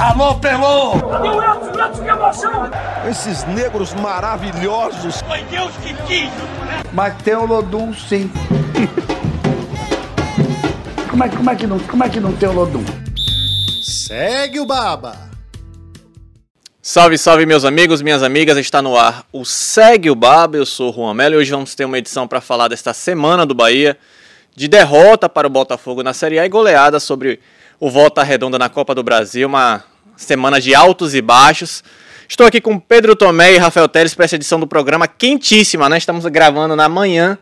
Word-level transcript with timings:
Alô, 0.00 0.34
Pelô! 0.36 0.92
O 0.94 1.42
Edson? 1.42 1.78
Edson, 1.78 2.02
que 2.02 2.08
emoção! 2.08 2.70
Esses 3.06 3.44
negros 3.44 3.92
maravilhosos. 3.92 5.20
Foi 5.20 5.42
Deus 5.42 5.70
que 5.82 5.92
quis! 6.04 6.30
Mas 6.90 7.22
tem 7.22 7.34
o 7.34 7.44
Lodum, 7.44 7.92
sim. 7.92 8.32
como, 11.10 11.22
é, 11.22 11.28
como, 11.28 11.50
é 11.50 11.54
que 11.54 11.66
não, 11.66 11.78
como 11.80 12.02
é 12.02 12.08
que 12.08 12.18
não 12.18 12.32
tem 12.32 12.48
o 12.48 12.52
Lodum? 12.52 12.82
Segue 13.82 14.58
o 14.58 14.64
Baba. 14.64 15.28
Salve, 16.80 17.18
salve 17.18 17.44
meus 17.44 17.66
amigos, 17.66 18.00
minhas 18.00 18.22
amigas, 18.22 18.56
está 18.56 18.80
no 18.80 18.96
ar 18.96 19.26
o 19.30 19.44
Segue 19.44 20.08
o 20.10 20.14
Baba, 20.14 20.56
eu 20.56 20.64
sou 20.64 20.88
o 20.88 20.94
Juan 20.94 21.12
Melo 21.12 21.34
e 21.34 21.36
hoje 21.36 21.50
vamos 21.50 21.74
ter 21.74 21.84
uma 21.84 21.98
edição 21.98 22.26
para 22.26 22.40
falar 22.40 22.68
desta 22.68 22.94
semana 22.94 23.44
do 23.44 23.54
Bahia, 23.54 23.98
de 24.56 24.66
derrota 24.66 25.28
para 25.28 25.46
o 25.46 25.50
Botafogo 25.50 26.02
na 26.02 26.14
Série 26.14 26.38
A 26.38 26.46
e 26.46 26.48
goleada 26.48 26.98
sobre 26.98 27.38
o 27.78 27.90
Volta 27.90 28.22
Redonda 28.22 28.58
na 28.58 28.70
Copa 28.70 28.94
do 28.94 29.02
Brasil, 29.02 29.46
uma 29.46 29.89
semana 30.20 30.60
de 30.60 30.74
altos 30.74 31.14
e 31.14 31.22
baixos. 31.22 31.82
Estou 32.28 32.46
aqui 32.46 32.60
com 32.60 32.78
Pedro 32.78 33.16
Tomé 33.16 33.54
e 33.54 33.56
Rafael 33.56 33.88
Teles 33.88 34.14
para 34.14 34.24
essa 34.24 34.36
edição 34.36 34.60
do 34.60 34.66
programa 34.66 35.08
quentíssima, 35.08 35.88
né? 35.88 35.98
Estamos 35.98 36.24
gravando 36.26 36.76
na 36.76 36.88
manhã 36.88 37.38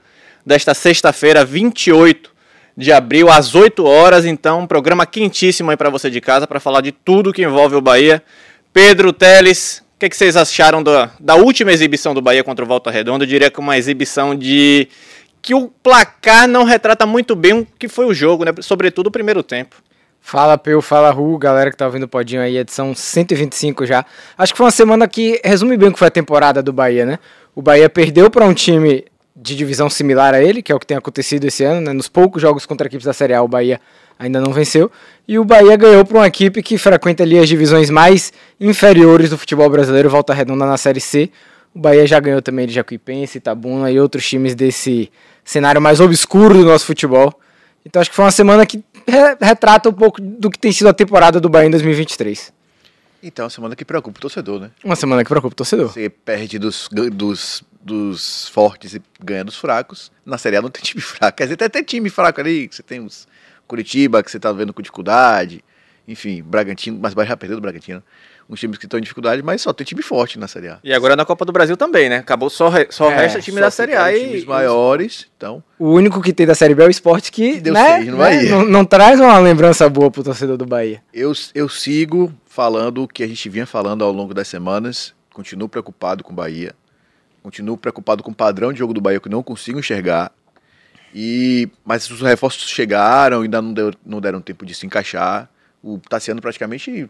desta 0.46 0.73
sexta-feira, 0.73 1.45
28 1.45 2.30
de 2.77 2.92
abril, 2.92 3.28
às 3.28 3.55
8 3.55 3.84
horas, 3.84 4.24
então 4.24 4.60
um 4.60 4.66
programa 4.66 5.05
quentíssimo 5.05 5.70
aí 5.70 5.77
para 5.77 5.91
você 5.91 6.09
de 6.09 6.20
casa 6.20 6.46
para 6.46 6.60
falar 6.60 6.80
de 6.80 6.92
tudo 6.92 7.33
que 7.33 7.42
envolve 7.42 7.74
o 7.74 7.80
Bahia. 7.80 8.22
Pedro 8.72 9.12
Teles, 9.12 9.83
o 9.97 9.98
que, 9.98 10.08
que, 10.08 10.16
vocês 10.16 10.36
acharam 10.36 10.83
da, 10.83 11.10
da 11.19 11.34
última 11.34 11.72
exibição 11.72 12.14
do 12.14 12.22
Bahia 12.22 12.45
contra 12.45 12.64
o 12.64 12.69
Volta 12.69 12.91
Redonda? 12.91 13.24
Eu 13.24 13.28
diria 13.28 13.50
que 13.50 13.58
uma 13.58 13.77
exibição 13.77 14.34
de 14.34 14.88
que 15.42 15.55
o 15.55 15.69
placar 15.83 16.47
não 16.47 16.62
retrata 16.62 17.05
muito 17.05 17.34
bem 17.34 17.52
o 17.55 17.66
que 17.78 17.88
foi 17.88 18.06
o 18.06 18.14
jogo, 18.14 18.45
né? 18.45 18.52
Sobretudo 18.60 19.08
o 19.08 19.10
primeiro 19.10 19.42
tempo. 19.42 19.77
Fala 20.20 20.58
Peu, 20.58 20.82
fala 20.82 21.10
Ru, 21.10 21.38
galera 21.38 21.70
que 21.70 21.77
tá 21.77 21.86
ouvindo 21.86 22.02
o 22.02 22.08
Podinho 22.08 22.42
aí, 22.42 22.58
edição 22.58 22.94
125 22.94 23.86
já. 23.86 24.05
Acho 24.36 24.52
que 24.52 24.58
foi 24.58 24.66
uma 24.66 24.70
semana 24.70 25.08
que 25.08 25.41
resume 25.44 25.77
bem 25.77 25.88
o 25.88 25.92
que 25.92 25.98
foi 25.98 26.08
a 26.08 26.11
temporada 26.11 26.62
do 26.62 26.72
Bahia, 26.72 27.06
né? 27.06 27.19
O 27.55 27.62
Bahia 27.62 27.88
perdeu 27.88 28.30
para 28.30 28.44
um 28.44 28.52
time 28.52 29.05
de 29.34 29.56
divisão 29.56 29.89
similar 29.89 30.34
a 30.34 30.42
ele, 30.42 30.62
que 30.62 30.72
é 30.72 30.74
o 30.74 30.78
que 30.78 30.86
tem 30.86 30.96
acontecido 30.96 31.44
esse 31.44 31.64
ano, 31.64 31.80
né? 31.80 31.92
Nos 31.92 32.08
poucos 32.08 32.42
jogos 32.42 32.66
contra 32.66 32.86
equipes 32.86 33.06
da 33.06 33.12
Série 33.12 33.33
A, 33.33 33.42
o 33.42 33.48
Bahia 33.48 33.80
ainda 34.19 34.41
não 34.41 34.52
venceu. 34.52 34.91
E 35.27 35.39
o 35.39 35.44
Bahia 35.44 35.77
ganhou 35.77 36.05
para 36.05 36.19
uma 36.19 36.27
equipe 36.27 36.62
que 36.62 36.77
frequenta 36.77 37.22
ali 37.22 37.39
as 37.39 37.48
divisões 37.48 37.89
mais 37.89 38.33
inferiores 38.61 39.30
do 39.30 39.39
futebol 39.39 39.70
brasileiro, 39.70 40.11
volta 40.11 40.34
redonda 40.34 40.66
na 40.66 40.77
Série 40.77 41.00
C. 41.00 41.30
O 41.74 41.78
Bahia 41.78 42.06
já 42.06 42.19
ganhou 42.19 42.42
também 42.42 42.66
de 42.66 42.74
Jacuipense, 42.74 43.39
Itabuna 43.39 43.91
e 43.91 44.00
outros 44.00 44.28
times 44.28 44.55
desse 44.55 45.11
cenário 45.44 45.80
mais 45.80 46.00
obscuro 46.00 46.55
do 46.55 46.64
nosso 46.64 46.84
futebol. 46.84 47.33
Então 47.86 48.00
acho 48.00 48.11
que 48.11 48.16
foi 48.16 48.24
uma 48.24 48.30
semana 48.30 48.66
que 48.66 48.83
retrata 49.41 49.89
um 49.89 49.92
pouco 49.92 50.20
do 50.20 50.51
que 50.51 50.59
tem 50.59 50.73
sido 50.73 50.89
a 50.89 50.92
temporada 50.92 51.41
do 51.41 51.48
Bahia 51.48 51.67
em 51.67 51.70
2023. 51.70 52.53
Então, 53.23 53.45
uma 53.45 53.51
semana 53.51 53.77
que 53.77 53.84
preocupa 53.84 54.19
o 54.19 54.20
torcedor, 54.20 54.61
né? 54.61 54.70
Uma 54.84 54.95
semana 54.95 55.25
que 55.25 55.28
preocupa 55.28 55.53
o 55.53 55.56
torcedor. 55.56 55.92
Você 55.92 56.09
perde 56.09 56.59
dos, 56.59 56.89
dos, 57.12 57.64
dos 57.81 58.48
fortes 58.48 58.95
e 58.95 59.03
ganha 59.20 59.45
dos 59.45 59.56
fracos. 59.56 60.12
Na 60.25 60.39
Série 60.39 60.56
A 60.56 60.62
não 60.62 60.70
tem 60.70 60.83
time 60.84 61.01
fraco. 61.01 61.36
Quer 61.36 61.45
dizer, 61.45 61.55
até 61.55 61.69
tem 61.69 61.83
time 61.83 62.11
fraco 62.11 62.41
ali. 62.41 62.69
Você 62.70 62.83
tem 62.83 63.01
os 63.01 63.27
Curitiba, 63.67 64.23
que 64.23 64.31
você 64.31 64.39
tá 64.39 64.51
vendo 64.53 64.73
com 64.73 64.81
dificuldade. 64.81 65.62
Enfim, 66.06 66.42
Bragantino, 66.42 66.98
mas 67.01 67.12
Bahia 67.12 67.29
já 67.29 67.36
perdeu 67.36 67.59
do 67.59 67.61
Bragantino 67.61 68.03
uns 68.48 68.58
times 68.58 68.78
que 68.78 68.86
estão 68.86 68.98
em 68.98 69.02
dificuldade, 69.02 69.42
mas 69.42 69.60
só 69.60 69.72
tem 69.72 69.84
time 69.84 70.00
forte 70.02 70.38
na 70.38 70.48
Série 70.48 70.68
A. 70.68 70.78
E 70.82 70.94
agora 70.94 71.14
na 71.14 71.24
Copa 71.24 71.44
do 71.44 71.52
Brasil 71.52 71.77
também, 71.77 72.08
né? 72.08 72.16
Acabou 72.16 72.48
só, 72.48 72.70
só 72.88 73.10
é, 73.10 73.16
resta 73.16 73.40
time 73.40 73.60
da 73.60 73.70
Série 73.70 73.94
A 73.94 74.10
e 74.16 74.20
times 74.20 74.44
maiores, 74.46 75.28
então. 75.36 75.62
O 75.78 75.90
único 75.90 76.22
que 76.22 76.32
tem 76.32 76.46
da 76.46 76.55
Série 76.55 76.74
B 76.74 76.82
é 76.82 76.86
o 76.86 76.90
esporte 76.90 77.30
que, 77.30 77.55
que 77.55 77.60
deu 77.60 77.74
né, 77.74 77.96
seis 77.96 78.06
no 78.06 78.12
né, 78.12 78.18
Bahia. 78.18 78.50
Não, 78.50 78.64
não, 78.64 78.84
traz 78.84 79.20
uma 79.20 79.38
lembrança 79.38 79.88
boa 79.88 80.10
pro 80.10 80.22
torcedor 80.22 80.56
do 80.56 80.64
Bahia. 80.64 81.02
Eu, 81.12 81.32
eu 81.55 81.68
sigo 81.68 82.32
falando 82.46 83.02
o 83.02 83.08
que 83.08 83.22
a 83.22 83.28
gente 83.28 83.48
vinha 83.50 83.66
falando 83.66 84.02
ao 84.02 84.10
longo 84.10 84.32
das 84.32 84.48
semanas, 84.48 85.14
continuo 85.33 85.68
preocupado 85.68 86.24
com 86.24 86.33
o 86.33 86.36
Bahia. 86.36 86.74
Continuo 87.42 87.77
preocupado 87.77 88.23
com 88.23 88.30
o 88.30 88.34
padrão 88.34 88.73
de 88.73 88.78
jogo 88.78 88.94
do 88.94 89.00
Bahia 89.00 89.20
que 89.20 89.28
eu 89.28 89.33
não 89.33 89.42
consigo 89.42 89.78
enxergar. 89.78 90.33
E 91.14 91.68
mas 91.84 92.11
os 92.11 92.20
reforços 92.20 92.68
chegaram, 92.68 93.42
ainda 93.42 93.62
não, 93.62 93.73
deu, 93.73 93.94
não 94.05 94.20
deram 94.20 94.40
tempo 94.40 94.67
de 94.67 94.74
se 94.74 94.86
encaixar. 94.86 95.48
O 95.83 95.98
Tassiano 95.98 96.40
praticamente 96.40 97.08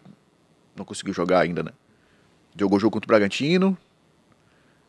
não 0.78 0.84
conseguiu 0.84 1.12
jogar 1.12 1.40
ainda, 1.40 1.62
né? 1.62 1.72
Jogou 2.56 2.80
jogo 2.80 2.94
contra 2.94 3.06
o 3.06 3.08
Bragantino, 3.08 3.76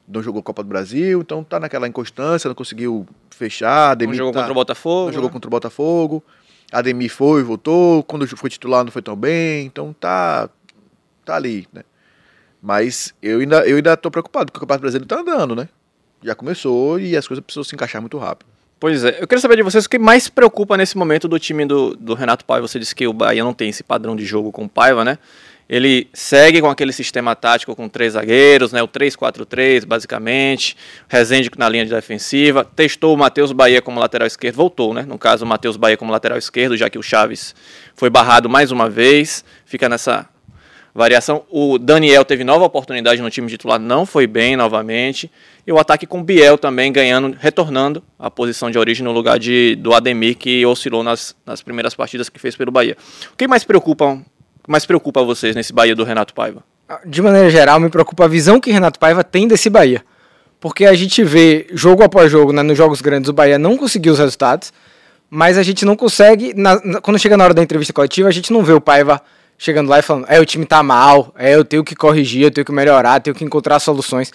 não 0.08 0.24
jogou 0.24 0.42
Copa 0.42 0.64
do 0.64 0.70
Brasil, 0.70 1.22
então 1.22 1.44
tá 1.44 1.60
naquela 1.60 1.88
inconstância, 1.88 2.48
não 2.48 2.56
conseguiu 2.56 3.08
fechar. 3.30 3.92
Ademir 3.92 4.14
não 4.14 4.18
jogou 4.18 4.34
tá, 4.34 4.40
contra 4.40 4.52
o 4.52 4.56
Botafogo. 4.56 5.06
Não 5.08 5.14
jogou 5.14 5.30
contra 5.30 5.48
o 5.48 5.52
Botafogo. 5.52 6.24
Ademir 6.72 7.12
foi, 7.12 7.44
voltou. 7.44 8.04
Quando 8.04 8.28
foi 8.36 8.50
titular 8.50 8.84
não 8.84 8.92
foi 8.92 9.02
tão 9.02 9.16
bem, 9.16 9.66
então 9.66 9.94
tá, 9.94 10.50
tá 11.24 11.36
ali, 11.36 11.68
né? 11.72 11.84
Mas 12.62 13.14
eu 13.22 13.40
ainda, 13.40 13.68
eu 13.68 13.78
ainda 13.78 13.96
tô 13.96 14.10
preocupado, 14.12 14.48
porque 14.48 14.58
o 14.58 14.62
Campeonato 14.62 14.82
Brasileiro 14.82 15.08
tá 15.08 15.20
andando, 15.20 15.56
né? 15.56 15.70
Já 16.24 16.36
começou 16.36 17.00
e 17.00 17.16
as 17.16 17.28
coisas 17.28 17.44
precisam 17.44 17.64
se 17.64 17.76
encaixar 17.76 18.02
muito 18.02 18.18
rápido. 18.18 18.48
Pois 18.80 19.04
é, 19.04 19.22
eu 19.22 19.28
quero 19.28 19.42
saber 19.42 19.58
de 19.58 19.64
vocês 19.64 19.86
o 19.86 19.90
que 19.90 20.00
mais 20.00 20.30
preocupa 20.30 20.78
nesse 20.78 20.98
momento 20.98 21.28
do 21.28 21.38
time 21.38 21.66
do, 21.66 21.96
do 21.96 22.14
Renato 22.14 22.46
Paiva. 22.46 22.68
Você 22.68 22.80
disse 22.80 22.96
que 22.96 23.06
o 23.08 23.14
Bahia 23.14 23.44
não 23.44 23.54
tem 23.54 23.70
esse 23.70 23.84
padrão 23.84 24.16
de 24.16 24.26
jogo 24.26 24.52
com 24.52 24.66
o 24.66 24.70
Paiva, 24.70 25.04
né? 25.04 25.18
Ele 25.70 26.10
segue 26.14 26.60
com 26.62 26.68
aquele 26.68 26.92
sistema 26.92 27.36
tático 27.36 27.76
com 27.76 27.88
três 27.88 28.14
zagueiros, 28.14 28.72
né, 28.74 28.82
o 28.82 28.88
3-4-3, 28.88 29.86
basicamente. 29.86 30.76
Rezende 31.08 31.52
na 31.58 31.70
linha 31.70 31.86
de 31.86 31.92
defensiva. 31.92 32.66
Testou 32.66 33.14
o 33.14 33.18
Matheus 33.18 33.52
Bahia 33.52 33.80
como 33.80 34.00
lateral 34.00 34.26
esquerdo, 34.26 34.56
voltou, 34.56 34.96
né? 34.96 35.04
No 35.04 35.20
caso, 35.20 35.46
o 35.46 35.48
Matheus 35.48 35.78
Bahia 35.78 35.96
como 35.96 36.12
lateral 36.12 36.40
esquerdo, 36.40 36.76
já 36.76 36.90
que 36.90 36.98
o 36.98 37.04
Chaves 37.04 37.54
foi 37.94 38.10
barrado 38.10 38.50
mais 38.50 38.72
uma 38.72 38.90
vez. 38.90 39.46
Fica 39.64 39.88
nessa 39.88 40.28
variação. 40.94 41.44
O 41.52 41.78
Daniel 41.78 42.26
teve 42.26 42.44
nova 42.44 42.66
oportunidade 42.66 43.22
no 43.22 43.30
time 43.30 43.48
titular, 43.48 43.80
não 43.80 44.08
foi 44.08 44.26
bem 44.26 44.56
novamente. 44.56 45.32
E 45.68 45.72
o 45.72 45.78
ataque 45.78 46.08
com 46.08 46.22
o 46.22 46.24
Biel 46.24 46.58
também 46.58 46.92
ganhando, 46.92 47.38
retornando 47.40 48.04
à 48.18 48.32
posição 48.32 48.72
de 48.72 48.80
origem 48.80 49.04
no 49.04 49.12
lugar 49.12 49.38
de, 49.38 49.76
do 49.76 49.94
Ademir, 49.94 50.36
que 50.36 50.66
oscilou 50.66 51.04
nas, 51.04 51.36
nas 51.46 51.62
primeiras 51.62 51.94
partidas 51.94 52.28
que 52.28 52.40
fez 52.40 52.56
pelo 52.56 52.72
Bahia. 52.72 52.98
O 53.32 53.38
que 53.38 53.48
mais 53.48 53.64
preocupa 53.64 54.20
mais 54.70 54.86
preocupa 54.86 55.24
vocês 55.24 55.56
nesse 55.56 55.74
Bahia 55.74 55.96
do 55.96 56.04
Renato 56.04 56.32
Paiva? 56.32 56.64
De 57.04 57.24
maneira 57.24 57.50
geral, 57.50 57.80
me 57.80 57.90
preocupa 57.90 58.26
a 58.26 58.28
visão 58.28 58.60
que 58.60 58.70
Renato 58.72 59.00
Paiva 59.00 59.24
tem 59.24 59.48
desse 59.48 59.68
Bahia. 59.68 60.04
Porque 60.60 60.86
a 60.86 60.94
gente 60.94 61.24
vê 61.24 61.66
jogo 61.72 62.04
após 62.04 62.32
jogo, 62.32 62.54
né, 62.54 62.62
nos 62.62 62.78
jogos 62.78 63.02
grandes, 63.02 63.30
o 63.30 63.34
Bahia 63.34 63.58
não 63.58 63.76
conseguiu 63.76 64.14
os 64.14 64.20
resultados, 64.20 64.72
mas 65.28 65.58
a 65.58 65.64
gente 65.64 65.86
não 65.86 65.96
consegue, 65.96 66.54
na, 66.56 66.80
na, 66.84 67.02
quando 67.02 67.18
chega 67.18 67.36
na 67.36 67.46
hora 67.46 67.54
da 67.54 67.64
entrevista 67.64 67.92
coletiva, 67.92 68.28
a 68.28 68.32
gente 68.32 68.54
não 68.54 68.64
vê 68.64 68.74
o 68.74 68.82
Paiva 68.82 69.20
chegando 69.58 69.90
lá 69.90 69.98
e 69.98 70.02
falando, 70.04 70.26
é, 70.30 70.40
o 70.40 70.46
time 70.46 70.66
tá 70.66 70.84
mal, 70.84 71.34
é, 71.36 71.56
eu 71.56 71.66
tenho 71.66 71.84
que 71.84 71.96
corrigir, 71.96 72.44
eu 72.44 72.52
tenho 72.52 72.64
que 72.64 72.72
melhorar, 72.72 73.20
tenho 73.22 73.36
que 73.36 73.44
encontrar 73.44 73.80
soluções. 73.80 74.32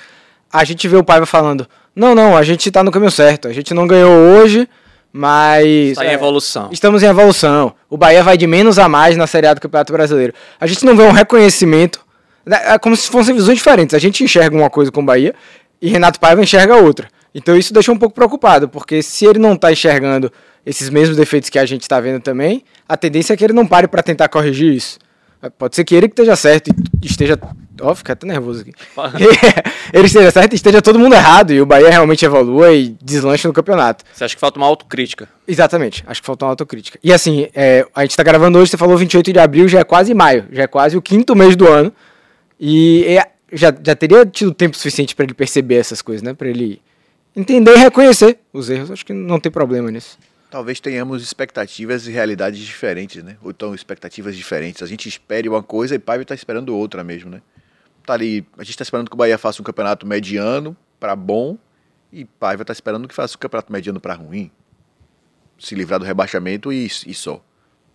A 0.52 0.64
gente 0.64 0.88
vê 0.88 0.96
o 0.96 1.04
Paiva 1.04 1.26
falando, 1.26 1.68
não, 1.94 2.12
não, 2.12 2.36
a 2.36 2.42
gente 2.42 2.70
tá 2.72 2.82
no 2.82 2.90
caminho 2.90 3.12
certo, 3.12 3.46
a 3.46 3.52
gente 3.52 3.72
não 3.72 3.86
ganhou 3.86 4.10
hoje, 4.10 4.68
mas. 5.16 5.90
Está 5.92 6.04
em 6.04 6.08
é, 6.08 6.12
evolução. 6.14 6.70
Estamos 6.72 7.00
em 7.04 7.06
evolução. 7.06 7.72
O 7.88 7.96
Bahia 7.96 8.20
vai 8.24 8.36
de 8.36 8.48
menos 8.48 8.80
a 8.80 8.88
mais 8.88 9.16
na 9.16 9.28
Série 9.28 9.46
A 9.46 9.54
do 9.54 9.60
Campeonato 9.60 9.92
Brasileiro. 9.92 10.34
A 10.58 10.66
gente 10.66 10.84
não 10.84 10.96
vê 10.96 11.04
um 11.04 11.12
reconhecimento. 11.12 12.04
Né, 12.44 12.60
é 12.64 12.78
como 12.80 12.96
se 12.96 13.08
fossem 13.08 13.32
visões 13.32 13.58
diferentes. 13.58 13.94
A 13.94 14.00
gente 14.00 14.24
enxerga 14.24 14.56
uma 14.56 14.68
coisa 14.68 14.90
com 14.90 15.00
o 15.00 15.04
Bahia 15.04 15.32
e 15.80 15.88
Renato 15.88 16.18
Paiva 16.18 16.42
enxerga 16.42 16.76
outra. 16.78 17.06
Então 17.32 17.56
isso 17.56 17.72
deixa 17.72 17.92
um 17.92 17.96
pouco 17.96 18.12
preocupado, 18.12 18.68
porque 18.68 19.02
se 19.02 19.24
ele 19.24 19.38
não 19.38 19.52
está 19.52 19.70
enxergando 19.70 20.32
esses 20.66 20.90
mesmos 20.90 21.16
defeitos 21.16 21.48
que 21.48 21.60
a 21.60 21.64
gente 21.64 21.82
está 21.82 22.00
vendo 22.00 22.20
também, 22.20 22.64
a 22.88 22.96
tendência 22.96 23.34
é 23.34 23.36
que 23.36 23.44
ele 23.44 23.52
não 23.52 23.66
pare 23.66 23.86
para 23.86 24.02
tentar 24.02 24.28
corrigir 24.28 24.74
isso. 24.74 24.98
Pode 25.56 25.76
ser 25.76 25.84
que 25.84 25.94
ele 25.94 26.08
que 26.08 26.14
esteja 26.14 26.34
certo 26.34 26.74
e 27.00 27.06
esteja. 27.06 27.38
Ó, 27.84 27.94
fica 27.94 28.12
até 28.12 28.26
nervoso 28.26 28.62
aqui. 28.62 28.72
ele 29.92 30.06
esteja 30.06 30.30
certo 30.30 30.52
e 30.52 30.56
esteja 30.56 30.80
todo 30.82 30.98
mundo 30.98 31.14
errado 31.14 31.52
e 31.52 31.60
o 31.60 31.66
Bahia 31.66 31.90
realmente 31.90 32.24
evolua 32.24 32.72
e 32.72 32.96
deslancha 33.02 33.46
no 33.48 33.54
campeonato. 33.54 34.04
Você 34.12 34.24
acha 34.24 34.34
que 34.34 34.40
falta 34.40 34.58
uma 34.58 34.66
autocrítica? 34.66 35.28
Exatamente, 35.46 36.02
acho 36.06 36.20
que 36.20 36.26
falta 36.26 36.44
uma 36.44 36.52
autocrítica. 36.52 36.98
E 37.02 37.12
assim, 37.12 37.48
é, 37.54 37.86
a 37.94 38.02
gente 38.02 38.10
está 38.10 38.22
gravando 38.22 38.58
hoje, 38.58 38.70
você 38.70 38.76
falou 38.76 38.96
28 38.96 39.32
de 39.32 39.38
abril, 39.38 39.68
já 39.68 39.80
é 39.80 39.84
quase 39.84 40.14
maio, 40.14 40.46
já 40.50 40.62
é 40.62 40.66
quase 40.66 40.96
o 40.96 41.02
quinto 41.02 41.36
mês 41.36 41.54
do 41.56 41.68
ano. 41.68 41.92
E 42.58 43.04
é, 43.04 43.26
já, 43.52 43.74
já 43.84 43.94
teria 43.94 44.24
tido 44.24 44.52
tempo 44.52 44.76
suficiente 44.76 45.14
para 45.14 45.24
ele 45.24 45.34
perceber 45.34 45.76
essas 45.76 46.00
coisas, 46.00 46.22
né? 46.22 46.32
Para 46.32 46.48
ele 46.48 46.80
entender 47.36 47.72
e 47.72 47.78
reconhecer 47.78 48.38
os 48.52 48.70
erros. 48.70 48.90
Acho 48.90 49.04
que 49.04 49.12
não 49.12 49.38
tem 49.38 49.50
problema 49.50 49.90
nisso 49.90 50.16
talvez 50.54 50.78
tenhamos 50.78 51.20
expectativas 51.20 52.06
e 52.06 52.12
realidades 52.12 52.60
diferentes, 52.60 53.24
né? 53.24 53.36
Ou 53.42 53.50
então 53.50 53.74
expectativas 53.74 54.36
diferentes. 54.36 54.84
A 54.84 54.86
gente 54.86 55.08
espere 55.08 55.48
uma 55.48 55.64
coisa 55.64 55.96
e 55.96 55.98
Paiva 55.98 56.22
está 56.22 56.32
esperando 56.32 56.76
outra 56.76 57.02
mesmo, 57.02 57.28
né? 57.28 57.42
Tá 58.04 58.12
ali, 58.12 58.46
a 58.58 58.62
gente 58.62 58.70
está 58.70 58.82
esperando 58.82 59.08
que 59.08 59.14
o 59.14 59.16
Bahia 59.16 59.38
faça 59.38 59.62
um 59.62 59.64
campeonato 59.64 60.06
mediano 60.06 60.76
para 61.00 61.16
bom 61.16 61.56
e 62.12 62.24
Paiva 62.24 62.62
está 62.62 62.72
esperando 62.72 63.08
que 63.08 63.14
faça 63.14 63.36
um 63.36 63.40
campeonato 63.40 63.72
mediano 63.72 64.00
para 64.00 64.14
ruim. 64.14 64.50
Se 65.58 65.74
livrar 65.74 65.98
do 65.98 66.04
rebaixamento 66.04 66.72
e, 66.72 66.86
e 66.86 67.14
só. 67.14 67.42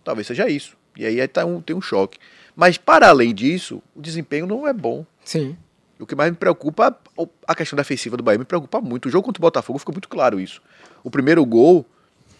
Talvez 0.04 0.26
seja 0.26 0.48
isso. 0.48 0.76
E 0.96 1.06
aí 1.06 1.26
tá 1.28 1.44
um, 1.44 1.60
tem 1.60 1.74
um 1.74 1.80
choque. 1.80 2.18
Mas 2.56 2.76
para 2.76 3.08
além 3.08 3.34
disso, 3.34 3.82
o 3.94 4.02
desempenho 4.02 4.46
não 4.46 4.66
é 4.66 4.72
bom. 4.72 5.06
Sim. 5.24 5.56
O 5.98 6.06
que 6.06 6.14
mais 6.14 6.30
me 6.30 6.36
preocupa, 6.36 6.98
a 7.46 7.54
questão 7.54 7.76
defensiva 7.76 8.16
do 8.16 8.22
Bahia 8.22 8.38
me 8.38 8.44
preocupa 8.44 8.80
muito. 8.80 9.06
O 9.06 9.10
jogo 9.10 9.26
contra 9.26 9.40
o 9.40 9.42
Botafogo 9.42 9.78
ficou 9.78 9.94
muito 9.94 10.08
claro 10.08 10.40
isso. 10.40 10.60
O 11.04 11.10
primeiro 11.10 11.44
gol, 11.44 11.86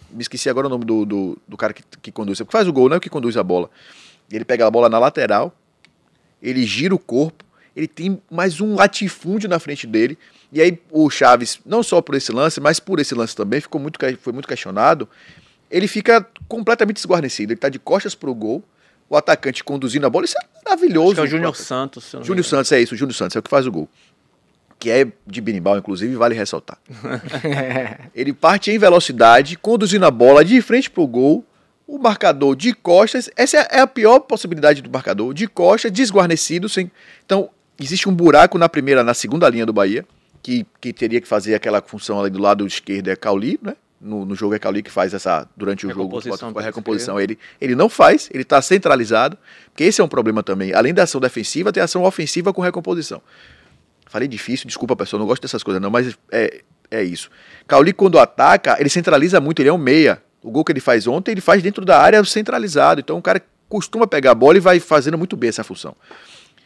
me 0.09 0.21
esqueci 0.21 0.49
agora 0.49 0.67
o 0.67 0.69
nome 0.69 0.83
do, 0.83 1.05
do, 1.05 1.37
do 1.47 1.57
cara 1.57 1.71
que, 1.71 1.83
que 2.01 2.11
conduz, 2.11 2.41
que 2.41 2.51
faz 2.51 2.67
o 2.67 2.73
gol, 2.73 2.89
não 2.89 2.95
é 2.95 2.97
o 2.97 3.01
que 3.01 3.09
conduz 3.09 3.37
a 3.37 3.43
bola. 3.43 3.69
Ele 4.31 4.43
pega 4.43 4.65
a 4.65 4.71
bola 4.71 4.89
na 4.89 4.97
lateral, 4.97 5.55
ele 6.41 6.63
gira 6.65 6.93
o 6.93 6.99
corpo, 6.99 7.45
ele 7.75 7.87
tem 7.87 8.21
mais 8.29 8.59
um 8.59 8.75
latifúndio 8.75 9.49
na 9.49 9.59
frente 9.59 9.87
dele. 9.87 10.17
E 10.51 10.61
aí 10.61 10.79
o 10.91 11.09
Chaves, 11.09 11.59
não 11.65 11.81
só 11.81 12.01
por 12.01 12.15
esse 12.15 12.31
lance, 12.31 12.59
mas 12.59 12.79
por 12.79 12.99
esse 12.99 13.15
lance 13.15 13.35
também, 13.35 13.61
ficou 13.61 13.79
muito, 13.79 13.97
foi 14.19 14.33
muito 14.33 14.47
questionado. 14.47 15.07
Ele 15.69 15.87
fica 15.87 16.25
completamente 16.47 16.97
desguarnecido. 16.97 17.53
Ele 17.53 17.59
tá 17.59 17.69
de 17.69 17.79
costas 17.79 18.13
pro 18.13 18.33
gol, 18.35 18.61
o 19.09 19.15
atacante 19.15 19.63
conduzindo 19.63 20.05
a 20.05 20.09
bola. 20.09 20.25
Isso 20.25 20.35
é 20.37 20.45
maravilhoso. 20.65 21.11
Acho 21.11 21.15
que 21.15 21.21
é 21.21 21.23
o 21.23 21.27
Júnior 21.27 21.55
Santos. 21.55 22.11
Júnior. 22.23 22.43
Santos, 22.43 22.71
é 22.73 22.81
isso, 22.81 22.93
o 22.93 22.97
Júnior 22.97 23.15
Santos, 23.15 23.35
é 23.35 23.39
o 23.39 23.43
que 23.43 23.49
faz 23.49 23.65
o 23.65 23.71
gol. 23.71 23.89
Que 24.77 24.89
é 24.89 25.07
de 25.25 25.39
binimbal, 25.39 25.77
inclusive, 25.77 26.13
vale 26.15 26.35
ressaltar. 26.35 26.77
ele 28.13 28.33
parte 28.33 28.69
em 28.69 28.77
velocidade, 28.77 29.57
conduzindo 29.57 30.05
a 30.05 30.11
bola 30.11 30.43
de 30.43 30.61
frente 30.61 30.89
pro 30.89 31.07
gol, 31.07 31.45
o 31.87 31.97
marcador 31.97 32.55
de 32.55 32.73
costas, 32.73 33.29
essa 33.35 33.57
é 33.57 33.79
a 33.79 33.87
pior 33.87 34.19
possibilidade 34.19 34.81
do 34.81 34.89
marcador, 34.89 35.33
de 35.33 35.47
costas, 35.47 35.91
desguarnecido, 35.91 36.67
sem... 36.67 36.89
Então, 37.25 37.49
existe 37.83 38.07
um 38.07 38.13
buraco 38.13 38.57
na 38.57 38.69
primeira, 38.69 39.03
na 39.03 39.13
segunda 39.13 39.49
linha 39.49 39.65
do 39.65 39.73
Bahia, 39.73 40.05
que, 40.41 40.65
que 40.79 40.91
teria 40.93 41.21
que 41.21 41.27
fazer 41.27 41.55
aquela 41.55 41.81
função 41.81 42.19
ali 42.19 42.29
do 42.29 42.39
lado 42.39 42.65
esquerdo 42.65 43.09
é 43.09 43.15
Cauli, 43.15 43.59
né? 43.61 43.75
No, 43.99 44.25
no 44.25 44.33
jogo 44.33 44.55
é 44.55 44.59
Cauli 44.59 44.81
que 44.81 44.89
faz 44.89 45.13
essa, 45.13 45.47
durante 45.55 45.85
o 45.85 45.89
jogo, 45.89 46.17
Recomposição 46.17 46.53
a 46.55 46.61
recomposição, 46.61 47.19
ele, 47.19 47.37
ele 47.59 47.75
não 47.75 47.87
faz, 47.87 48.29
ele 48.33 48.41
está 48.41 48.59
centralizado, 48.59 49.37
porque 49.65 49.83
esse 49.83 50.01
é 50.01 50.03
um 50.03 50.07
problema 50.07 50.41
também. 50.41 50.73
Além 50.73 50.91
da 50.91 51.03
ação 51.03 51.21
defensiva, 51.21 51.71
tem 51.71 51.83
ação 51.83 52.03
ofensiva 52.03 52.51
com 52.51 52.61
recomposição. 52.61 53.21
Falei 54.07 54.27
difícil, 54.27 54.65
desculpa 54.65 54.95
pessoal, 54.95 55.19
não 55.19 55.27
gosto 55.27 55.43
dessas 55.43 55.61
coisas 55.61 55.79
não, 55.79 55.91
mas 55.91 56.17
é, 56.31 56.61
é 56.89 57.03
isso. 57.03 57.29
Cauli 57.67 57.93
quando 57.93 58.17
ataca, 58.17 58.75
ele 58.79 58.89
centraliza 58.89 59.39
muito, 59.39 59.61
ele 59.61 59.69
é 59.69 59.73
um 59.73 59.77
meia. 59.77 60.21
O 60.43 60.49
gol 60.49 60.65
que 60.65 60.71
ele 60.71 60.79
faz 60.79 61.05
ontem, 61.05 61.31
ele 61.31 61.41
faz 61.41 61.61
dentro 61.61 61.85
da 61.85 61.99
área 61.99 62.23
centralizado. 62.25 62.99
Então 62.99 63.19
o 63.19 63.21
cara 63.21 63.41
costuma 63.69 64.07
pegar 64.07 64.31
a 64.31 64.35
bola 64.35 64.57
e 64.57 64.59
vai 64.59 64.79
fazendo 64.79 65.17
muito 65.17 65.37
bem 65.37 65.49
essa 65.49 65.63
função. 65.63 65.95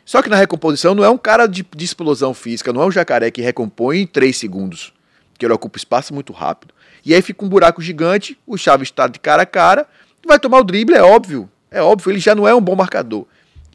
Só 0.05 0.21
que 0.21 0.29
na 0.29 0.35
recomposição 0.35 0.93
não 0.93 1.03
é 1.03 1.09
um 1.09 1.17
cara 1.17 1.47
de, 1.47 1.65
de 1.75 1.83
explosão 1.83 2.33
física, 2.33 2.71
não 2.71 2.83
é 2.83 2.85
um 2.85 2.91
jacaré 2.91 3.31
que 3.31 3.41
recompõe 3.41 4.01
em 4.01 4.07
3 4.07 4.37
segundos, 4.37 4.93
que 5.37 5.45
ele 5.45 5.53
ocupa 5.53 5.77
espaço 5.77 6.13
muito 6.13 6.31
rápido. 6.31 6.73
E 7.03 7.13
aí 7.13 7.21
fica 7.21 7.43
um 7.43 7.49
buraco 7.49 7.81
gigante, 7.81 8.37
o 8.45 8.55
Chaves 8.55 8.87
está 8.87 9.07
de 9.07 9.19
cara 9.19 9.41
a 9.41 9.45
cara, 9.45 9.87
vai 10.25 10.39
tomar 10.39 10.59
o 10.59 10.63
drible, 10.63 10.95
é 10.95 11.01
óbvio. 11.01 11.49
É 11.71 11.81
óbvio, 11.81 12.11
ele 12.11 12.19
já 12.19 12.35
não 12.35 12.47
é 12.47 12.53
um 12.53 12.61
bom 12.61 12.75
marcador. 12.75 13.25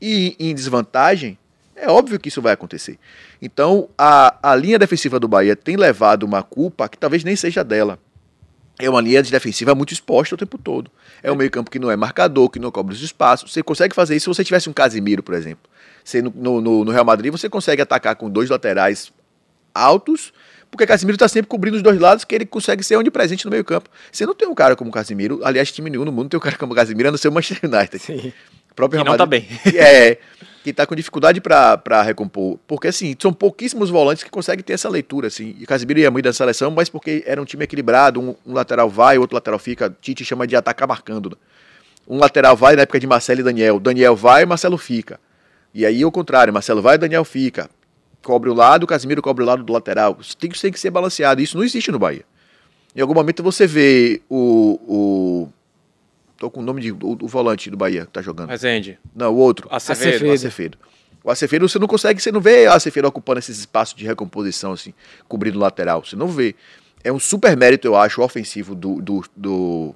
E 0.00 0.34
em 0.38 0.54
desvantagem, 0.54 1.36
é 1.76 1.88
óbvio 1.88 2.18
que 2.18 2.28
isso 2.28 2.40
vai 2.40 2.52
acontecer. 2.52 2.98
Então, 3.42 3.88
a, 3.98 4.50
a 4.50 4.54
linha 4.54 4.78
defensiva 4.78 5.18
do 5.18 5.28
Bahia 5.28 5.56
tem 5.56 5.76
levado 5.76 6.22
uma 6.22 6.42
culpa 6.42 6.88
que 6.88 6.96
talvez 6.96 7.24
nem 7.24 7.36
seja 7.36 7.64
dela. 7.64 7.98
É 8.78 8.88
uma 8.88 9.00
linha 9.00 9.22
de 9.22 9.30
defensiva 9.30 9.74
muito 9.74 9.92
exposta 9.92 10.34
o 10.34 10.38
tempo 10.38 10.56
todo. 10.56 10.90
É 11.22 11.30
um 11.30 11.34
meio-campo 11.34 11.70
que 11.70 11.78
não 11.78 11.90
é 11.90 11.96
marcador, 11.96 12.48
que 12.48 12.58
não 12.58 12.70
cobre 12.70 12.94
os 12.94 13.02
espaços. 13.02 13.52
Você 13.52 13.62
consegue 13.62 13.94
fazer 13.94 14.16
isso 14.16 14.24
se 14.24 14.36
você 14.36 14.44
tivesse 14.44 14.70
um 14.70 14.72
Casimiro, 14.72 15.22
por 15.22 15.34
exemplo. 15.34 15.70
Você, 16.04 16.22
no, 16.22 16.60
no, 16.60 16.84
no 16.84 16.90
Real 16.90 17.04
Madrid, 17.04 17.30
você 17.32 17.48
consegue 17.48 17.82
atacar 17.82 18.16
com 18.16 18.28
dois 18.30 18.48
laterais 18.50 19.12
altos, 19.74 20.32
porque 20.70 20.86
Casimiro 20.86 21.16
está 21.16 21.28
sempre 21.28 21.48
cobrindo 21.48 21.76
os 21.76 21.82
dois 21.82 21.98
lados, 21.98 22.24
que 22.24 22.34
ele 22.34 22.46
consegue 22.46 22.82
ser 22.82 22.96
onipresente 22.96 23.44
no 23.44 23.50
meio-campo. 23.50 23.88
Você 24.10 24.24
não 24.26 24.34
tem 24.34 24.48
um 24.48 24.54
cara 24.54 24.76
como 24.76 24.90
Casimiro, 24.90 25.40
aliás, 25.44 25.70
time 25.72 25.90
nenhum 25.90 26.04
no 26.04 26.12
mundo 26.12 26.28
tem 26.28 26.38
um 26.38 26.42
cara 26.42 26.56
como 26.56 26.74
Casimiro, 26.74 27.08
a 27.08 27.10
não 27.12 27.18
ser 27.18 27.28
o 27.28 27.32
Manchester 27.32 27.70
United. 27.72 27.98
Sim. 27.98 28.32
O 28.70 28.74
próprio 28.74 29.00
Que 29.00 29.04
Real 29.04 29.16
não 29.18 29.18
tá 29.18 29.26
Madrid- 29.26 29.48
bem. 29.64 29.74
É, 29.80 30.18
que 30.62 30.72
tá 30.72 30.86
com 30.86 30.94
dificuldade 30.94 31.40
pra 31.40 32.02
recompor. 32.02 32.58
Porque, 32.68 32.88
assim, 32.88 33.16
são 33.18 33.32
pouquíssimos 33.32 33.90
volantes 33.90 34.22
que 34.22 34.30
conseguem 34.30 34.62
ter 34.62 34.74
essa 34.74 34.88
leitura, 34.88 35.26
assim. 35.28 35.56
E 35.58 35.66
Casimiro 35.66 35.98
ia 36.00 36.10
muito 36.10 36.24
da 36.26 36.32
seleção, 36.32 36.70
mas 36.70 36.88
porque 36.88 37.24
era 37.26 37.40
um 37.40 37.44
time 37.44 37.64
equilibrado, 37.64 38.20
um, 38.20 38.36
um 38.46 38.52
lateral 38.52 38.88
vai, 38.88 39.18
outro 39.18 39.34
lateral 39.34 39.58
fica. 39.58 39.94
Tite 40.00 40.24
chama 40.24 40.46
de 40.46 40.54
atacar 40.54 40.86
marcando. 40.86 41.30
né? 41.30 41.36
Um 42.06 42.18
lateral 42.18 42.56
vai 42.56 42.76
na 42.76 42.82
época 42.82 43.00
de 43.00 43.06
Marcelo 43.06 43.40
e 43.40 43.42
Daniel. 43.42 43.80
Daniel 43.80 44.14
vai, 44.14 44.44
Marcelo 44.44 44.76
fica. 44.78 45.18
E 45.72 45.86
aí, 45.86 46.04
o 46.04 46.10
contrário, 46.10 46.52
Marcelo 46.52 46.82
vai, 46.82 46.98
Daniel 46.98 47.24
fica. 47.24 47.70
Cobre 48.22 48.50
o 48.50 48.54
lado, 48.54 48.86
Casimiro 48.86 49.22
cobre 49.22 49.42
o 49.42 49.46
lado 49.46 49.62
do 49.62 49.72
lateral. 49.72 50.18
Isso 50.20 50.36
tem 50.36 50.50
que, 50.50 50.60
tem 50.60 50.72
que 50.72 50.80
ser 50.80 50.90
balanceado. 50.90 51.40
Isso 51.40 51.56
não 51.56 51.64
existe 51.64 51.90
no 51.90 51.98
Bahia. 51.98 52.24
Em 52.94 53.00
algum 53.00 53.14
momento 53.14 53.42
você 53.42 53.66
vê 53.66 54.20
o. 54.28 54.80
o 54.86 55.48
tô 56.36 56.50
com 56.50 56.60
o 56.60 56.62
nome 56.62 56.82
de, 56.82 56.92
o, 56.92 56.98
o 57.00 57.28
volante 57.28 57.70
do 57.70 57.76
Bahia 57.76 58.04
que 58.04 58.12
tá 58.12 58.20
jogando. 58.20 58.48
Rezende. 58.48 58.98
Não, 59.14 59.32
o 59.32 59.36
outro. 59.36 59.68
Acevedo. 59.70 60.08
Acevedo. 60.08 60.30
O 60.30 60.32
Acevedo. 60.32 60.78
O 61.22 61.30
Acevedo 61.30 61.68
você 61.68 61.78
não 61.78 61.86
consegue, 61.86 62.20
você 62.20 62.32
não 62.32 62.40
vê 62.40 62.66
o 62.66 62.72
Acevedo 62.72 63.08
ocupando 63.08 63.38
esses 63.38 63.58
espaços 63.58 63.94
de 63.94 64.04
recomposição, 64.04 64.72
assim, 64.72 64.92
cobrindo 65.28 65.58
o 65.58 65.60
lateral. 65.60 66.04
Você 66.04 66.16
não 66.16 66.28
vê. 66.28 66.54
É 67.02 67.12
um 67.12 67.18
super 67.18 67.56
mérito, 67.56 67.86
eu 67.86 67.96
acho, 67.96 68.20
ofensivo 68.20 68.74
do, 68.74 69.00
do, 69.00 69.24
do, 69.34 69.94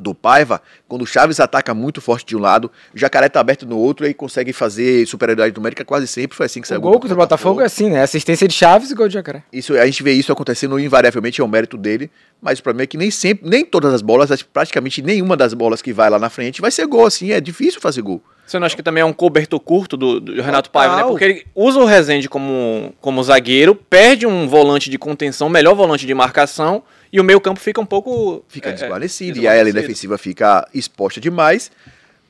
do 0.00 0.14
Paiva, 0.14 0.60
quando 0.88 1.02
o 1.02 1.06
Chaves 1.06 1.40
ataca 1.40 1.74
muito 1.74 2.00
forte 2.00 2.26
de 2.26 2.36
um 2.36 2.40
lado, 2.40 2.70
o 2.94 2.98
Jacaré 2.98 3.28
tá 3.28 3.40
aberto 3.40 3.66
no 3.66 3.76
outro 3.76 4.06
e 4.06 4.14
consegue 4.14 4.52
fazer 4.52 5.06
superioridade 5.06 5.54
numérica 5.54 5.84
quase 5.84 6.06
sempre. 6.06 6.36
Foi 6.36 6.46
assim 6.46 6.60
que 6.60 6.66
O 6.66 6.68
saiu 6.68 6.80
gol 6.80 6.98
contra 6.98 7.14
o 7.14 7.16
Botafogo 7.16 7.60
é 7.60 7.64
assim, 7.64 7.90
né? 7.90 8.02
Assistência 8.02 8.48
de 8.48 8.54
Chaves 8.54 8.90
e 8.90 8.94
gol 8.94 9.08
de 9.08 9.14
Jacaré. 9.14 9.42
isso, 9.52 9.74
a 9.76 9.86
gente 9.86 10.02
vê 10.02 10.12
isso 10.12 10.32
acontecendo 10.32 10.78
invariavelmente, 10.78 11.40
é 11.40 11.44
um 11.44 11.48
mérito 11.48 11.76
dele, 11.76 12.10
mas 12.40 12.58
o 12.58 12.62
problema 12.62 12.84
é 12.84 12.86
que 12.86 12.96
nem 12.96 13.10
sempre, 13.10 13.48
nem 13.48 13.64
todas 13.64 13.92
as 13.92 14.02
bolas, 14.02 14.42
praticamente 14.42 15.02
nenhuma 15.02 15.36
das 15.36 15.54
bolas 15.54 15.82
que 15.82 15.92
vai 15.92 16.08
lá 16.10 16.18
na 16.18 16.30
frente 16.30 16.60
vai 16.60 16.70
ser 16.70 16.86
gol, 16.86 17.06
assim, 17.06 17.32
é 17.32 17.40
difícil 17.40 17.80
fazer 17.80 18.02
gol. 18.02 18.22
Você 18.50 18.58
não 18.58 18.66
acha 18.66 18.74
que 18.74 18.82
também 18.82 19.00
é 19.00 19.04
um 19.04 19.12
cobertor 19.12 19.60
curto 19.60 19.96
do, 19.96 20.18
do 20.18 20.42
Renato. 20.42 20.70
Paiva, 20.70 20.96
né? 20.96 21.04
Porque 21.04 21.24
ele 21.24 21.46
usa 21.54 21.78
o 21.78 21.84
Rezende 21.84 22.28
como, 22.28 22.92
como 23.00 23.22
zagueiro, 23.22 23.76
perde 23.76 24.26
um 24.26 24.48
volante 24.48 24.90
de 24.90 24.98
contenção, 24.98 25.48
melhor 25.48 25.74
volante 25.76 26.04
de 26.04 26.12
marcação, 26.12 26.82
e 27.12 27.20
o 27.20 27.24
meio 27.24 27.40
campo 27.40 27.60
fica 27.60 27.80
um 27.80 27.86
pouco... 27.86 28.44
fica 28.48 28.70
é, 28.70 28.72
desguarnecido, 28.72 29.38
é, 29.38 29.42
e 29.42 29.48
a 29.48 29.62
linha 29.62 29.74
defensiva 29.74 30.16
fica 30.16 30.66
exposta 30.72 31.20
demais. 31.20 31.70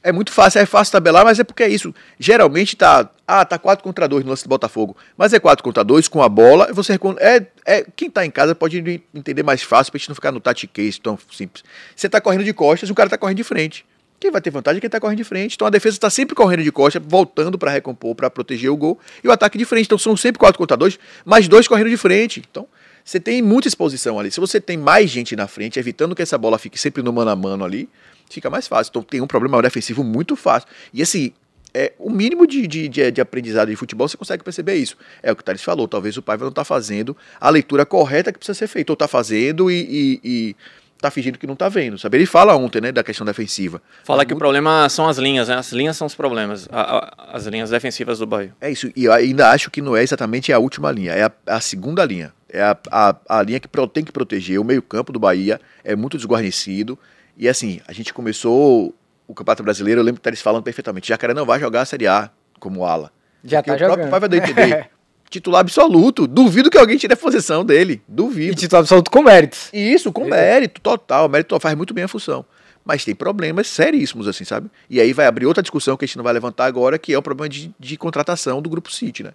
É 0.03 0.11
muito 0.13 0.33
fácil, 0.33 0.61
é 0.61 0.67
fácil 0.67 0.93
tabelar, 0.93 1.25
mas 1.25 1.39
é 1.39 1.45
porque 1.45 1.63
é 1.63 1.69
isso. 1.69 1.95
Geralmente 2.19 2.75
tá, 2.75 3.11
ah, 3.27 3.45
tá 3.45 3.59
4 3.59 3.85
contra 3.85 4.09
2 4.09 4.25
no 4.25 4.31
lance 4.31 4.43
do 4.43 4.49
Botafogo, 4.49 4.97
mas 5.17 5.35
é 5.35 5.39
4 5.39 5.63
contra 5.63 5.85
2 5.85 6.09
com 6.09 6.23
a 6.23 6.29
bola, 6.29 6.73
você 6.73 6.99
é, 7.19 7.47
é 7.67 7.87
quem 7.95 8.09
tá 8.09 8.25
em 8.25 8.31
casa 8.31 8.55
pode 8.55 9.03
entender 9.15 9.43
mais 9.43 9.63
fácil 9.63 9.93
pra 9.93 9.99
gente 9.99 10.09
não 10.09 10.15
ficar 10.15 10.33
no 10.33 10.41
tactiquês 10.41 10.99
tão 10.99 11.19
simples. 11.31 11.63
Você 11.95 12.09
tá 12.09 12.19
correndo 12.19 12.45
de 12.45 12.55
costas 12.55 12.89
e 12.89 12.93
o 12.93 12.95
cara 12.95 13.11
tá 13.11 13.19
correndo 13.19 13.37
de 13.37 13.45
frente. 13.45 13.85
Quem 14.19 14.31
vai 14.31 14.41
ter 14.41 14.51
vantagem 14.51 14.79
é 14.79 14.81
quem 14.81 14.91
tá 14.91 15.01
correndo 15.01 15.19
de 15.19 15.25
frente. 15.25 15.55
Então 15.55 15.67
a 15.67 15.71
defesa 15.71 15.99
tá 15.99 16.11
sempre 16.11 16.35
correndo 16.35 16.63
de 16.63 16.71
costas, 16.73 17.03
voltando 17.07 17.59
pra 17.59 17.71
recompor, 17.71 18.15
pra 18.15 18.31
proteger 18.31 18.71
o 18.71 18.77
gol, 18.77 18.99
e 19.25 19.29
o 19.29 19.33
ataque 19.33 19.57
de 19.57 19.65
frente. 19.65 19.87
Então 19.87 19.99
são 19.99 20.15
sempre 20.17 20.39
4 20.39 20.59
contra 20.59 20.77
2, 20.77 20.99
mais 21.25 21.49
dois 21.49 21.67
correndo 21.67 21.89
de 21.89 21.97
frente. 21.97 22.43
Então, 22.51 22.67
você 23.05 23.19
tem 23.21 23.43
muita 23.43 23.69
exposição 23.69 24.19
ali. 24.19 24.31
Se 24.31 24.41
você 24.41 24.61
tem 24.61 24.77
mais 24.77 25.11
gente 25.11 25.35
na 25.37 25.47
frente, 25.47 25.79
evitando 25.79 26.15
que 26.15 26.23
essa 26.23 26.37
bola 26.39 26.59
fique 26.59 26.79
sempre 26.79 27.03
no 27.03 27.13
mano 27.13 27.31
a 27.31 27.37
mano 27.37 27.65
ali, 27.65 27.89
fica 28.31 28.49
mais 28.51 28.67
fácil. 28.69 28.91
Então 28.91 29.03
tem 29.03 29.21
um 29.21 29.27
problema 29.27 29.61
defensivo 29.63 30.03
muito 30.05 30.37
fácil. 30.37 30.69
E 30.93 31.03
assim, 31.03 31.33
é, 31.75 31.93
o 31.99 32.11
mínimo 32.11 32.47
de, 32.47 32.67
de, 32.67 32.89
de, 32.89 33.11
de 33.11 33.21
aprendizado 33.21 33.69
de 33.69 33.77
futebol 33.77 34.09
você 34.09 34.17
consegue 34.17 34.43
perceber 34.45 34.75
isso. 34.75 34.97
É 35.23 35.31
o 35.33 35.37
que 35.37 35.43
o 35.43 35.45
Thales 35.45 35.63
falou. 35.63 35.87
Talvez 35.89 36.17
o 36.17 36.23
Paiva 36.23 36.45
não 36.45 36.51
está 36.51 36.65
fazendo 36.65 37.17
a 37.41 37.49
leitura 37.51 37.85
correta 37.87 38.33
que 38.33 38.39
precisa 38.39 38.59
ser 38.59 38.67
feita. 38.67 38.93
Ou 38.93 38.95
está 38.95 39.07
fazendo 39.09 39.71
e, 39.71 39.75
e, 39.81 40.21
e 40.25 40.57
tá 41.01 41.11
fingindo 41.11 41.39
que 41.39 41.47
não 41.47 41.55
tá 41.57 41.69
vendo. 41.69 41.97
Sabe? 41.99 42.19
Ele 42.19 42.27
fala 42.27 42.55
ontem, 42.57 42.81
né, 42.81 42.93
da 42.93 43.03
questão 43.05 43.25
defensiva. 43.25 43.81
Fala 44.05 44.25
que 44.25 44.35
o 44.35 44.37
problema 44.37 44.89
são 44.89 45.09
as 45.09 45.17
linhas, 45.17 45.49
né? 45.49 45.55
As 45.57 45.73
linhas 45.73 45.97
são 45.97 46.07
os 46.07 46.15
problemas. 46.15 46.69
a- 46.73 46.97
a- 46.99 47.37
as 47.37 47.47
linhas 47.47 47.71
defensivas 47.71 48.19
do 48.19 48.27
Bahia. 48.27 48.53
É 48.61 48.71
isso, 48.71 48.91
e 48.97 49.05
eu 49.05 49.13
ainda 49.13 49.51
acho 49.51 49.71
que 49.71 49.81
não 49.81 49.97
é 49.97 50.03
exatamente 50.03 50.53
a 50.53 50.59
última 50.59 50.91
linha, 50.91 51.13
é 51.13 51.23
a, 51.25 51.33
a 51.47 51.61
segunda 51.61 52.05
linha. 52.05 52.33
É 52.53 52.63
a, 52.63 52.77
a, 52.91 53.17
a 53.29 53.43
linha 53.43 53.61
que 53.61 53.69
tem 53.93 54.05
que 54.05 54.13
proteger. 54.13 54.61
O 54.61 54.65
meio-campo 54.65 55.13
do 55.13 55.19
Bahia 55.19 55.61
é 55.85 55.95
muito 55.95 56.17
desguarnecido. 56.17 56.99
E 57.37 57.49
assim, 57.49 57.81
a 57.87 57.93
gente 57.93 58.13
começou 58.13 58.95
o 59.27 59.35
Campeonato 59.35 59.63
Brasileiro, 59.63 60.01
eu 60.01 60.05
lembro 60.05 60.21
que 60.21 60.29
eles 60.29 60.43
falando 60.43 60.63
perfeitamente: 60.63 61.09
Jacaré 61.09 61.33
não 61.33 61.47
vai 61.47 61.61
jogar 61.61 61.83
a 61.83 61.85
Série 61.85 62.07
A 62.07 62.31
como 62.59 62.85
ala. 62.85 63.13
Já 63.45 63.63
Porque 63.63 63.71
tá 63.71 63.75
o 63.77 63.79
próprio 63.79 63.97
jogando. 63.97 64.11
Paiva 64.11 64.29
deu 64.29 64.41
a 64.41 64.45
entender. 64.45 64.91
Titular 65.31 65.61
absoluto. 65.61 66.27
Duvido 66.27 66.69
que 66.69 66.77
alguém 66.77 66.99
tire 66.99 67.15
a 67.15 67.17
posição 67.17 67.65
dele. 67.65 68.03
E 68.09 68.13
Duvido. 68.13 68.57
título 68.57 68.81
absoluto 68.81 69.11
com 69.13 69.23
méritos. 69.23 69.71
E 69.73 69.93
isso, 69.93 70.13
com 70.13 70.25
mérito 70.25 70.81
total. 70.81 71.27
O 71.27 71.29
mérito 71.29 71.59
faz 71.61 71.77
muito 71.77 71.95
bem 71.95 72.03
a 72.03 72.09
função. 72.09 72.45
Mas 72.85 73.05
tem 73.05 73.15
problemas 73.15 73.69
seríssimos, 73.69 74.27
assim, 74.27 74.45
sabe? 74.45 74.69
E 74.89 75.01
aí 75.01 75.13
vai 75.13 75.27
abrir 75.27 75.47
outra 75.47 75.63
discussão 75.63 75.97
que 75.97 76.05
a 76.05 76.09
gente 76.09 76.17
não 76.17 76.25
vai 76.25 76.33
levantar 76.33 76.65
agora, 76.65 76.99
que 76.99 77.13
é 77.13 77.19
o 77.19 77.23
problema 77.23 77.49
de, 77.49 77.73
de 77.79 77.97
contratação 77.97 78.61
do 78.61 78.69
Grupo 78.69 78.91
City, 78.91 79.23
né? 79.23 79.33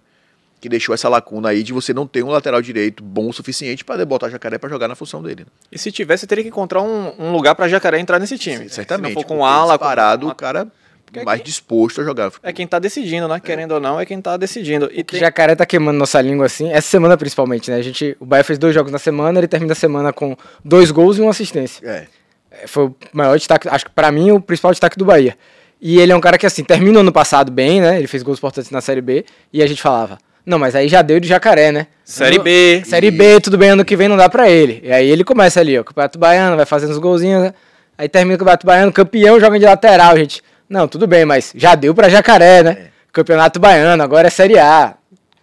Que 0.60 0.68
deixou 0.68 0.94
essa 0.94 1.08
lacuna 1.08 1.50
aí 1.50 1.62
de 1.62 1.72
você 1.72 1.92
não 1.92 2.06
ter 2.06 2.22
um 2.24 2.28
lateral 2.30 2.62
direito 2.62 3.02
bom 3.04 3.28
o 3.28 3.32
suficiente 3.32 3.84
para 3.84 4.04
botar 4.06 4.28
Jacaré 4.30 4.56
para 4.58 4.70
jogar 4.70 4.88
na 4.88 4.94
função 4.94 5.22
dele. 5.22 5.40
Né? 5.42 5.46
E 5.70 5.78
se 5.78 5.92
tivesse, 5.92 6.26
teria 6.26 6.42
que 6.42 6.48
encontrar 6.48 6.80
um, 6.82 7.12
um 7.18 7.30
lugar 7.32 7.54
pra 7.54 7.68
Jacaré 7.68 7.98
entrar 8.00 8.18
nesse 8.18 8.38
time. 8.38 8.68
Certamente. 8.68 9.10
Se 9.10 9.14
não 9.16 9.22
for 9.22 9.28
com 9.28 9.44
ala, 9.44 9.78
com 9.78 9.84
disparado, 9.84 10.26
uma- 10.26 10.32
o 10.32 10.34
cara 10.34 10.66
Porque 11.04 11.22
mais 11.22 11.40
aqui- 11.40 11.50
disposto 11.50 12.00
a 12.00 12.04
jogar. 12.04 12.32
É 12.42 12.52
quem 12.54 12.66
tá 12.66 12.78
decidindo, 12.78 13.28
né? 13.28 13.38
Querendo 13.38 13.72
ou 13.72 13.80
não, 13.80 14.00
é 14.00 14.06
quem 14.06 14.20
tá 14.20 14.36
decidindo. 14.38 14.86
E 14.90 15.04
Que 15.04 15.12
tem- 15.12 15.20
Jacaré 15.20 15.54
tá 15.54 15.66
queimando 15.66 15.98
nossa 15.98 16.20
língua 16.22 16.46
assim, 16.46 16.72
essa 16.72 16.88
semana 16.88 17.16
principalmente, 17.18 17.70
né? 17.70 17.76
A 17.76 17.82
gente, 17.82 18.16
o 18.18 18.24
Bahia 18.24 18.42
fez 18.42 18.58
dois 18.58 18.74
jogos 18.74 18.90
na 18.90 18.98
semana, 18.98 19.38
ele 19.38 19.46
termina 19.48 19.72
a 19.72 19.76
semana 19.76 20.10
com 20.12 20.34
dois 20.64 20.90
gols 20.90 21.18
e 21.18 21.20
uma 21.20 21.30
assistência. 21.30 21.86
É. 21.86 22.06
É, 22.50 22.66
Foi 22.66 22.86
o 22.86 22.96
maior 23.12 23.36
destaque, 23.36 23.68
acho 23.68 23.84
que 23.84 23.90
pra 23.90 24.10
mim 24.10 24.30
o 24.30 24.40
principal 24.40 24.70
destaque 24.72 24.96
do 24.96 25.04
Bahia. 25.04 25.36
E 25.80 26.00
ele 26.00 26.10
é 26.10 26.16
um 26.16 26.20
cara 26.20 26.38
que 26.38 26.46
assim, 26.46 26.64
termina 26.64 26.96
o 26.96 27.00
ano 27.02 27.12
passado 27.12 27.52
bem, 27.52 27.82
né? 27.82 27.98
Ele 27.98 28.06
fez 28.06 28.22
gols 28.22 28.38
importantes 28.38 28.70
na 28.70 28.80
Série 28.80 29.02
B 29.02 29.26
e 29.52 29.62
a 29.62 29.66
gente 29.66 29.82
falava: 29.82 30.16
"Não, 30.46 30.58
mas 30.58 30.74
aí 30.74 30.88
já 30.88 31.02
deu 31.02 31.20
de 31.20 31.28
Jacaré, 31.28 31.72
né?" 31.72 31.88
Série 32.04 32.38
B. 32.38 32.82
Série 32.86 33.10
B, 33.10 33.40
tudo 33.40 33.58
bem, 33.58 33.70
ano 33.70 33.84
que 33.84 33.96
vem 33.96 34.08
não 34.08 34.16
dá 34.16 34.28
pra 34.28 34.48
ele. 34.48 34.80
E 34.82 34.92
aí 34.92 35.10
ele 35.10 35.24
começa 35.24 35.60
ali, 35.60 35.76
ó, 35.78 35.82
Campeonato 35.82 36.18
Baiano, 36.18 36.56
vai 36.56 36.64
fazendo 36.64 36.90
os 36.90 36.98
golzinhos, 36.98 37.42
né? 37.42 37.54
aí 37.98 38.08
termina 38.08 38.36
o 38.36 38.38
Campeonato 38.38 38.66
Baiano, 38.66 38.92
campeão, 38.92 39.40
joga 39.40 39.58
de 39.58 39.64
lateral, 39.64 40.16
gente. 40.16 40.42
Não, 40.68 40.86
tudo 40.86 41.06
bem, 41.06 41.24
mas 41.24 41.52
já 41.54 41.74
deu 41.74 41.94
pra 41.94 42.08
Jacaré, 42.08 42.62
né? 42.62 42.76
Campeonato 43.12 43.58
Baiano, 43.58 44.02
agora 44.02 44.26
é 44.28 44.30
Série 44.30 44.58
A. 44.58 44.94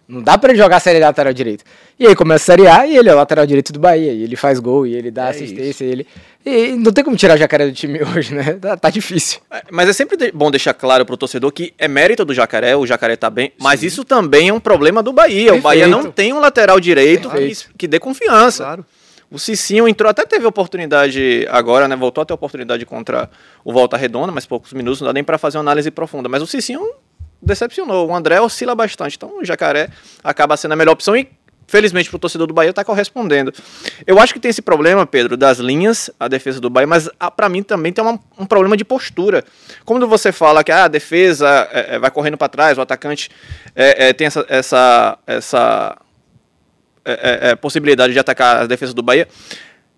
Não 0.06 0.22
dá 0.22 0.36
pra 0.36 0.50
ele 0.50 0.58
jogar 0.58 0.76
a 0.76 0.80
Série 0.80 1.02
A 1.02 1.08
lateral 1.08 1.32
direito. 1.32 1.64
E 1.98 2.06
aí 2.06 2.14
começa 2.14 2.44
a 2.44 2.46
Série 2.56 2.68
A 2.68 2.86
e 2.86 2.96
ele 2.96 3.08
é 3.08 3.12
o 3.12 3.16
lateral 3.16 3.46
direito 3.46 3.72
do 3.72 3.80
Bahia. 3.80 4.12
E 4.12 4.22
ele 4.22 4.36
faz 4.36 4.60
gol, 4.60 4.86
e 4.86 4.94
ele 4.94 5.10
dá 5.10 5.26
É 5.26 5.30
assistência, 5.30 5.84
e 5.84 5.88
ele... 5.88 6.06
E 6.46 6.76
não 6.76 6.92
tem 6.92 7.02
como 7.02 7.16
tirar 7.16 7.34
o 7.34 7.38
Jacaré 7.38 7.66
do 7.66 7.72
time 7.72 8.00
hoje, 8.14 8.34
né? 8.34 8.52
Tá, 8.60 8.76
tá 8.76 8.90
difícil. 8.90 9.40
É, 9.50 9.62
Mas 9.70 9.88
é 9.88 9.92
sempre 9.92 10.16
de- 10.16 10.30
bom 10.32 10.50
deixar 10.50 10.74
claro 10.74 11.04
pro 11.06 11.16
torcedor 11.16 11.50
que 11.52 11.72
é 11.78 11.88
mérito 11.88 12.24
do 12.24 12.34
Jacaré, 12.34 12.76
o 12.76 12.86
Jacaré 12.86 13.16
tá 13.16 13.30
bem, 13.30 13.52
mas 13.58 13.82
isso 13.82 14.04
também 14.04 14.48
é 14.48 14.52
um 14.52 14.60
problema 14.60 15.02
do 15.02 15.12
Bahia. 15.12 15.54
O 15.54 15.60
Bahia 15.60 15.86
não 15.86 15.98
Perfeito. 15.98 16.14
tem 16.14 16.32
um 16.34 16.38
lateral 16.40 16.78
direito 16.78 17.28
que, 17.30 17.36
Perfeito. 17.36 17.70
que 17.78 17.88
dê 17.88 17.98
confiança. 17.98 18.62
Claro. 18.64 18.84
O 19.30 19.38
Cicinho 19.38 19.88
entrou, 19.88 20.08
até 20.10 20.24
teve 20.26 20.46
oportunidade 20.46 21.46
agora, 21.50 21.88
né? 21.88 21.96
Voltou 21.96 22.22
a 22.22 22.24
ter 22.26 22.32
oportunidade 22.34 22.84
contra 22.86 23.28
o 23.64 23.72
Volta 23.72 23.96
Redonda, 23.96 24.30
mas 24.30 24.44
poucos 24.46 24.72
minutos, 24.74 25.00
não 25.00 25.06
dá 25.08 25.12
nem 25.14 25.24
pra 25.24 25.38
fazer 25.38 25.56
uma 25.56 25.62
análise 25.62 25.90
profunda. 25.90 26.28
Mas 26.28 26.40
o 26.42 26.46
Cicinho 26.46 26.82
decepcionou. 27.42 28.08
O 28.08 28.14
André 28.14 28.40
oscila 28.40 28.74
bastante. 28.74 29.16
Então 29.16 29.38
o 29.40 29.44
Jacaré 29.44 29.88
acaba 30.22 30.56
sendo 30.56 30.72
a 30.72 30.76
melhor 30.76 30.92
opção 30.92 31.16
e, 31.16 31.26
felizmente, 31.66 32.08
pro 32.10 32.18
torcedor 32.18 32.46
do 32.46 32.54
Bahia 32.54 32.72
tá 32.72 32.84
correspondendo. 32.84 33.52
Eu 34.06 34.18
acho 34.18 34.32
que 34.32 34.40
tem 34.40 34.50
esse 34.50 34.62
problema, 34.62 35.06
Pedro, 35.06 35.36
das 35.36 35.58
linhas, 35.58 36.10
a 36.18 36.28
defesa 36.28 36.60
do 36.60 36.68
Bahia, 36.70 36.86
mas 36.86 37.08
ah, 37.18 37.30
pra 37.30 37.48
mim 37.48 37.62
também 37.62 37.92
tem 37.92 38.02
uma- 38.04 38.18
um 38.38 38.46
problema 38.46 38.76
de 38.76 38.84
postura. 38.84 39.44
Quando 39.84 40.06
você 40.06 40.30
fala 40.32 40.62
que 40.62 40.70
ah, 40.72 40.84
a 40.84 40.88
defesa 40.88 41.68
é, 41.72 41.94
é, 41.94 41.98
vai 41.98 42.10
correndo 42.10 42.36
pra 42.36 42.48
trás, 42.48 42.76
o 42.78 42.80
atacante 42.80 43.30
é, 43.74 44.08
é, 44.08 44.12
tem 44.12 44.26
essa, 44.26 44.44
essa, 44.48 45.18
essa 45.26 45.96
é, 47.04 47.50
é, 47.50 47.54
possibilidade 47.56 48.12
de 48.12 48.18
atacar 48.18 48.62
a 48.62 48.66
defesa 48.66 48.92
do 48.94 49.02
Bahia. 49.02 49.28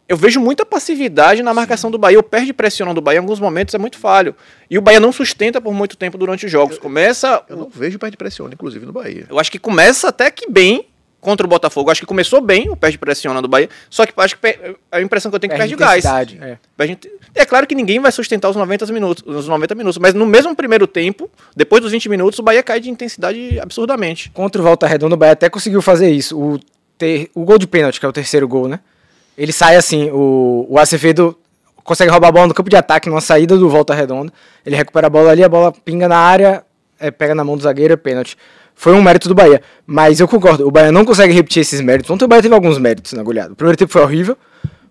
Eu 0.09 0.17
vejo 0.17 0.41
muita 0.41 0.65
passividade 0.65 1.43
na 1.43 1.53
marcação 1.53 1.91
do 1.91 1.99
Bahia. 1.99 2.19
O 2.19 2.23
perde 2.23 2.53
pressiona 2.53 2.95
do 2.95 3.01
Bahia 3.01 3.17
em 3.17 3.21
alguns 3.21 3.41
momentos 3.41 3.75
é 3.75 3.79
muito 3.79 3.99
falho. 3.99 4.37
E 4.71 4.79
o 4.79 4.81
Bahia 4.81 5.01
não 5.01 5.11
sustenta 5.11 5.61
por 5.61 5.75
muito 5.75 5.97
tempo 5.97 6.17
durante 6.17 6.47
os 6.47 6.53
jogos. 6.53 6.79
Começa. 6.79 7.43
Eu 7.49 7.57
não 7.57 7.69
vejo 7.69 7.99
perde 7.99 8.17
pressiona, 8.17 8.55
inclusive, 8.55 8.87
no 8.87 8.93
Bahia. 8.93 9.27
Eu 9.29 9.37
acho 9.41 9.51
que 9.51 9.59
começa 9.59 10.09
até 10.09 10.31
que 10.31 10.49
bem 10.49 10.86
contra 11.27 11.45
o 11.45 11.51
Botafogo. 11.51 11.91
Acho 11.91 12.03
que 12.03 12.07
começou 12.07 12.41
bem 12.41 12.71
o 12.71 12.77
perde 12.77 12.97
pressiona 12.97 13.43
do 13.43 13.49
Bahia. 13.49 13.69
Só 13.91 14.07
que 14.07 14.13
acho 14.17 14.39
que 14.39 14.77
a 14.93 15.01
impressão 15.01 15.29
que 15.29 15.35
eu 15.35 15.41
tenho 15.41 15.53
é 15.53 15.57
que 15.57 15.59
perde, 15.59 15.75
gás. 15.75 16.05
é. 16.41 16.59
É 17.35 17.45
claro 17.45 17.67
que 17.67 17.75
ninguém 17.75 17.99
vai 17.99 18.13
sustentar 18.13 18.49
os 18.49 18.55
90 18.55 18.87
minutos, 18.93 19.25
os 19.27 19.49
90 19.49 19.75
minutos, 19.75 19.99
mas 19.99 20.15
no 20.15 20.25
mesmo 20.25 20.55
primeiro 20.55 20.87
tempo, 20.87 21.29
depois 21.57 21.83
dos 21.83 21.91
20 21.91 22.09
minutos, 22.09 22.39
o 22.39 22.45
Bahia 22.45 22.63
cai 22.63 22.79
de 22.79 22.89
intensidade 22.89 23.59
absurdamente. 23.59 24.31
Contra 24.31 24.63
o 24.63 24.65
Volta 24.65 24.87
Redonda, 24.87 25.17
o 25.17 25.19
Bahia 25.19 25.33
até 25.33 25.51
conseguiu 25.51 25.83
fazer 25.83 26.11
isso. 26.11 26.39
O, 26.39 26.61
ter, 26.97 27.29
o 27.35 27.45
gol 27.45 27.59
de 27.59 27.67
pênalti, 27.67 27.99
que 27.99 28.07
é 28.07 28.09
o 28.09 28.13
terceiro 28.13 28.47
gol, 28.47 28.69
né? 28.69 28.79
Ele 29.37 29.53
sai 29.53 29.75
assim, 29.75 30.09
o, 30.13 30.65
o 30.71 30.79
Acevedo 30.79 31.37
consegue 31.83 32.11
roubar 32.11 32.29
a 32.29 32.33
bola 32.33 32.47
no 32.47 32.55
campo 32.55 32.71
de 32.71 32.77
ataque, 32.77 33.09
numa 33.09 33.21
saída 33.21 33.57
do 33.57 33.69
Volta 33.69 33.95
Redonda. 33.95 34.33
Ele 34.65 34.77
recupera 34.77 35.09
a 35.09 35.11
bola 35.11 35.33
ali, 35.33 35.43
a 35.43 35.49
bola 35.49 35.73
pinga 35.73 36.09
na 36.09 36.19
área, 36.19 36.65
é, 37.01 37.11
pega 37.11 37.35
na 37.35 37.43
mão 37.43 37.57
do 37.57 37.63
zagueiro, 37.65 37.95
é 37.95 37.97
pênalti. 37.97 38.39
Foi 38.79 38.93
um 38.93 39.03
mérito 39.03 39.27
do 39.29 39.35
Bahia. 39.35 39.61
Mas 39.87 40.21
eu 40.21 40.29
concordo, 40.29 40.67
o 40.69 40.71
Bahia 40.71 40.93
não 40.93 41.05
consegue 41.05 41.33
repetir 41.33 41.63
esses 41.63 41.81
méritos. 41.81 42.11
Ontem 42.11 42.25
o 42.25 42.29
Bahia 42.29 42.43
teve 42.43 42.55
alguns 42.55 42.79
méritos 42.79 43.13
na 43.15 43.23
goleada. 43.23 43.53
O 43.55 43.57
primeiro 43.57 43.77
tempo 43.77 43.91
foi 43.91 44.03
horrível, 44.03 44.37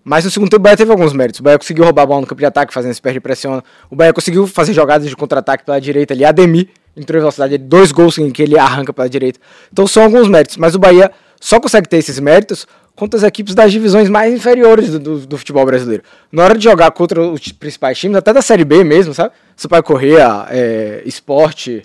mas 0.04 0.24
no 0.24 0.30
segundo 0.30 0.50
tempo 0.50 0.60
o 0.60 0.64
Bahia 0.64 0.76
teve 0.76 0.90
alguns 0.90 1.12
méritos. 1.12 1.40
O 1.40 1.42
Bahia 1.42 1.58
conseguiu 1.58 1.84
roubar 1.84 2.02
a 2.02 2.06
bola 2.06 2.20
no 2.22 2.26
campo 2.26 2.40
de 2.40 2.46
ataque, 2.46 2.74
fazendo 2.74 2.90
esse 2.90 3.00
perde 3.00 3.20
pressiona. 3.20 3.62
O 3.88 3.94
Bahia 3.96 4.12
conseguiu 4.12 4.46
fazer 4.46 4.72
jogadas 4.72 5.08
de 5.08 5.14
contra-ataque 5.16 5.64
pela 5.64 5.80
direita 5.80 6.12
ali. 6.12 6.24
Ademir 6.24 6.68
entrou 6.96 7.16
em 7.18 7.20
velocidade, 7.20 7.56
dois 7.58 7.92
gols 7.92 8.18
em 8.18 8.30
que 8.30 8.42
ele 8.42 8.58
arranca 8.58 8.92
pela 8.92 9.08
direita. 9.08 9.38
Então 9.72 9.86
são 9.86 10.02
alguns 10.02 10.28
méritos, 10.28 10.56
mas 10.56 10.74
o 10.74 10.78
Bahia 10.78 11.10
só 11.40 11.60
consegue 11.60 11.88
ter 11.88 11.98
esses 11.98 12.18
méritos 12.18 12.66
contra 12.96 13.18
as 13.18 13.22
equipes 13.24 13.54
das 13.54 13.70
divisões 13.70 14.08
mais 14.08 14.32
inferiores 14.32 14.90
do, 14.92 14.98
do- 14.98 15.26
do 15.26 15.36
futebol 15.38 15.64
brasileiro. 15.66 16.02
Na 16.32 16.44
hora 16.44 16.56
de 16.56 16.64
jogar 16.64 16.90
contra 16.92 17.20
os 17.20 17.52
principais 17.52 17.98
times, 17.98 18.16
até 18.16 18.32
da 18.32 18.40
Série 18.40 18.64
B 18.64 18.82
mesmo, 18.82 19.12
sabe? 19.12 19.32
Sampaio 19.56 19.82
Correia, 19.82 20.46
é, 20.50 21.02
Esporte. 21.06 21.82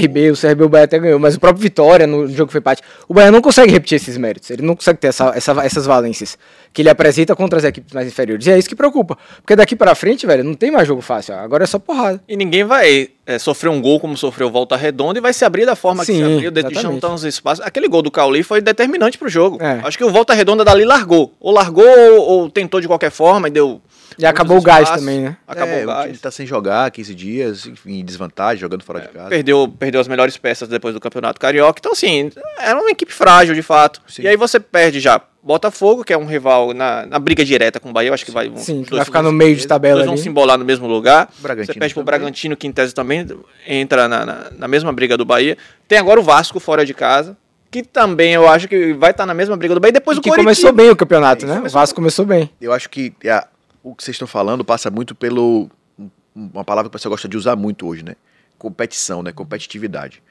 CRB, 0.00 0.30
o 0.32 0.36
CRB 0.36 0.64
o 0.64 0.68
Bahia 0.68 0.84
até 0.84 0.98
ganhou, 0.98 1.18
mas 1.18 1.36
o 1.36 1.40
próprio 1.40 1.62
Vitória 1.62 2.06
no 2.06 2.26
jogo 2.26 2.46
que 2.48 2.52
foi 2.52 2.58
empate, 2.58 2.82
o 3.06 3.14
Bahia 3.14 3.30
não 3.30 3.40
consegue 3.40 3.70
repetir 3.70 3.96
esses 3.96 4.16
méritos, 4.16 4.50
ele 4.50 4.62
não 4.62 4.74
consegue 4.74 4.98
ter 4.98 5.06
essa, 5.08 5.32
essa- 5.34 5.64
essas 5.64 5.86
valências 5.86 6.36
que 6.72 6.82
ele 6.82 6.90
apresenta 6.90 7.36
contra 7.36 7.58
as 7.58 7.64
equipes 7.64 7.92
mais 7.94 8.06
inferiores. 8.08 8.46
E 8.46 8.50
é 8.50 8.58
isso 8.58 8.68
que 8.68 8.74
preocupa, 8.74 9.16
porque 9.40 9.54
daqui 9.54 9.76
pra 9.76 9.94
frente, 9.94 10.26
velho, 10.26 10.42
não 10.42 10.54
tem 10.54 10.70
mais 10.72 10.88
jogo 10.88 11.00
fácil, 11.00 11.34
agora 11.34 11.62
é 11.64 11.66
só 11.66 11.78
porrada. 11.78 12.20
E 12.28 12.36
ninguém 12.36 12.64
vai 12.64 13.10
é, 13.24 13.38
sofrer 13.38 13.68
um 13.68 13.80
gol 13.80 14.00
como 14.00 14.16
sofreu 14.16 14.50
Volta 14.50 14.74
Redonda 14.76 15.18
e 15.18 15.22
vai 15.22 15.32
se 15.32 15.44
abrir 15.44 15.66
da 15.66 15.76
forma 15.76 16.04
que 16.04 16.12
Sim, 16.12 16.18
se 16.18 16.32
abriu, 16.34 16.50
deixando 16.50 16.98
tantos 17.00 17.24
espaços. 17.24 17.64
Aquele 17.64 17.86
gol 17.88 18.02
do 18.02 18.10
Cauli 18.10 18.42
foi 18.42 18.60
determinante 18.60 19.16
pro 19.18 19.28
jogo. 19.28 19.58
É. 19.62 19.80
Acho 19.84 19.96
que 19.96 20.04
o 20.04 20.10
Volta 20.10 20.32
Redonda 20.34 20.64
dali 20.64 20.84
largou. 20.84 21.32
Ou 21.38 21.52
largou 21.52 21.84
ou, 21.86 22.20
ou 22.42 22.50
tentou 22.50 22.80
de 22.80 22.86
qualquer 22.88 23.10
forma 23.10 23.48
e 23.48 23.50
deu. 23.50 23.80
E 24.16 24.24
acabou 24.24 24.58
o 24.58 24.62
gás 24.62 24.82
espaços. 24.84 25.04
também, 25.04 25.20
né? 25.20 25.36
Acabou 25.46 25.74
é, 25.74 25.84
o 25.84 25.86
gás. 25.86 26.04
time 26.06 26.18
tá 26.18 26.30
sem 26.30 26.46
jogar 26.46 26.90
15 26.90 27.14
dias, 27.14 27.66
enfim, 27.66 28.00
em 28.00 28.04
desvantagem, 28.04 28.60
jogando 28.60 28.82
fora 28.84 29.00
de 29.00 29.08
casa. 29.08 29.28
Perdeu, 29.28 29.68
perdeu 29.78 30.00
as 30.00 30.08
melhores 30.08 30.36
peças 30.36 30.68
depois 30.68 30.94
do 30.94 31.00
Campeonato 31.00 31.40
Carioca. 31.40 31.78
Então, 31.80 31.92
assim, 31.92 32.30
era 32.58 32.78
uma 32.80 32.90
equipe 32.90 33.12
frágil, 33.12 33.54
de 33.54 33.62
fato. 33.62 34.00
Sim. 34.06 34.22
E 34.22 34.28
aí 34.28 34.36
você 34.36 34.58
perde 34.60 35.00
já 35.00 35.20
Botafogo, 35.42 36.04
que 36.04 36.12
é 36.12 36.18
um 36.18 36.26
rival 36.26 36.74
na, 36.74 37.06
na 37.06 37.18
briga 37.18 37.44
direta 37.44 37.78
com 37.80 37.90
o 37.90 37.92
Bahia. 37.92 38.08
Eu 38.10 38.14
acho 38.14 38.24
que 38.24 38.30
vai. 38.30 38.46
Sim, 38.56 38.80
os 38.80 38.84
que 38.84 38.90
dois- 38.90 38.98
vai 38.98 39.04
ficar 39.04 39.22
no 39.22 39.32
meio 39.32 39.56
de 39.56 39.66
tabela 39.66 39.94
dois 39.96 40.06
vão 40.06 40.14
ali. 40.14 40.22
se 40.22 40.28
embolar 40.28 40.58
no 40.58 40.64
mesmo 40.64 40.86
lugar. 40.86 41.28
Bragantino 41.38 41.72
você 41.74 41.78
perde 41.78 41.94
pro 41.94 42.02
também. 42.02 42.18
Bragantino, 42.18 42.56
que 42.56 42.66
em 42.66 42.72
tese 42.72 42.94
também 42.94 43.26
entra 43.66 44.08
na, 44.08 44.26
na, 44.26 44.50
na 44.56 44.68
mesma 44.68 44.92
briga 44.92 45.16
do 45.16 45.24
Bahia. 45.24 45.56
Tem 45.86 45.96
agora 45.98 46.18
o 46.20 46.22
Vasco 46.22 46.58
fora 46.60 46.84
de 46.84 46.92
casa, 46.92 47.36
que 47.70 47.82
também 47.82 48.34
eu 48.34 48.48
acho 48.48 48.66
que 48.68 48.92
vai 48.94 49.10
estar 49.12 49.24
na 49.24 49.32
mesma 49.32 49.56
briga 49.56 49.74
do 49.74 49.80
Bahia. 49.80 49.92
Depois 49.92 50.16
E 50.16 50.20
o 50.20 50.22
que 50.22 50.28
Coritiba. 50.28 50.44
começou 50.50 50.72
bem 50.72 50.90
o 50.90 50.96
campeonato, 50.96 51.44
Isso, 51.44 51.46
né? 51.46 51.54
O 51.54 51.56
começou 51.58 51.80
Vasco 51.80 51.94
começou 51.96 52.26
bem. 52.26 52.50
Eu 52.60 52.72
acho 52.72 52.90
que 52.90 53.12
é, 53.24 53.44
o 53.90 53.94
que 53.94 54.02
vocês 54.04 54.14
estão 54.14 54.28
falando 54.28 54.64
passa 54.64 54.90
muito 54.90 55.14
pelo. 55.14 55.70
um- 55.98 56.08
Uma 56.34 56.64
palavra 56.64 56.90
que 56.90 56.98
você 56.98 57.08
gosta 57.08 57.28
de 57.28 57.36
usar 57.36 57.56
muito 57.56 57.86
hoje, 57.86 58.04
né? 58.04 58.14
Competição, 58.56 59.22
né? 59.22 59.32
Competitividade. 59.32 60.22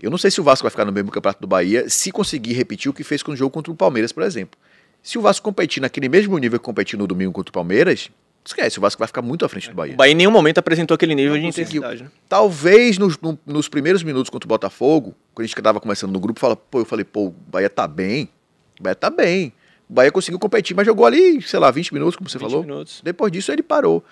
Eu 0.00 0.10
não 0.10 0.18
sei 0.18 0.30
se 0.30 0.40
o 0.40 0.44
Vasco 0.44 0.62
vai 0.64 0.70
ficar 0.70 0.84
no 0.84 0.92
mesmo 0.92 1.10
campeonato 1.10 1.40
do 1.40 1.46
Bahia 1.46 1.88
se 1.88 2.12
conseguir 2.12 2.52
repetir 2.52 2.88
o 2.90 2.94
que 2.94 3.02
fez 3.02 3.22
com 3.22 3.32
o 3.32 3.36
jogo 3.36 3.50
contra 3.50 3.72
o 3.72 3.74
Palmeiras, 3.74 4.12
por 4.12 4.22
exemplo. 4.22 4.58
Se 5.02 5.18
o 5.18 5.22
Vasco 5.22 5.42
competir 5.44 5.80
naquele 5.80 6.08
mesmo 6.08 6.36
nível 6.38 6.58
que 6.58 6.64
competiu 6.64 6.98
no 6.98 7.06
domingo 7.06 7.32
contra 7.32 7.50
o 7.50 7.52
Palmeiras, 7.52 8.08
esquece, 8.44 8.78
o 8.78 8.80
Vasco 8.80 8.98
vai 9.00 9.06
ficar 9.08 9.22
muito 9.22 9.44
à 9.44 9.48
frente 9.48 9.68
do 9.70 9.74
Bahia. 9.74 9.94
O 9.94 9.96
Bahia 9.96 10.12
em 10.12 10.14
nenhum 10.14 10.30
momento 10.30 10.58
apresentou 10.58 10.94
aquele 10.94 11.14
nível 11.14 11.34
de 11.36 11.42
conseguiu. 11.42 11.82
intensidade. 11.82 12.04
né? 12.04 12.10
Talvez 12.28 12.96
nos, 12.98 13.18
no- 13.18 13.38
nos 13.44 13.68
primeiros 13.68 14.02
minutos 14.04 14.30
contra 14.30 14.46
o 14.46 14.48
Botafogo, 14.48 15.14
quando 15.34 15.44
a 15.44 15.46
gente 15.48 15.58
estava 15.58 15.80
começando 15.80 16.12
no 16.12 16.20
grupo, 16.20 16.38
fala, 16.38 16.54
pô, 16.56 16.80
eu 16.80 16.84
falei, 16.84 17.04
pô, 17.04 17.26
o 17.26 17.30
Bahia 17.48 17.68
tá 17.70 17.86
bem. 17.88 18.28
O 18.78 18.82
Bahia 18.84 18.94
tá 18.94 19.10
bem. 19.10 19.52
O 19.88 19.94
Bahia 19.94 20.12
conseguiu 20.12 20.38
competir, 20.38 20.76
mas 20.76 20.86
jogou 20.86 21.06
ali, 21.06 21.40
sei 21.42 21.58
lá, 21.58 21.70
20 21.70 21.94
minutos, 21.94 22.16
como 22.16 22.28
você 22.28 22.38
20 22.38 22.48
falou. 22.48 22.62
minutos. 22.62 23.00
Depois 23.02 23.32
disso 23.32 23.50
ele 23.50 23.62
parou. 23.62 24.04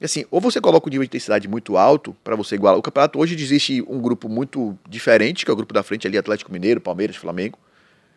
Assim, 0.00 0.24
ou 0.30 0.40
você 0.40 0.60
coloca 0.60 0.86
o 0.86 0.90
nível 0.90 1.04
de 1.04 1.08
intensidade 1.08 1.48
muito 1.48 1.76
alto 1.76 2.14
para 2.22 2.36
você 2.36 2.54
igualar. 2.54 2.78
O 2.78 2.82
campeonato 2.82 3.18
hoje 3.18 3.34
existe 3.34 3.82
um 3.88 3.98
grupo 3.98 4.28
muito 4.28 4.78
diferente, 4.88 5.44
que 5.44 5.50
é 5.50 5.54
o 5.54 5.56
grupo 5.56 5.72
da 5.72 5.82
frente 5.82 6.06
ali, 6.06 6.18
Atlético 6.18 6.52
Mineiro, 6.52 6.80
Palmeiras, 6.80 7.16
Flamengo. 7.16 7.58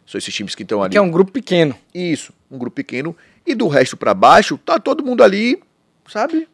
São 0.06 0.18
esses 0.18 0.34
times 0.34 0.56
que 0.56 0.64
estão 0.64 0.84
ali. 0.84 0.92
Que 0.92 0.98
é 0.98 1.02
um 1.02 1.10
grupo 1.10 1.32
pequeno. 1.32 1.74
Isso, 1.94 2.34
um 2.52 2.58
grupo 2.58 2.76
pequeno. 2.76 3.16
E 3.46 3.56
do 3.56 3.68
resto 3.68 3.96
pra 3.96 4.14
baixo, 4.14 4.58
tá 4.58 4.78
todo 4.78 5.04
mundo 5.04 5.24
ali, 5.24 5.62
sabe? 6.08 6.48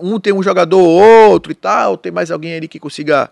Um 0.00 0.18
tem 0.18 0.32
um 0.32 0.42
jogador 0.42 0.78
ou 0.78 1.30
outro 1.30 1.52
e 1.52 1.54
tal, 1.54 1.96
tem 1.96 2.10
mais 2.10 2.30
alguém 2.30 2.54
ali 2.54 2.68
que 2.68 2.78
consiga 2.78 3.30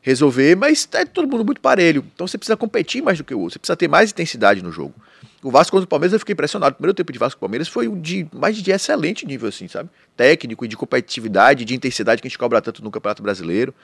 resolver, 0.00 0.56
mas 0.56 0.88
é 0.92 1.04
todo 1.04 1.28
mundo 1.28 1.44
muito 1.44 1.60
parelho. 1.60 2.04
Então 2.14 2.26
você 2.26 2.38
precisa 2.38 2.56
competir 2.56 3.02
mais 3.02 3.18
do 3.18 3.24
que 3.24 3.34
o 3.34 3.38
outro, 3.38 3.54
você 3.54 3.58
precisa 3.58 3.76
ter 3.76 3.88
mais 3.88 4.10
intensidade 4.10 4.62
no 4.62 4.72
jogo. 4.72 4.94
O 5.42 5.50
Vasco 5.50 5.72
contra 5.72 5.84
o 5.84 5.88
Palmeiras 5.88 6.12
eu 6.12 6.20
fiquei 6.20 6.34
impressionado. 6.34 6.74
O 6.74 6.76
primeiro 6.76 6.94
tempo 6.94 7.12
de 7.12 7.18
Vasco 7.18 7.38
e 7.38 7.40
Palmeiras 7.40 7.66
foi 7.66 7.88
um 7.88 8.00
de 8.00 8.28
mais 8.32 8.56
de 8.56 8.70
excelente 8.70 9.26
nível, 9.26 9.48
assim, 9.48 9.66
sabe? 9.66 9.90
Técnico 10.16 10.64
e 10.64 10.68
de 10.68 10.76
competitividade, 10.76 11.64
de 11.64 11.74
intensidade 11.74 12.22
que 12.22 12.28
a 12.28 12.30
gente 12.30 12.38
cobra 12.38 12.62
tanto 12.62 12.82
no 12.82 12.90
Campeonato 12.92 13.22
Brasileiro. 13.22 13.74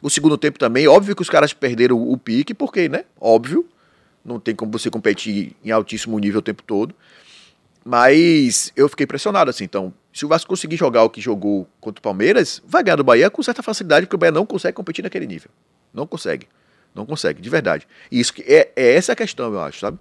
O 0.00 0.08
segundo 0.08 0.38
tempo 0.38 0.58
também, 0.58 0.86
óbvio 0.86 1.16
que 1.16 1.22
os 1.22 1.28
caras 1.28 1.52
perderam 1.52 2.00
o 2.00 2.16
pique, 2.16 2.54
porque, 2.54 2.88
né? 2.88 3.04
Óbvio. 3.20 3.66
Não 4.24 4.38
tem 4.38 4.54
como 4.54 4.70
você 4.70 4.90
competir 4.90 5.56
em 5.64 5.70
altíssimo 5.70 6.18
nível 6.18 6.38
o 6.38 6.42
tempo 6.42 6.62
todo. 6.62 6.94
Mas 7.84 8.72
eu 8.76 8.88
fiquei 8.88 9.04
impressionado, 9.04 9.50
assim. 9.50 9.64
Então, 9.64 9.92
se 10.12 10.24
o 10.24 10.28
Vasco 10.28 10.48
conseguir 10.48 10.76
jogar 10.76 11.02
o 11.02 11.10
que 11.10 11.20
jogou 11.20 11.66
contra 11.80 11.98
o 11.98 12.02
Palmeiras, 12.02 12.62
vai 12.64 12.84
ganhar 12.84 12.96
do 12.96 13.04
Bahia 13.04 13.30
com 13.30 13.42
certa 13.42 13.62
facilidade, 13.62 14.06
porque 14.06 14.16
o 14.16 14.18
Bahia 14.18 14.30
não 14.30 14.46
consegue 14.46 14.74
competir 14.74 15.02
naquele 15.02 15.26
nível. 15.26 15.50
Não 15.92 16.06
consegue. 16.06 16.46
Não 16.94 17.06
consegue, 17.06 17.40
de 17.40 17.48
verdade. 17.48 17.86
E 18.12 18.20
isso 18.20 18.32
é, 18.40 18.70
é 18.76 18.94
essa 18.94 19.12
a 19.12 19.16
questão, 19.16 19.52
eu 19.52 19.60
acho, 19.60 19.80
sabe? 19.80 19.98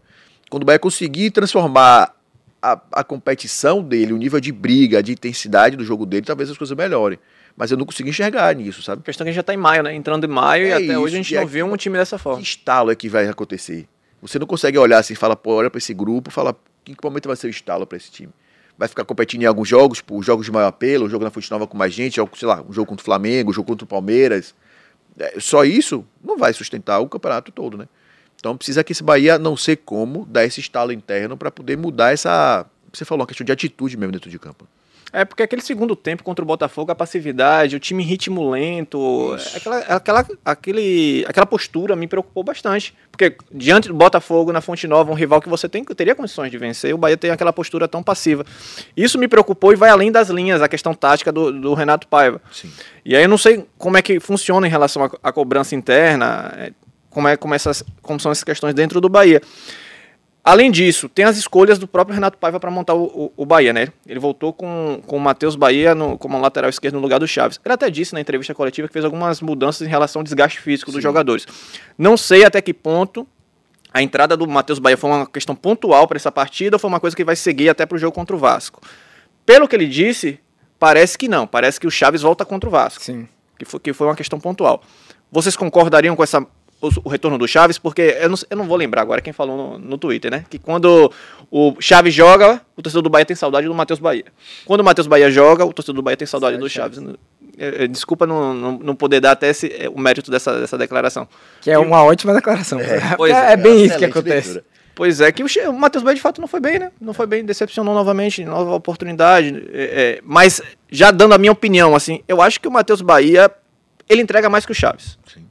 Quando 0.49 0.63
o 0.63 0.65
Bahia 0.65 0.79
conseguir 0.79 1.31
transformar 1.31 2.15
a, 2.61 2.79
a 2.91 3.03
competição 3.03 3.81
dele, 3.83 4.13
o 4.13 4.17
nível 4.17 4.39
de 4.39 4.51
briga, 4.51 5.01
de 5.03 5.11
intensidade 5.11 5.75
do 5.77 5.83
jogo 5.83 6.05
dele, 6.05 6.25
talvez 6.25 6.49
as 6.49 6.57
coisas 6.57 6.75
melhorem. 6.75 7.19
Mas 7.55 7.71
eu 7.71 7.77
não 7.77 7.85
consegui 7.85 8.09
enxergar 8.09 8.53
nisso, 8.55 8.81
sabe? 8.81 9.01
A 9.01 9.03
questão 9.05 9.23
é 9.23 9.25
que 9.25 9.29
a 9.29 9.31
gente 9.33 9.37
já 9.37 9.43
tá 9.43 9.53
em 9.53 9.57
maio, 9.57 9.83
né? 9.83 9.93
Entrando 9.93 10.23
em 10.25 10.29
maio 10.29 10.65
e 10.65 10.69
É 10.69 10.73
até 10.73 10.83
isso, 10.85 10.97
hoje 10.99 11.13
a 11.15 11.17
gente 11.17 11.31
e 11.31 11.35
não 11.35 11.43
aqui- 11.43 11.51
viu 11.51 11.65
um 11.65 11.75
time 11.77 11.97
dessa 11.97 12.17
Que 12.17 12.23
forma. 12.23 12.41
estalo 12.41 12.91
é 12.91 12.95
que 12.95 13.09
vai 13.09 13.27
acontecer? 13.27 13.87
Você 14.21 14.39
não 14.39 14.47
consegue 14.47 14.77
olhar 14.77 14.97
assim 14.99 15.13
e 15.13 15.15
falar, 15.15 15.35
pô, 15.35 15.53
olha 15.55 15.69
pra 15.69 15.77
esse 15.77 15.93
grupo, 15.93 16.31
fala, 16.31 16.55
em 16.87 16.93
que 16.93 17.03
momento 17.03 17.27
vai 17.27 17.35
ser 17.35 17.47
o 17.47 17.49
estalo 17.49 17.85
pra 17.85 17.97
esse 17.97 18.11
time? 18.11 18.31
Vai 18.77 18.87
ficar 18.87 19.03
competindo 19.05 19.43
em 19.43 19.45
alguns 19.45 19.67
jogos, 19.67 19.99
por 20.01 20.21
jogos 20.23 20.45
de 20.45 20.51
maior 20.51 20.67
apelo, 20.67 21.05
um 21.05 21.09
jogo 21.09 21.23
na 21.25 21.29
Fonte 21.31 21.51
Nova 21.51 21.67
com 21.67 21.77
mais 21.77 21.93
gente, 21.93 22.15
sei 22.35 22.47
lá, 22.47 22.63
um 22.67 22.71
jogo 22.73 22.87
contra 22.87 23.01
o 23.01 23.05
Flamengo, 23.05 23.51
um 23.51 23.53
jogo 23.53 23.67
contra 23.67 23.83
o 23.83 23.87
Palmeiras. 23.87 24.55
É, 25.17 25.37
só 25.39 25.65
isso 25.65 26.05
não 26.23 26.37
vai 26.37 26.53
sustentar 26.53 26.99
o 26.99 27.09
campeonato 27.09 27.51
todo, 27.51 27.77
né? 27.77 27.87
Então 28.39 28.55
precisa 28.55 28.83
que 28.83 28.93
esse 28.93 29.03
Bahia, 29.03 29.37
não 29.37 29.57
sei 29.57 29.75
como, 29.75 30.25
dar 30.25 30.45
esse 30.45 30.59
estalo 30.59 30.91
interno 30.91 31.37
pra 31.37 31.51
poder 31.51 31.77
mudar 31.77 32.13
essa. 32.13 32.65
Você 32.91 33.05
falou, 33.05 33.21
uma 33.21 33.27
questão 33.27 33.45
de 33.45 33.51
atitude 33.51 33.97
mesmo 33.97 34.13
dentro 34.13 34.29
de 34.29 34.39
campo. 34.39 34.67
É 35.11 35.25
porque 35.25 35.41
aquele 35.41 35.61
segundo 35.61 35.95
tempo 35.95 36.23
contra 36.23 36.43
o 36.43 36.45
Botafogo, 36.45 36.91
a 36.91 36.95
passividade, 36.95 37.75
o 37.75 37.79
time 37.79 38.03
em 38.03 38.05
ritmo 38.05 38.47
lento, 38.51 39.35
aquela, 39.55 39.77
aquela, 39.79 40.27
aquele, 40.45 41.25
aquela 41.27 41.45
postura 41.47 41.95
me 41.95 42.07
preocupou 42.07 42.43
bastante. 42.43 42.95
Porque 43.11 43.35
diante 43.51 43.87
do 43.87 43.93
Botafogo, 43.93 44.51
na 44.51 44.61
Fonte 44.61 44.87
Nova, 44.87 45.11
um 45.11 45.15
rival 45.15 45.41
que 45.41 45.49
você 45.49 45.67
tem, 45.67 45.83
teria 45.83 46.13
condições 46.13 46.51
de 46.51 46.57
vencer, 46.59 46.93
o 46.93 46.97
Bahia 46.97 47.17
tem 47.17 47.31
aquela 47.31 47.51
postura 47.51 47.87
tão 47.87 48.03
passiva. 48.03 48.45
Isso 48.95 49.17
me 49.17 49.27
preocupou 49.27 49.73
e 49.73 49.75
vai 49.75 49.89
além 49.89 50.11
das 50.11 50.29
linhas, 50.29 50.61
a 50.61 50.67
questão 50.67 50.93
tática 50.93 51.31
do, 51.31 51.51
do 51.51 51.73
Renato 51.73 52.07
Paiva. 52.07 52.39
Sim. 52.51 52.71
E 53.03 53.15
aí 53.15 53.23
eu 53.23 53.29
não 53.29 53.37
sei 53.37 53.65
como 53.79 53.97
é 53.97 54.03
que 54.03 54.19
funciona 54.19 54.67
em 54.67 54.69
relação 54.69 55.03
à, 55.03 55.09
à 55.23 55.31
cobrança 55.31 55.73
interna, 55.73 56.53
é, 56.55 56.71
como, 57.09 57.27
é, 57.27 57.37
como, 57.37 57.53
essas, 57.53 57.83
como 58.01 58.19
são 58.19 58.31
essas 58.31 58.43
questões 58.43 58.73
dentro 58.73 58.99
do 59.01 59.09
Bahia. 59.09 59.41
Além 60.43 60.71
disso, 60.71 61.09
tem 61.09 61.25
as 61.25 61.37
escolhas 61.37 61.77
do 61.77 61.87
próprio 61.87 62.15
Renato 62.15 62.37
Paiva 62.37 62.59
para 62.59 62.71
montar 62.71 62.93
o, 62.93 63.03
o, 63.03 63.33
o, 63.37 63.45
Bahia, 63.45 63.73
né? 63.73 63.89
Ele 64.07 64.19
voltou 64.19 64.53
com, 64.53 65.01
com 65.05 65.17
o 65.17 65.19
Matheus 65.19 65.55
Bahia 65.55 65.93
no, 65.93 66.17
como 66.17 66.39
lateral 66.39 66.69
esquerdo 66.69 66.95
no 66.95 67.01
lugar 67.01 67.19
do 67.19 67.27
Chaves. 67.27 67.59
Ele 67.63 67.73
até 67.73 67.89
disse 67.89 68.13
na 68.13 68.21
entrevista 68.21 68.55
coletiva 68.55 68.87
que 68.87 68.93
fez 68.93 69.03
algumas 69.03 69.41
mudanças 69.41 69.85
em 69.85 69.89
relação 69.89 70.21
ao 70.21 70.23
desgaste 70.23 70.59
físico 70.59 70.89
Sim. 70.89 70.97
dos 70.97 71.03
jogadores. 71.03 71.45
Não 71.97 72.15
sei 72.15 72.45
até 72.45 72.61
que 72.61 72.73
ponto 72.73 73.27
a 73.93 74.01
entrada 74.01 74.37
do 74.37 74.47
Matheus 74.47 74.79
Bahia 74.79 74.97
foi 74.97 75.09
uma 75.09 75.27
questão 75.27 75.55
pontual 75.55 76.07
para 76.07 76.15
essa 76.15 76.31
partida 76.31 76.75
ou 76.75 76.79
foi 76.79 76.87
uma 76.89 76.99
coisa 76.99 77.15
que 77.15 77.23
vai 77.23 77.35
seguir 77.35 77.69
até 77.69 77.85
para 77.85 77.95
o 77.95 77.99
jogo 77.99 78.13
contra 78.13 78.35
o 78.35 78.39
Vasco. 78.39 78.81
Pelo 79.45 79.67
que 79.67 79.75
ele 79.75 79.87
disse, 79.87 80.39
parece 80.79 81.17
que 81.17 81.27
não. 81.27 81.45
Parece 81.45 81.79
que 81.79 81.87
o 81.87 81.91
Chaves 81.91 82.21
volta 82.21 82.45
contra 82.45 82.69
o 82.69 82.71
Vasco. 82.71 83.03
Sim. 83.03 83.27
Que 83.57 83.65
foi, 83.65 83.79
que 83.79 83.93
foi 83.93 84.07
uma 84.07 84.15
questão 84.15 84.39
pontual. 84.39 84.81
Vocês 85.31 85.55
concordariam 85.55 86.15
com 86.15 86.23
essa 86.23 86.45
o, 86.81 86.89
o, 87.03 87.09
retorno 87.09 87.37
do 87.37 87.47
Chaves, 87.47 87.77
porque 87.77 88.17
eu 88.19 88.29
não, 88.29 88.37
eu 88.49 88.57
não 88.57 88.65
vou 88.65 88.77
lembrar 88.77 89.01
agora 89.01 89.21
quem 89.21 89.33
falou 89.33 89.77
no, 89.77 89.79
no, 89.79 89.97
Twitter, 89.97 90.31
né? 90.31 90.45
Que 90.49 90.57
quando 90.57 91.11
o 91.51 91.75
Chaves 91.79 92.13
joga, 92.13 92.61
o 92.75 92.81
torcedor 92.81 93.03
do 93.03 93.09
Bahia 93.09 93.25
tem 93.25 93.35
saudade 93.35 93.67
do 93.67 93.73
Matheus 93.73 93.99
Bahia. 93.99 94.25
Quando 94.65 94.81
o 94.81 94.83
Matheus 94.83 95.07
Bahia 95.07 95.29
joga, 95.29 95.65
o 95.65 95.73
torcedor 95.73 95.95
do 95.95 96.01
Bahia 96.01 96.17
tem 96.17 96.27
saudade 96.27 96.57
do 96.57 96.69
Chaves. 96.69 96.99
É, 97.57 97.83
é, 97.83 97.87
desculpa 97.87 98.25
não, 98.25 98.53
não, 98.53 98.79
não, 98.79 98.95
poder 98.95 99.19
dar 99.19 99.31
até 99.31 99.49
esse, 99.49 99.67
é, 99.67 99.89
o 99.89 99.99
mérito 99.99 100.31
dessa, 100.31 100.59
dessa 100.59 100.77
declaração. 100.77 101.27
Que 101.61 101.71
é 101.71 101.77
uma 101.77 102.03
ótima 102.03 102.33
declaração. 102.33 102.79
É, 102.79 102.97
é, 103.29 103.53
é 103.53 103.57
bem 103.57 103.85
isso 103.85 103.97
que 103.97 104.05
acontece. 104.05 104.53
Leitura. 104.53 104.79
Pois 104.95 105.21
é, 105.21 105.31
que 105.31 105.43
o, 105.43 105.47
o 105.69 105.73
Matheus 105.73 106.03
Bahia 106.03 106.15
de 106.15 106.21
fato 106.21 106.41
não 106.41 106.47
foi 106.47 106.59
bem, 106.59 106.79
né? 106.79 106.91
Não 106.99 107.13
foi 107.13 107.25
bem, 107.25 107.43
decepcionou 107.43 107.93
novamente, 107.93 108.43
nova 108.43 108.73
oportunidade. 108.75 109.65
É, 109.73 110.21
mas 110.23 110.61
já 110.89 111.11
dando 111.11 111.33
a 111.33 111.37
minha 111.37 111.51
opinião, 111.51 111.95
assim, 111.95 112.21
eu 112.27 112.41
acho 112.41 112.59
que 112.59 112.67
o 112.67 112.71
Matheus 112.71 113.01
Bahia 113.01 113.51
ele 114.09 114.21
entrega 114.21 114.49
mais 114.49 114.65
que 114.65 114.71
o 114.71 114.75
Chaves. 114.75 115.17
Sim. 115.31 115.48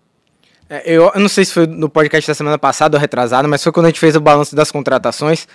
É, 0.71 0.83
eu, 0.85 1.11
eu, 1.15 1.21
não 1.21 1.29
sei 1.29 1.45
se 1.45 1.53
foi 1.53 1.67
no 1.67 1.89
podcast 1.89 2.29
da 2.31 2.35
semana 2.35 2.59
passada 2.59 2.97
ou 2.97 3.01
retrasado, 3.01 3.49
mas 3.49 3.63
foi 3.63 3.73
quando 3.73 3.87
a 3.87 3.89
gente 3.89 4.01
fez 4.01 4.15
o 4.15 4.21
balanço 4.21 4.55
das 4.55 4.71
contratações. 4.71 5.49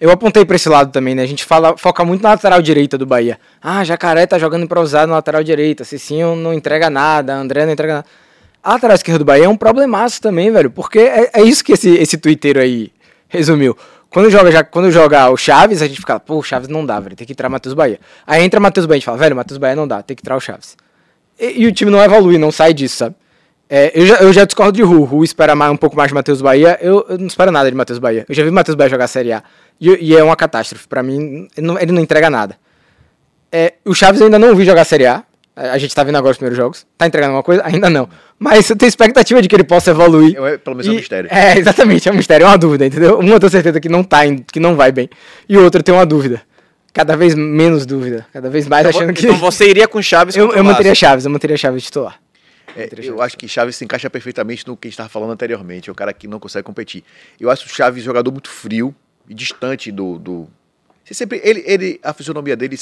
Eu 0.00 0.10
apontei 0.10 0.44
para 0.44 0.56
esse 0.56 0.68
lado 0.68 0.92
também, 0.92 1.14
né? 1.14 1.22
A 1.22 1.26
gente 1.26 1.44
fala, 1.44 1.76
foca 1.76 2.04
muito 2.04 2.22
na 2.22 2.30
lateral 2.30 2.62
direita 2.62 2.96
do 2.96 3.04
Bahia. 3.04 3.38
Ah, 3.60 3.84
Jacaré 3.84 4.26
tá 4.26 4.38
jogando 4.38 4.64
improvisado 4.64 5.08
na 5.08 5.16
lateral 5.16 5.42
direita, 5.42 5.84
Cicinho 5.84 6.34
não 6.36 6.54
entrega 6.54 6.88
nada, 6.88 7.34
André 7.34 7.66
não 7.66 7.72
entrega 7.72 7.94
nada. 7.94 8.06
A 8.62 8.74
lateral 8.74 8.94
esquerda 8.94 9.18
do 9.18 9.24
Bahia 9.24 9.44
é 9.44 9.48
um 9.48 9.56
problemaço 9.56 10.20
também, 10.22 10.50
velho, 10.50 10.70
porque 10.70 11.00
é, 11.00 11.30
é 11.34 11.42
isso 11.42 11.64
que 11.64 11.72
esse, 11.72 11.90
esse 11.90 12.16
twitteiro 12.16 12.60
aí 12.60 12.92
resumiu. 13.28 13.76
Quando 14.08 14.30
joga, 14.30 14.50
já, 14.50 14.64
quando 14.64 14.90
joga 14.90 15.28
o 15.30 15.36
Chaves, 15.36 15.82
a 15.82 15.86
gente 15.86 16.00
fica, 16.00 16.18
pô, 16.18 16.38
o 16.38 16.42
Chaves 16.42 16.68
não 16.68 16.84
dá, 16.86 16.98
velho, 16.98 17.16
tem 17.16 17.26
que 17.26 17.32
entrar 17.32 17.48
Matheus 17.48 17.74
Bahia. 17.74 18.00
Aí 18.26 18.42
entra 18.42 18.58
Matheus 18.58 18.86
Bahia, 18.86 19.00
gente 19.00 19.04
fala, 19.04 19.18
velho, 19.18 19.36
Matheus 19.36 19.58
Bahia 19.58 19.76
não 19.76 19.86
dá, 19.86 20.02
tem 20.02 20.16
que 20.16 20.22
entrar 20.22 20.36
o 20.36 20.40
Chaves. 20.40 20.76
E, 21.38 21.62
e 21.62 21.66
o 21.66 21.72
time 21.72 21.90
não 21.90 22.02
evolui, 22.02 22.38
não 22.38 22.50
sai 22.50 22.72
disso, 22.72 22.96
sabe? 22.96 23.14
É, 23.72 23.92
eu, 23.94 24.04
já, 24.04 24.16
eu 24.16 24.32
já 24.32 24.44
discordo 24.44 24.72
de 24.72 24.82
Ru. 24.82 25.04
Ru 25.04 25.22
espera 25.22 25.54
mais, 25.54 25.70
um 25.70 25.76
pouco 25.76 25.96
mais 25.96 26.08
de 26.08 26.14
Matheus 26.14 26.42
Bahia. 26.42 26.76
Eu, 26.80 27.06
eu, 27.08 27.16
não 27.16 27.28
espero 27.28 27.52
nada 27.52 27.70
de 27.70 27.76
Matheus 27.76 28.00
Bahia. 28.00 28.26
Eu 28.28 28.34
já 28.34 28.42
vi 28.42 28.50
Matheus 28.50 28.74
Bahia 28.74 28.90
jogar 28.90 29.06
Série 29.06 29.32
A. 29.32 29.44
E, 29.80 29.88
e 30.08 30.16
é 30.16 30.24
uma 30.24 30.34
catástrofe. 30.34 30.88
Para 30.88 31.04
mim, 31.04 31.46
ele 31.56 31.66
não, 31.66 31.78
ele 31.78 31.92
não, 31.92 32.02
entrega 32.02 32.28
nada. 32.28 32.58
É, 33.52 33.74
o 33.84 33.94
Chaves 33.94 34.20
eu 34.20 34.26
ainda 34.26 34.40
não 34.40 34.56
vi 34.56 34.64
jogar 34.64 34.82
a 34.82 34.84
Série 34.84 35.06
A. 35.06 35.22
A 35.54 35.78
gente 35.78 35.94
tá 35.94 36.02
vendo 36.02 36.16
agora 36.16 36.32
os 36.32 36.36
primeiros 36.36 36.56
jogos. 36.56 36.84
Tá 36.98 37.06
entregando 37.06 37.36
alguma 37.36 37.44
coisa? 37.44 37.62
Ainda 37.64 37.88
não. 37.88 38.08
Mas 38.36 38.68
eu 38.68 38.76
tenho 38.76 38.88
expectativa 38.88 39.40
de 39.40 39.48
que 39.48 39.54
ele 39.54 39.62
possa 39.62 39.92
evoluir. 39.92 40.36
É, 40.36 40.58
pelo 40.58 40.74
menos 40.74 40.86
e, 40.86 40.88
é 40.88 40.92
um 40.92 40.96
mistério. 40.96 41.30
É, 41.32 41.56
exatamente, 41.56 42.08
é 42.08 42.12
um 42.12 42.16
mistério, 42.16 42.44
é 42.44 42.48
uma 42.48 42.58
dúvida, 42.58 42.86
entendeu? 42.86 43.20
Uma 43.20 43.34
eu 43.34 43.40
tenho 43.40 43.50
certeza 43.50 43.78
que 43.78 43.88
não 43.88 44.02
tá, 44.02 44.22
que 44.52 44.58
não 44.58 44.74
vai 44.74 44.90
bem. 44.90 45.08
E 45.48 45.56
o 45.56 45.62
outro 45.62 45.78
eu 45.78 45.84
tenho 45.84 45.98
uma 45.98 46.06
dúvida. 46.06 46.42
Cada 46.92 47.16
vez 47.16 47.36
menos 47.36 47.86
dúvida. 47.86 48.26
Cada 48.32 48.50
vez 48.50 48.66
mais 48.66 48.84
então, 48.84 49.00
achando 49.00 49.14
que. 49.14 49.26
Então 49.26 49.36
você 49.36 49.68
iria 49.68 49.86
com 49.86 50.02
Chaves 50.02 50.34
Eu, 50.34 50.52
eu 50.52 50.64
manteria 50.64 50.94
Chaves, 50.94 51.24
eu 51.24 51.30
manteria 51.30 51.56
Chaves 51.56 51.84
titular. 51.84 52.18
É, 52.76 52.88
eu 53.02 53.20
acho 53.20 53.36
que 53.36 53.48
Chaves 53.48 53.76
se 53.76 53.84
encaixa 53.84 54.08
perfeitamente 54.08 54.66
no 54.66 54.76
que 54.76 54.86
a 54.86 54.88
gente 54.88 54.94
estava 54.94 55.08
falando 55.08 55.32
anteriormente. 55.32 55.88
É 55.88 55.92
o 55.92 55.94
cara 55.94 56.12
que 56.12 56.28
não 56.28 56.38
consegue 56.38 56.64
competir. 56.64 57.04
Eu 57.38 57.50
acho 57.50 57.66
o 57.66 57.68
Chaves 57.68 58.02
um 58.02 58.04
jogador 58.04 58.30
muito 58.30 58.48
frio 58.48 58.94
e 59.28 59.34
distante 59.34 59.90
do. 59.90 60.18
do... 60.18 60.48
Sempre, 61.04 61.40
ele, 61.42 61.64
ele, 61.66 62.00
a 62.04 62.12
fisionomia 62.12 62.56
dele, 62.56 62.78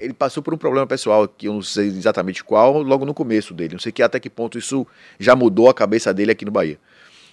ele 0.00 0.12
passou 0.12 0.42
por 0.42 0.52
um 0.52 0.56
problema 0.56 0.86
pessoal, 0.86 1.28
que 1.28 1.46
eu 1.46 1.52
não 1.52 1.62
sei 1.62 1.86
exatamente 1.86 2.42
qual, 2.42 2.82
logo 2.82 3.04
no 3.04 3.14
começo 3.14 3.54
dele. 3.54 3.74
Não 3.74 3.80
sei 3.80 3.92
que 3.92 4.02
até 4.02 4.18
que 4.18 4.28
ponto 4.28 4.58
isso 4.58 4.86
já 5.18 5.36
mudou 5.36 5.68
a 5.68 5.74
cabeça 5.74 6.12
dele 6.12 6.32
aqui 6.32 6.44
no 6.44 6.50
Bahia. 6.50 6.78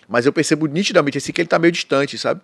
Mas 0.08 0.26
eu 0.26 0.34
percebo 0.34 0.68
nitidamente 0.68 1.18
assim 1.18 1.32
que 1.32 1.42
ele 1.42 1.48
está 1.48 1.58
meio 1.58 1.72
distante, 1.72 2.18
sabe? 2.18 2.42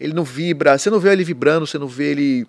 Ele 0.00 0.12
não 0.12 0.24
vibra, 0.24 0.76
você 0.76 0.90
não 0.90 0.98
vê 0.98 1.12
ele 1.12 1.22
vibrando, 1.22 1.66
você 1.66 1.78
não 1.78 1.86
vê 1.86 2.10
ele 2.10 2.46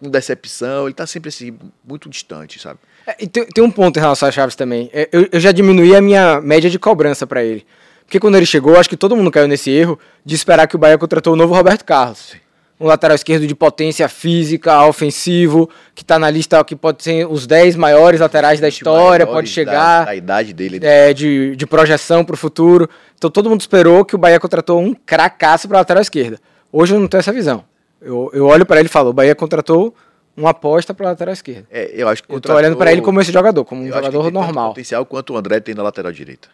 com 0.00 0.08
decepção, 0.08 0.84
ele 0.84 0.92
está 0.92 1.06
sempre 1.06 1.28
assim, 1.28 1.58
muito 1.84 2.08
distante, 2.08 2.60
sabe? 2.60 2.78
É, 3.06 3.16
e 3.20 3.26
tem, 3.26 3.44
tem, 3.46 3.62
um 3.62 3.70
ponto 3.70 3.98
em 3.98 4.00
relação 4.00 4.28
a 4.28 4.32
Chaves 4.32 4.56
também. 4.56 4.90
É, 4.92 5.08
eu, 5.12 5.28
eu 5.30 5.40
já 5.40 5.52
diminuí 5.52 5.94
a 5.94 6.00
minha 6.00 6.40
média 6.40 6.70
de 6.70 6.78
cobrança 6.78 7.26
para 7.26 7.44
ele. 7.44 7.66
Porque 8.04 8.20
quando 8.20 8.36
ele 8.36 8.46
chegou, 8.46 8.78
acho 8.78 8.88
que 8.88 8.96
todo 8.96 9.16
mundo 9.16 9.30
caiu 9.30 9.48
nesse 9.48 9.70
erro 9.70 9.98
de 10.24 10.34
esperar 10.34 10.66
que 10.66 10.76
o 10.76 10.78
Bahia 10.78 10.98
contratou 10.98 11.32
o 11.32 11.36
novo 11.36 11.54
Roberto 11.54 11.84
Carlos. 11.84 12.34
Um 12.78 12.86
lateral 12.86 13.14
esquerdo 13.14 13.46
de 13.46 13.54
potência 13.54 14.08
física, 14.08 14.84
ofensivo, 14.84 15.70
que 15.94 16.02
está 16.02 16.18
na 16.18 16.28
lista 16.28 16.62
que 16.64 16.74
pode 16.74 17.02
ser 17.02 17.26
os 17.26 17.46
10 17.46 17.76
maiores 17.76 18.20
laterais 18.20 18.60
da 18.60 18.68
história, 18.68 19.26
pode 19.26 19.48
chegar. 19.48 20.00
Da, 20.00 20.04
da 20.06 20.14
idade 20.16 20.52
dele. 20.52 20.80
É, 20.82 21.14
de, 21.14 21.54
de 21.56 21.66
projeção 21.66 22.24
para 22.24 22.34
o 22.34 22.36
futuro. 22.36 22.88
Então 23.16 23.30
todo 23.30 23.48
mundo 23.48 23.60
esperou 23.60 24.04
que 24.04 24.14
o 24.14 24.18
Bahia 24.18 24.40
contratou 24.40 24.80
um 24.80 24.92
cracaço 24.92 25.68
para 25.68 25.78
lateral 25.78 26.02
esquerda. 26.02 26.38
Hoje 26.72 26.94
eu 26.94 27.00
não 27.00 27.06
tenho 27.06 27.20
essa 27.20 27.32
visão. 27.32 27.64
Eu, 28.02 28.30
eu 28.34 28.46
olho 28.46 28.66
para 28.66 28.80
ele 28.80 28.88
e 28.88 28.92
falo: 28.92 29.10
o 29.10 29.12
Bahia 29.12 29.34
contratou 29.34 29.94
uma 30.36 30.50
aposta 30.50 30.92
para 30.92 31.10
lateral 31.10 31.32
esquerda. 31.32 31.66
É, 31.70 31.90
eu 31.94 32.08
acho 32.08 32.22
que 32.22 32.32
eu 32.32 32.40
tô 32.40 32.52
olhando 32.52 32.76
para 32.76 32.92
ele 32.92 33.00
como 33.00 33.20
esse 33.20 33.32
jogador, 33.32 33.64
como 33.64 33.82
um 33.82 33.88
jogador 33.88 34.30
normal. 34.30 34.70
potencial 34.70 35.06
quanto 35.06 35.32
o 35.32 35.36
André 35.36 35.60
tem 35.60 35.74
na 35.74 35.82
lateral 35.82 36.12
direita. 36.12 36.48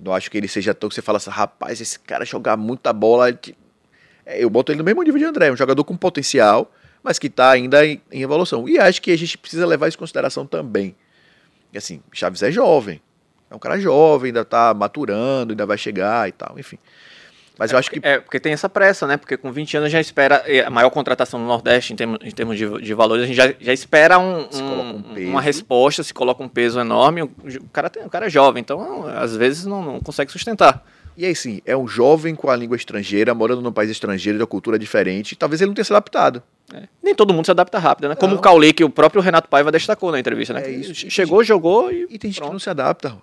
Não 0.00 0.12
acho 0.12 0.30
que 0.30 0.36
ele 0.36 0.48
seja 0.48 0.74
tão 0.74 0.88
que 0.88 0.94
você 0.94 1.02
fala 1.02 1.16
assim, 1.16 1.30
rapaz, 1.30 1.80
esse 1.80 1.98
cara 1.98 2.24
jogar 2.24 2.56
muita 2.56 2.92
bola. 2.92 3.30
É, 4.24 4.42
eu 4.42 4.50
boto 4.50 4.72
ele 4.72 4.78
no 4.78 4.84
mesmo 4.84 5.02
nível 5.02 5.18
de 5.18 5.24
André, 5.24 5.50
um 5.50 5.56
jogador 5.56 5.84
com 5.84 5.96
potencial, 5.96 6.70
mas 7.02 7.18
que 7.18 7.28
está 7.28 7.50
ainda 7.50 7.86
em, 7.86 8.00
em, 8.10 8.22
evolução. 8.22 8.68
E 8.68 8.78
acho 8.78 9.00
que 9.00 9.10
a 9.10 9.16
gente 9.16 9.38
precisa 9.38 9.66
levar 9.66 9.88
isso 9.88 9.96
em 9.96 10.00
consideração 10.00 10.46
também. 10.46 10.94
E 11.72 11.78
assim, 11.78 12.02
Chaves 12.12 12.42
é 12.42 12.50
jovem. 12.50 13.00
É 13.50 13.54
um 13.54 13.58
cara 13.58 13.78
jovem, 13.78 14.28
ainda 14.28 14.40
está 14.40 14.74
maturando, 14.74 15.52
ainda 15.52 15.64
vai 15.64 15.78
chegar 15.78 16.28
e 16.28 16.32
tal, 16.32 16.58
enfim. 16.58 16.78
Mas 17.58 17.72
eu 17.72 17.78
acho 17.78 17.90
que. 17.90 18.00
É, 18.02 18.18
porque 18.18 18.38
tem 18.38 18.52
essa 18.52 18.68
pressa, 18.68 19.06
né? 19.06 19.16
Porque 19.16 19.36
com 19.36 19.50
20 19.50 19.78
anos 19.78 19.90
já 19.90 20.00
espera 20.00 20.44
a 20.66 20.70
maior 20.70 20.90
contratação 20.90 21.40
no 21.40 21.46
Nordeste 21.46 21.92
em 21.92 21.96
termos, 21.96 22.18
em 22.22 22.30
termos 22.30 22.58
de, 22.58 22.82
de 22.82 22.94
valores, 22.94 23.24
a 23.24 23.26
gente 23.26 23.36
já, 23.36 23.54
já 23.58 23.72
espera 23.72 24.18
um, 24.18 24.46
um, 24.52 25.04
um 25.16 25.30
uma 25.30 25.40
resposta, 25.40 26.02
se 26.02 26.12
coloca 26.12 26.42
um 26.42 26.48
peso 26.48 26.78
enorme. 26.78 27.22
O 27.22 27.32
cara, 27.72 27.88
tem, 27.88 28.04
o 28.04 28.10
cara 28.10 28.26
é 28.26 28.30
jovem, 28.30 28.60
então 28.60 29.06
às 29.06 29.34
vezes 29.34 29.64
não, 29.64 29.82
não 29.82 30.00
consegue 30.00 30.30
sustentar. 30.30 30.84
E 31.16 31.24
aí 31.24 31.34
sim, 31.34 31.62
é 31.64 31.74
um 31.74 31.88
jovem 31.88 32.34
com 32.34 32.50
a 32.50 32.56
língua 32.56 32.76
estrangeira, 32.76 33.34
morando 33.34 33.62
num 33.62 33.72
país 33.72 33.90
estrangeiro, 33.90 34.38
da 34.38 34.46
cultura 34.46 34.78
diferente, 34.78 35.34
talvez 35.34 35.62
ele 35.62 35.68
não 35.68 35.74
tenha 35.74 35.84
se 35.84 35.92
adaptado. 35.92 36.42
É. 36.74 36.82
Nem 37.02 37.14
todo 37.14 37.32
mundo 37.32 37.46
se 37.46 37.50
adapta 37.50 37.78
rápido, 37.78 38.08
né? 38.08 38.14
Como 38.16 38.34
não. 38.34 38.38
o 38.38 38.42
Caulê, 38.42 38.72
que 38.72 38.84
o 38.84 38.90
próprio 38.90 39.22
Renato 39.22 39.48
Paiva 39.48 39.72
destacou 39.72 40.12
na 40.12 40.20
entrevista, 40.20 40.52
né? 40.52 40.64
É 40.66 40.70
isso. 40.70 41.10
Chegou, 41.10 41.42
jogou 41.42 41.90
e. 41.90 42.06
E 42.10 42.18
tem 42.18 42.30
gente 42.30 42.42
que 42.42 42.50
não 42.50 42.58
se 42.58 42.68
adapta. 42.68 43.16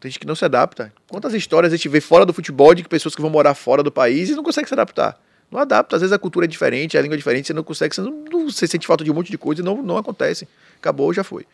Tem 0.00 0.10
gente 0.10 0.18
que 0.18 0.26
não 0.26 0.34
se 0.34 0.44
adapta. 0.44 0.90
Quantas 1.06 1.34
histórias 1.34 1.72
a 1.72 1.76
gente 1.76 1.88
vê 1.88 2.00
fora 2.00 2.24
do 2.24 2.32
futebol 2.32 2.74
de 2.74 2.82
pessoas 2.84 3.14
que 3.14 3.20
vão 3.20 3.30
morar 3.30 3.54
fora 3.54 3.82
do 3.82 3.92
país 3.92 4.30
e 4.30 4.34
não 4.34 4.42
conseguem 4.42 4.66
se 4.66 4.72
adaptar? 4.72 5.20
Não 5.50 5.60
adapta. 5.60 5.96
Às 5.96 6.00
vezes 6.02 6.12
a 6.12 6.18
cultura 6.18 6.46
é 6.46 6.48
diferente, 6.48 6.96
a 6.96 7.02
língua 7.02 7.16
é 7.16 7.18
diferente, 7.18 7.48
você 7.48 7.52
não 7.52 7.62
consegue, 7.62 7.94
você, 7.94 8.00
não, 8.00 8.24
não, 8.32 8.50
você 8.50 8.66
sente 8.66 8.86
falta 8.86 9.04
de 9.04 9.10
um 9.10 9.14
monte 9.14 9.30
de 9.30 9.36
coisa 9.36 9.60
e 9.60 9.64
não, 9.64 9.82
não 9.82 9.98
acontece. 9.98 10.48
Acabou, 10.78 11.12
já 11.12 11.22
foi. 11.22 11.46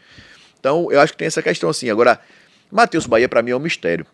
Então, 0.61 0.91
eu 0.93 1.01
acho 1.01 1.13
que 1.13 1.19
tem 1.19 1.27
essa 1.27 1.43
questão 1.43 1.69
assim. 1.69 1.91
Agora, 1.91 2.21
Matheus 2.71 3.05
Bahia, 3.05 3.29
para 3.29 3.43
mim, 3.43 3.51
é 3.51 3.57
um 3.57 3.61
mistério. 3.61 4.07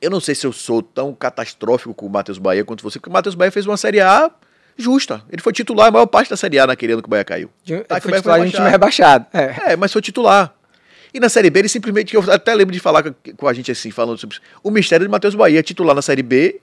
Eu 0.00 0.10
não 0.10 0.20
sei 0.20 0.34
se 0.34 0.46
eu 0.46 0.52
sou 0.52 0.82
tão 0.82 1.14
catastrófico 1.14 1.94
com 1.94 2.06
o 2.06 2.10
Matheus 2.10 2.38
Bahia 2.38 2.64
quanto 2.64 2.82
você, 2.82 2.98
porque 2.98 3.08
o 3.08 3.12
Matheus 3.12 3.34
Bahia 3.34 3.52
fez 3.52 3.64
uma 3.64 3.76
Série 3.76 4.00
A 4.00 4.30
justa. 4.76 5.22
Ele 5.30 5.40
foi 5.40 5.52
titular 5.52 5.86
a 5.88 5.90
maior 5.90 6.06
parte 6.06 6.28
da 6.28 6.36
Série 6.36 6.58
A 6.58 6.66
naquele 6.66 6.92
ano 6.92 7.02
que 7.02 7.08
o 7.08 7.10
Bahia 7.10 7.24
caiu. 7.24 7.50
Ele 7.66 7.84
tá, 7.84 8.00
foi 8.00 8.12
titular 8.12 8.40
de 8.40 8.48
um 8.48 8.50
time 8.50 8.68
rebaixado. 8.68 9.26
É. 9.32 9.72
é, 9.72 9.76
mas 9.76 9.92
foi 9.92 10.02
titular. 10.02 10.54
E 11.16 11.20
na 11.20 11.30
Série 11.30 11.48
B, 11.48 11.60
ele 11.60 11.68
simplesmente, 11.70 12.14
eu 12.14 12.22
até 12.30 12.54
lembro 12.54 12.74
de 12.74 12.78
falar 12.78 13.02
com 13.38 13.48
a 13.48 13.52
gente 13.54 13.72
assim, 13.72 13.90
falando 13.90 14.18
sobre 14.18 14.36
o 14.62 14.70
mistério 14.70 15.06
de 15.06 15.10
Matheus 15.10 15.34
Bahia, 15.34 15.62
titular 15.62 15.96
na 15.96 16.02
Série 16.02 16.22
B, 16.22 16.60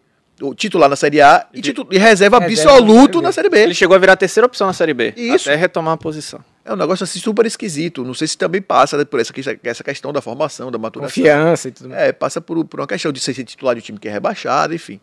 titular 0.55 0.87
na 0.87 0.95
Série 0.95 1.21
A 1.21 1.47
e, 1.51 1.59
titu 1.59 1.87
e 1.89 1.97
reserva, 1.97 2.37
reserva 2.37 2.71
absoluto 2.71 3.19
na 3.19 3.31
série, 3.31 3.49
na 3.49 3.49
série, 3.55 3.63
B. 3.63 3.63
Ele 3.69 3.73
chegou 3.73 3.95
a 3.95 3.97
virar 3.97 4.13
a 4.13 4.15
terceira 4.15 4.45
opção 4.45 4.67
na 4.67 4.73
Série 4.73 4.93
B. 4.93 5.11
Isso. 5.17 5.49
Até 5.49 5.57
retomar 5.57 5.95
a 5.95 5.97
posição. 5.97 6.39
É 6.63 6.71
um 6.71 6.75
negócio 6.75 7.03
assim 7.03 7.17
super 7.17 7.47
esquisito. 7.47 8.03
Não 8.03 8.13
sei 8.13 8.27
se 8.27 8.37
também 8.37 8.61
passa 8.61 9.03
por 9.07 9.19
essa, 9.19 9.33
essa 9.63 9.83
questão 9.83 10.13
da 10.13 10.21
formação, 10.21 10.69
da 10.69 10.77
maturação. 10.77 11.15
Confiança 11.15 11.69
e 11.69 11.71
tudo 11.71 11.89
mais. 11.89 12.01
É, 12.03 12.11
passa 12.11 12.39
por, 12.39 12.63
por 12.63 12.79
uma 12.79 12.87
questão 12.87 13.11
de 13.11 13.19
ser 13.19 13.33
titular 13.33 13.73
de 13.73 13.81
um 13.81 13.83
time 13.83 13.97
que 13.97 14.07
é 14.07 14.11
rebaixado, 14.11 14.75
enfim. 14.75 14.99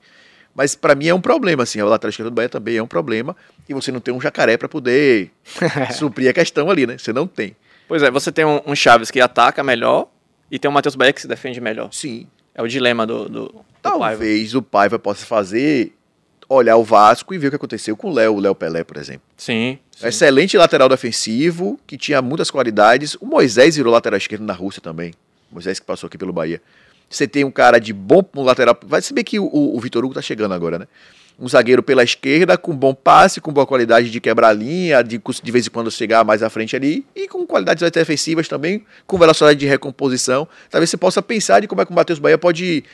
Mas 0.55 0.77
para 0.77 0.95
mim 0.95 1.09
é 1.09 1.15
um 1.15 1.21
problema, 1.21 1.65
assim. 1.65 1.81
A 1.81 1.85
lateral 1.85 2.11
esquerda 2.11 2.31
do 2.31 2.35
Bahia 2.35 2.49
também 2.49 2.77
é 2.77 2.83
um 2.83 2.87
problema. 2.87 3.35
E 3.69 3.75
você 3.75 3.91
não 3.91 3.99
tem 3.99 4.15
um 4.15 4.21
jacaré 4.21 4.57
para 4.57 4.69
poder 4.69 5.33
suprir 5.99 6.31
a 6.31 6.33
questão 6.33 6.71
ali, 6.71 6.87
né? 6.87 6.97
Você 6.97 7.13
não 7.13 7.27
tem. 7.27 7.57
Pois 7.91 8.05
é, 8.05 8.11
você 8.11 8.31
tem 8.31 8.45
um, 8.45 8.61
um 8.65 8.77
Chaves 8.77 9.11
que 9.11 9.21
ataca 9.21 9.65
melhor 9.65 10.07
e 10.49 10.61
tem 10.61 10.71
um 10.71 10.73
Matheus 10.73 10.95
Bahia 10.95 11.13
que 11.13 11.21
se 11.21 11.27
defende 11.27 11.61
melhor. 11.61 11.93
Sim. 11.93 12.29
É 12.55 12.63
o 12.63 12.69
dilema 12.69 13.05
do, 13.05 13.29
do, 13.29 13.47
do 13.49 13.65
Paiva. 13.83 13.99
Talvez 13.99 14.55
o 14.55 14.63
Paiva 14.63 14.97
possa 14.97 15.27
fazer, 15.27 15.93
olhar 16.49 16.77
o 16.77 16.85
Vasco 16.85 17.35
e 17.35 17.39
ver 17.39 17.49
o 17.49 17.51
que 17.51 17.57
aconteceu 17.57 17.97
com 17.97 18.09
o 18.09 18.15
Léo, 18.15 18.37
o 18.37 18.39
Léo 18.39 18.55
Pelé, 18.55 18.85
por 18.85 18.97
exemplo. 18.97 19.23
Sim. 19.37 19.77
sim. 19.91 20.07
Excelente 20.07 20.57
lateral 20.57 20.89
defensivo, 20.89 21.81
que 21.85 21.99
tinha 21.99 22.23
muitas 22.23 22.49
qualidades. 22.49 23.17
O 23.17 23.27
Moisés 23.27 23.75
virou 23.75 23.93
lateral 23.93 24.19
esquerdo 24.19 24.45
na 24.45 24.53
Rússia 24.53 24.81
também. 24.81 25.13
O 25.51 25.55
Moisés 25.55 25.81
que 25.81 25.85
passou 25.85 26.07
aqui 26.07 26.17
pelo 26.17 26.33
Bahia. 26.33 26.63
Você 27.09 27.27
tem 27.27 27.43
um 27.43 27.51
cara 27.51 27.81
de 27.81 27.93
bom 27.93 28.25
um 28.37 28.45
lateral. 28.45 28.79
Vai 28.87 29.03
saber 29.03 29.25
que 29.25 29.41
o, 29.41 29.51
o 29.53 29.81
Vitor 29.81 30.05
Hugo 30.05 30.15
tá 30.15 30.23
chegando 30.23 30.55
agora, 30.55 30.79
né? 30.79 30.87
Um 31.41 31.49
zagueiro 31.49 31.83
pela 31.83 32.05
esquerda, 32.05 32.59
com 32.59 32.77
bom 32.77 32.95
passe, 32.95 33.41
com 33.41 33.51
boa 33.51 33.67
qualidade 33.67 34.11
de 34.11 34.21
quebrar 34.21 34.49
a 34.49 34.53
linha, 34.53 35.03
de, 35.03 35.19
de 35.43 35.53
vez 35.53 35.67
em 35.67 35.71
quando 35.71 35.91
chegar 35.91 36.23
mais 36.23 36.43
à 36.43 36.51
frente 36.51 36.77
ali, 36.77 37.07
e 37.17 37.27
com 37.27 37.47
qualidades 37.47 37.91
defensivas 37.91 38.47
também, 38.47 38.85
com 39.07 39.17
velocidade 39.17 39.59
de 39.59 39.67
recomposição. 39.67 40.47
Talvez 40.69 40.91
você 40.91 40.99
possa 40.99 41.23
pensar 41.23 41.61
de 41.61 41.67
como 41.67 41.81
é 41.81 41.87
que 41.87 41.93
o 41.93 41.95
Matheus 41.95 42.19
Bahia 42.19 42.37
pode 42.37 42.85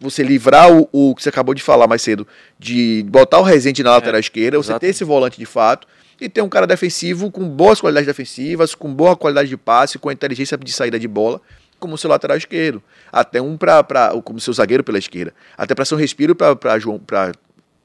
você 0.00 0.22
livrar 0.22 0.72
o, 0.72 0.88
o 0.90 1.14
que 1.14 1.22
você 1.22 1.28
acabou 1.28 1.54
de 1.54 1.62
falar 1.62 1.86
mais 1.86 2.00
cedo, 2.00 2.26
de 2.58 3.04
botar 3.06 3.38
o 3.38 3.42
Rezende 3.42 3.82
na 3.82 3.90
lateral 3.90 4.18
esquerda, 4.18 4.56
você 4.56 4.70
exato. 4.70 4.80
ter 4.80 4.86
esse 4.86 5.04
volante 5.04 5.38
de 5.38 5.44
fato, 5.44 5.86
e 6.18 6.28
ter 6.28 6.42
um 6.42 6.48
cara 6.48 6.66
defensivo 6.66 7.30
com 7.30 7.48
boas 7.48 7.80
qualidades 7.80 8.06
defensivas, 8.06 8.74
com 8.74 8.92
boa 8.92 9.16
qualidade 9.16 9.48
de 9.48 9.56
passe, 9.56 9.98
com 9.98 10.10
inteligência 10.10 10.56
de 10.56 10.72
saída 10.72 10.98
de 10.98 11.08
bola, 11.08 11.40
como 11.78 11.96
seu 11.96 12.10
lateral 12.10 12.36
esquerdo. 12.36 12.82
Até 13.10 13.40
um 13.40 13.56
para 13.56 14.10
como 14.22 14.38
seu 14.38 14.52
zagueiro 14.52 14.84
pela 14.84 14.98
esquerda. 14.98 15.32
Até 15.56 15.74
para 15.74 15.84
ser 15.84 15.94
um 15.94 15.98
respiro 15.98 16.34
para 16.34 16.78
João, 16.78 16.98
pra 16.98 17.32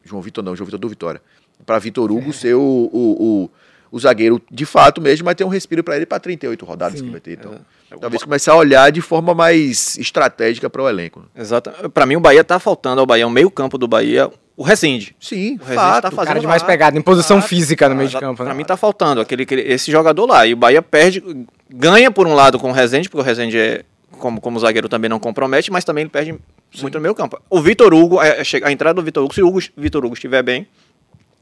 João 0.06 0.22
Vitor, 0.22 0.44
não, 0.44 0.56
João 0.56 0.66
Vitor 0.66 0.80
do 0.80 0.88
Vitória. 0.90 1.22
Para 1.66 1.80
Vitor 1.80 2.12
Hugo 2.12 2.32
ser 2.32 2.54
o, 2.54 2.60
o, 2.62 3.44
o, 3.44 3.50
o 3.92 4.00
zagueiro 4.00 4.42
de 4.52 4.66
fato 4.66 5.02
mesmo, 5.02 5.26
mas 5.26 5.36
ter 5.36 5.44
um 5.44 5.50
respiro 5.50 5.84
para 5.84 5.96
ele 5.96 6.06
para 6.06 6.20
38 6.20 6.64
rodadas 6.66 7.02
que 7.02 7.10
vai 7.10 7.20
ter. 7.20 7.34
Então, 7.34 7.56
talvez 8.00 8.24
começar 8.24 8.54
a 8.54 8.56
olhar 8.56 8.92
de 8.92 9.02
forma 9.02 9.34
mais 9.34 9.98
estratégica 9.98 10.70
para 10.70 10.82
o 10.84 10.88
elenco. 10.90 11.24
Exato. 11.36 11.72
Pra 11.90 12.06
mim, 12.06 12.16
o 12.16 12.20
Bahia 12.20 12.44
tá 12.44 12.60
faltando 12.60 13.00
ao 13.02 13.06
Bahia, 13.08 13.26
o 13.26 13.30
meio-campo 13.32 13.78
do 13.78 13.88
Bahia, 13.88 14.30
o 14.58 14.64
Resende. 14.64 15.16
Sim, 15.20 15.56
O 15.56 15.60
Rezende 15.64 15.76
fato. 15.76 16.02
tá 16.04 16.12
fazendo 16.12 16.28
Cara 16.28 16.40
de 16.42 16.48
mais 16.48 16.62
pegada, 16.64 16.98
em 16.98 17.02
posição 17.02 17.40
Fato. 17.42 17.50
física 17.50 17.90
no 17.90 17.96
meio 17.96 18.10
de 18.10 18.18
campo. 18.20 18.38
Pra 18.44 18.46
Né? 18.52 18.54
mim 18.54 18.64
tá 18.66 18.78
faltando 18.78 19.22
aquele, 19.22 19.44
aquele- 19.44 19.62
esse 19.64 19.92
jogador 19.92 20.26
lá. 20.26 20.46
E 20.46 20.54
o 20.54 20.58
Bahia 20.58 20.82
perde, 20.82 21.24
ganha 21.70 22.12
por 22.12 22.28
um 22.28 22.34
lado 22.34 22.60
com 22.60 22.70
o 22.70 22.74
Rezende, 22.74 23.10
porque 23.10 23.22
o 23.22 23.26
Rezende 23.26 23.58
é, 23.58 23.84
como, 24.20 24.40
como 24.42 24.60
zagueiro 24.60 24.88
também 24.90 25.10
não 25.10 25.20
compromete, 25.20 25.72
mas 25.72 25.84
também 25.84 26.04
ele 26.04 26.10
perde 26.10 26.36
muito 26.82 26.96
no 26.96 27.02
meio 27.02 27.16
campo. 27.16 27.40
O 27.50 27.62
Vitor 27.62 27.94
Hugo, 27.94 28.20
a, 28.20 28.24
a 28.64 28.72
entrada 28.72 28.96
do 28.96 29.04
Vitor 29.06 29.24
Hugo, 29.24 29.34
se 29.34 29.42
o 29.42 29.48
Hugo, 29.48 29.60
Vitor 29.78 30.04
Hugo 30.06 30.14
estiver 30.14 30.42
bem, 30.44 30.68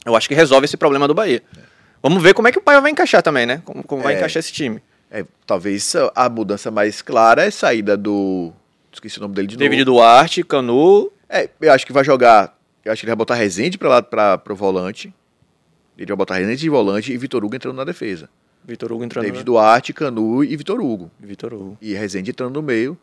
eu 0.05 0.15
acho 0.15 0.27
que 0.27 0.35
resolve 0.35 0.65
esse 0.65 0.77
problema 0.77 1.07
do 1.07 1.13
Bahia. 1.13 1.41
Vamos 2.01 2.21
ver 2.21 2.33
como 2.33 2.47
é 2.47 2.51
que 2.51 2.57
o 2.59 2.61
Paiva 2.61 2.81
vai 2.81 2.91
encaixar 2.91 3.21
também, 3.23 3.45
né? 3.45 3.61
Como, 3.63 3.83
como 3.83 4.03
vai 4.03 4.13
É. 4.13 4.17
encaixar 4.17 4.39
esse 4.41 4.51
time. 4.51 4.81
É, 5.09 5.23
talvez 5.45 5.93
a- 6.15 6.27
mudança 6.29 6.69
mais 6.71 7.01
clara 7.01 7.43
é 7.43 7.47
a 7.47 7.51
saída 7.51 7.95
do. 7.95 8.51
Esqueci 8.91 9.17
o 9.19 9.21
nome 9.21 9.33
dele 9.35 9.47
de 9.47 9.57
David 9.57 9.85
novo. 9.85 9.97
Duarte, 9.97 10.43
Canu, 10.43 11.11
É, 11.29 11.49
eu 11.61 11.71
acho 11.71 11.85
que 11.85 11.93
vai 11.93 12.03
jogar. 12.03 12.55
Eu 12.83 12.91
acho 12.91 12.99
que 12.99 13.05
ele 13.05 13.11
vai 13.11 13.15
botar 13.15 13.35
Rezende 13.35 13.77
pra 13.77 13.89
lá 13.89 14.01
para 14.03 14.37
pro 14.37 14.55
volante. 14.55 15.13
Ele 15.97 16.07
vai 16.07 16.15
botar 16.17 16.35
Rezende 16.35 16.59
de 16.61 16.69
volante 16.69 17.11
e 17.13 17.17
Vitor 17.17 17.43
Hugo 17.45 17.55
entrando 17.55 17.75
na 17.77 17.83
defesa. 17.83 18.29
Vitor 18.65 18.91
Hugo 18.91 19.03
entrando 19.03 19.25
David 19.25 19.39
no... 19.39 19.45
Duarte, 19.45 19.93
Canu 19.93 20.43
e 20.43 20.55
Vitor 20.55 20.79
Hugo. 20.79 21.11
Vitor 21.19 21.53
Hugo. 21.53 21.77
E 21.81 21.93
Rezende 21.93 22.31
entrando 22.31 22.53
no 22.53 22.61
meio. 22.61 22.97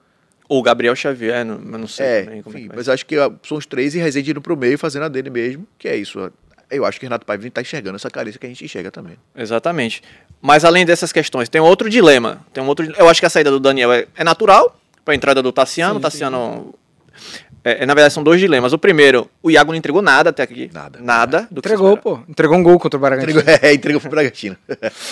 Ou 0.48 0.62
Gabriel 0.62 0.96
Xavier, 0.96 1.44
não, 1.44 1.54
eu 1.54 1.78
não 1.78 1.86
sei 1.86 2.06
É, 2.06 2.22
também 2.24 2.42
como 2.42 2.58
é 2.58 2.60
que 2.62 2.70
mas 2.74 2.88
acho 2.88 3.06
que 3.06 3.14
são 3.42 3.56
os 3.56 3.66
três 3.66 3.94
e 3.94 3.98
Rezende 3.98 4.32
indo 4.32 4.40
pro 4.40 4.56
meio 4.56 4.76
fazendo 4.76 5.04
a 5.04 5.08
dele 5.08 5.30
mesmo, 5.30 5.66
que 5.78 5.86
é 5.86 5.96
isso. 5.96 6.32
Eu 6.70 6.84
acho 6.84 6.98
que 6.98 7.06
Renato 7.06 7.24
Paiva 7.26 7.48
tá 7.50 7.60
enxergando 7.60 7.96
essa 7.96 8.10
carência 8.10 8.38
que 8.38 8.46
a 8.46 8.48
gente 8.48 8.64
enxerga 8.64 8.90
também. 8.90 9.16
Exatamente. 9.36 10.02
Mas 10.40 10.64
além 10.64 10.86
dessas 10.86 11.12
questões, 11.12 11.48
tem 11.48 11.60
outro 11.60 11.90
dilema. 11.90 12.44
Tem 12.52 12.62
um 12.62 12.66
outro, 12.66 12.92
eu 12.96 13.08
acho 13.08 13.20
que 13.20 13.26
a 13.26 13.30
saída 13.30 13.50
do 13.50 13.60
Daniel 13.60 13.92
é, 13.92 14.06
é 14.16 14.24
natural 14.24 14.80
para 15.04 15.14
a 15.14 15.16
entrada 15.16 15.42
do 15.42 15.52
Tassiano. 15.52 15.98
o 15.98 16.00
Tassiano. 16.00 16.74
É, 16.76 17.49
é, 17.62 17.84
na 17.84 17.92
verdade, 17.92 18.14
são 18.14 18.22
dois 18.22 18.40
dilemas. 18.40 18.72
O 18.72 18.78
primeiro, 18.78 19.30
o 19.42 19.50
Iago 19.50 19.70
não 19.70 19.78
entregou 19.78 20.00
nada 20.00 20.30
até 20.30 20.42
aqui. 20.42 20.70
Nada. 20.72 20.98
Nada. 21.02 21.48
Do 21.50 21.58
Entregou, 21.58 21.96
pô. 21.96 22.20
Entregou 22.28 22.56
um 22.56 22.62
gol 22.62 22.78
contra 22.78 22.96
o 22.96 23.00
Bragantino. 23.00 23.40
Entregou, 23.40 23.68
é, 23.68 23.74
entregou 23.74 24.00
pro 24.00 24.10
Bragantino. 24.10 24.56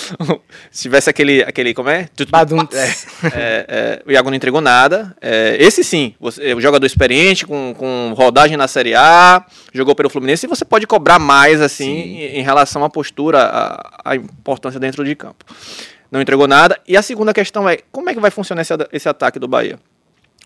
Se 0.71 0.83
tivesse 0.83 1.11
aquele, 1.11 1.43
aquele 1.43 1.75
como 1.75 1.91
é? 1.91 2.09
Badum. 2.31 2.67
É, 2.73 3.67
é, 3.69 4.03
o 4.07 4.11
Iago 4.11 4.31
não 4.31 4.37
entregou 4.37 4.61
nada. 4.61 5.15
É, 5.21 5.57
esse 5.61 5.85
sim, 5.85 6.15
você, 6.19 6.55
o 6.55 6.61
jogador 6.61 6.87
experiente, 6.87 7.47
com, 7.47 7.75
com 7.77 8.15
rodagem 8.17 8.57
na 8.57 8.67
Série 8.67 8.95
A, 8.95 9.45
jogou 9.73 9.95
pelo 9.95 10.09
Fluminense, 10.09 10.47
e 10.47 10.49
você 10.49 10.65
pode 10.65 10.87
cobrar 10.87 11.19
mais 11.19 11.61
assim 11.61 11.91
em, 11.91 12.39
em 12.39 12.43
relação 12.43 12.83
à 12.83 12.89
postura, 12.89 13.43
à, 13.43 14.13
à 14.13 14.17
importância 14.17 14.81
dentro 14.81 15.05
de 15.05 15.15
campo. 15.15 15.45
Não 16.11 16.23
entregou 16.23 16.49
nada. 16.49 16.79
E 16.89 16.97
a 16.97 17.03
segunda 17.03 17.35
questão 17.35 17.69
é, 17.69 17.79
como 17.93 18.09
é 18.09 18.15
que 18.15 18.21
vai 18.21 18.31
funcionar 18.31 18.63
esse, 18.63 18.73
esse 18.93 19.09
ataque 19.09 19.39
do 19.39 19.47
Bahia? 19.47 19.79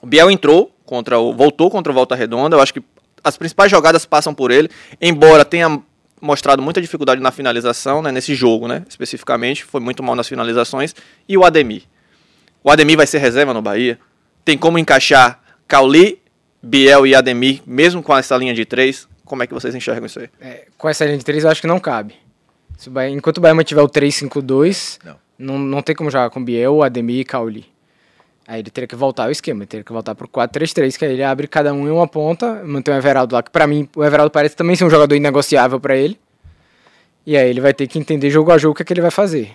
O 0.03 0.07
Biel 0.07 0.31
entrou 0.31 0.75
contra 0.85 1.19
o. 1.19 1.33
voltou 1.33 1.71
contra 1.71 1.91
o 1.91 1.95
Volta 1.95 2.15
Redonda. 2.15 2.57
Eu 2.57 2.61
acho 2.61 2.75
que 2.75 2.83
as 3.25 3.37
principais 3.37 3.71
jogadas 3.71 4.05
passam 4.05 4.35
por 4.35 4.51
ele, 4.51 4.69
embora 5.01 5.45
tenha 5.45 5.81
mostrado 6.21 6.61
muita 6.61 6.81
dificuldade 6.81 7.21
na 7.21 7.31
finalização, 7.31 8.03
né, 8.03 8.12
nesse 8.12 8.35
jogo, 8.35 8.69
né, 8.69 8.85
especificamente, 8.88 9.65
foi 9.65 9.81
muito 9.81 10.03
mal 10.03 10.15
nas 10.15 10.29
finalizações. 10.29 10.95
E 11.29 11.37
o 11.38 11.45
Ademir. 11.45 11.83
O 12.62 12.71
Ademir 12.71 12.97
vai 12.97 13.07
ser 13.07 13.19
reserva 13.19 13.53
no 13.55 13.62
Bahia. 13.62 13.99
Tem 14.45 14.57
como 14.59 14.79
encaixar 14.79 15.41
Cauli, 15.67 16.21
Biel 16.62 17.07
e 17.07 17.15
Ademir, 17.15 17.61
mesmo 17.67 18.03
com 18.03 18.17
essa 18.17 18.37
linha 18.37 18.55
de 18.55 18.65
três? 18.65 19.09
Como 19.25 19.43
é 19.43 19.47
que 19.47 19.55
vocês 19.55 19.75
enxergam 19.75 20.07
isso 20.07 20.19
aí? 20.21 20.29
É, 20.41 20.67
com 20.77 20.88
essa 20.88 21.05
linha 21.05 21.17
de 21.17 21.25
3 21.25 21.45
eu 21.45 21.51
acho 21.51 21.61
que 21.61 21.67
não 21.67 21.81
cabe. 21.81 22.15
Se 22.77 22.88
o 22.88 22.91
Bahia- 22.93 23.11
enquanto 23.15 23.38
o 23.38 23.41
Bahia 23.41 23.55
mantiver 23.55 23.83
o 23.83 23.88
3-5-2, 23.88 24.99
Não. 25.05 25.17
não. 25.38 25.59
Não, 25.59 25.83
tem 25.83 25.95
como 25.95 26.11
jogar 26.11 26.29
com 26.31 26.45
Biel, 26.45 26.83
Ademir 26.83 27.21
e 27.21 27.25
Cauli. 27.25 27.67
Aí 28.46 28.61
ele 28.61 28.70
teria 28.70 28.88
que 28.88 28.96
voltar 28.96 29.24
ao 29.24 29.31
esquema, 29.31 29.61
ele 29.61 29.66
teria 29.66 29.85
que 29.85 29.92
voltar 29.92 30.14
pro 30.14 30.26
4-3-3, 30.28 30.96
que 30.96 31.05
aí 31.05 31.12
ele 31.12 31.22
abre 31.22 31.46
cada 31.46 31.72
um 31.72 31.87
em 31.87 31.90
uma 31.90 32.09
ponta, 32.09 32.62
mantém 32.64 32.92
o 32.92 32.96
Everaldo 32.96 33.35
lá, 33.37 33.42
que 33.42 33.50
pra 33.50 33.66
mim 33.66 33.88
o 33.94 34.05
Everaldo 34.05 34.31
parece 34.33 34.57
também 34.57 34.74
ser 34.74 34.85
um 34.85 34.90
jogador 34.90 35.14
inegociável 35.14 35.78
pra 35.78 35.96
ele. 35.96 36.18
E 37.24 37.37
aí 37.37 37.48
ele 37.48 37.61
vai 37.61 37.72
ter 37.72 37.87
que 37.87 37.98
entender 37.98 38.31
jogo 38.31 38.50
a 38.50 38.59
jogo 38.59 38.72
o 38.72 38.74
que, 38.74 38.83
é 38.83 38.85
que 38.85 38.92
ele 38.92 39.00
vai 39.00 39.12
fazer. 39.12 39.52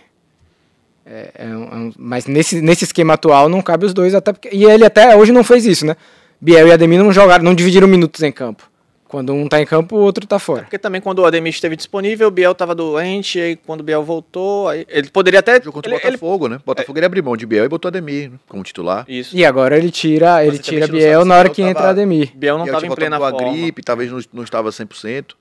É, 1.05 1.31
é 1.35 1.45
um- 1.47 1.63
é 1.63 1.75
um- 1.75 1.93
mas 1.97 2.25
nesse, 2.27 2.61
nesse 2.61 2.85
esquema 2.85 3.13
atual 3.15 3.49
não 3.49 3.61
cabe 3.61 3.85
os 3.85 3.93
dois, 3.93 4.15
até 4.15 4.31
porque, 4.31 4.49
e 4.53 4.63
ele 4.63 4.85
até 4.85 5.15
hoje 5.15 5.31
não 5.33 5.43
fez 5.43 5.65
isso, 5.65 5.85
né? 5.85 5.95
Biel 6.39 6.67
e 6.67 6.71
Ademir 6.71 6.99
não 6.99 7.11
jogaram, 7.11 7.43
não 7.43 7.53
dividiram 7.55 7.87
minutos 7.87 8.23
em 8.23 8.31
campo. 8.31 8.69
Quando 9.07 9.33
um 9.33 9.47
tá 9.47 9.61
em 9.61 9.65
campo, 9.65 9.95
o 9.95 9.99
outro 9.99 10.27
tá 10.27 10.37
fora. 10.37 10.63
Porque 10.63 10.77
também 10.77 10.99
quando 10.99 11.19
o 11.19 11.25
Ademir 11.25 11.53
esteve 11.53 11.75
disponível, 11.77 12.27
o 12.27 12.31
Biel 12.31 12.51
estava 12.51 12.75
doente, 12.75 13.37
e 13.39 13.41
aí 13.41 13.55
quando 13.55 13.79
o 13.79 13.83
Biel 13.83 14.03
voltou, 14.03 14.67
aí 14.67 14.85
ele 14.89 15.09
poderia 15.09 15.39
até. 15.39 15.55
Jogou 15.55 15.73
contra 15.73 15.89
ele- 15.91 15.97
o 15.97 16.01
Botafogo, 16.03 16.47
né? 16.49 16.59
Botafogo 16.65 16.99
ele 16.99 17.05
abriu 17.05 17.23
mão 17.23 17.37
de 17.37 17.45
Biel 17.45 17.63
e 17.63 17.69
botou 17.69 17.87
Ademir 17.87 18.31
como 18.49 18.63
titular. 18.63 19.05
ele- 19.07 19.19
isso. 19.19 19.35
E 19.37 19.45
agora 19.45 19.77
ele 19.77 19.89
tira, 19.91 20.45
ele 20.45 20.59
tira 20.59 20.87
não 20.87 20.93
Biel 20.93 21.23
na 21.25 21.37
hora 21.37 21.49
que 21.49 21.61
tava- 21.61 21.69
entra 21.71 21.89
Ademir. 21.89 22.31
Biel 22.35 22.57
não 22.57 22.65
Biel 22.65 22.73
estava 22.75 22.81
tinha 22.85 22.91
em 22.91 22.95
plena 22.95 23.17
com 23.17 23.23
a 23.25 23.29
forma. 23.31 23.51
gripe, 23.53 23.81
talvez 23.81 24.11
não, 24.11 24.19
não 24.33 24.43
estava 24.43 24.71
100%. 24.71 25.37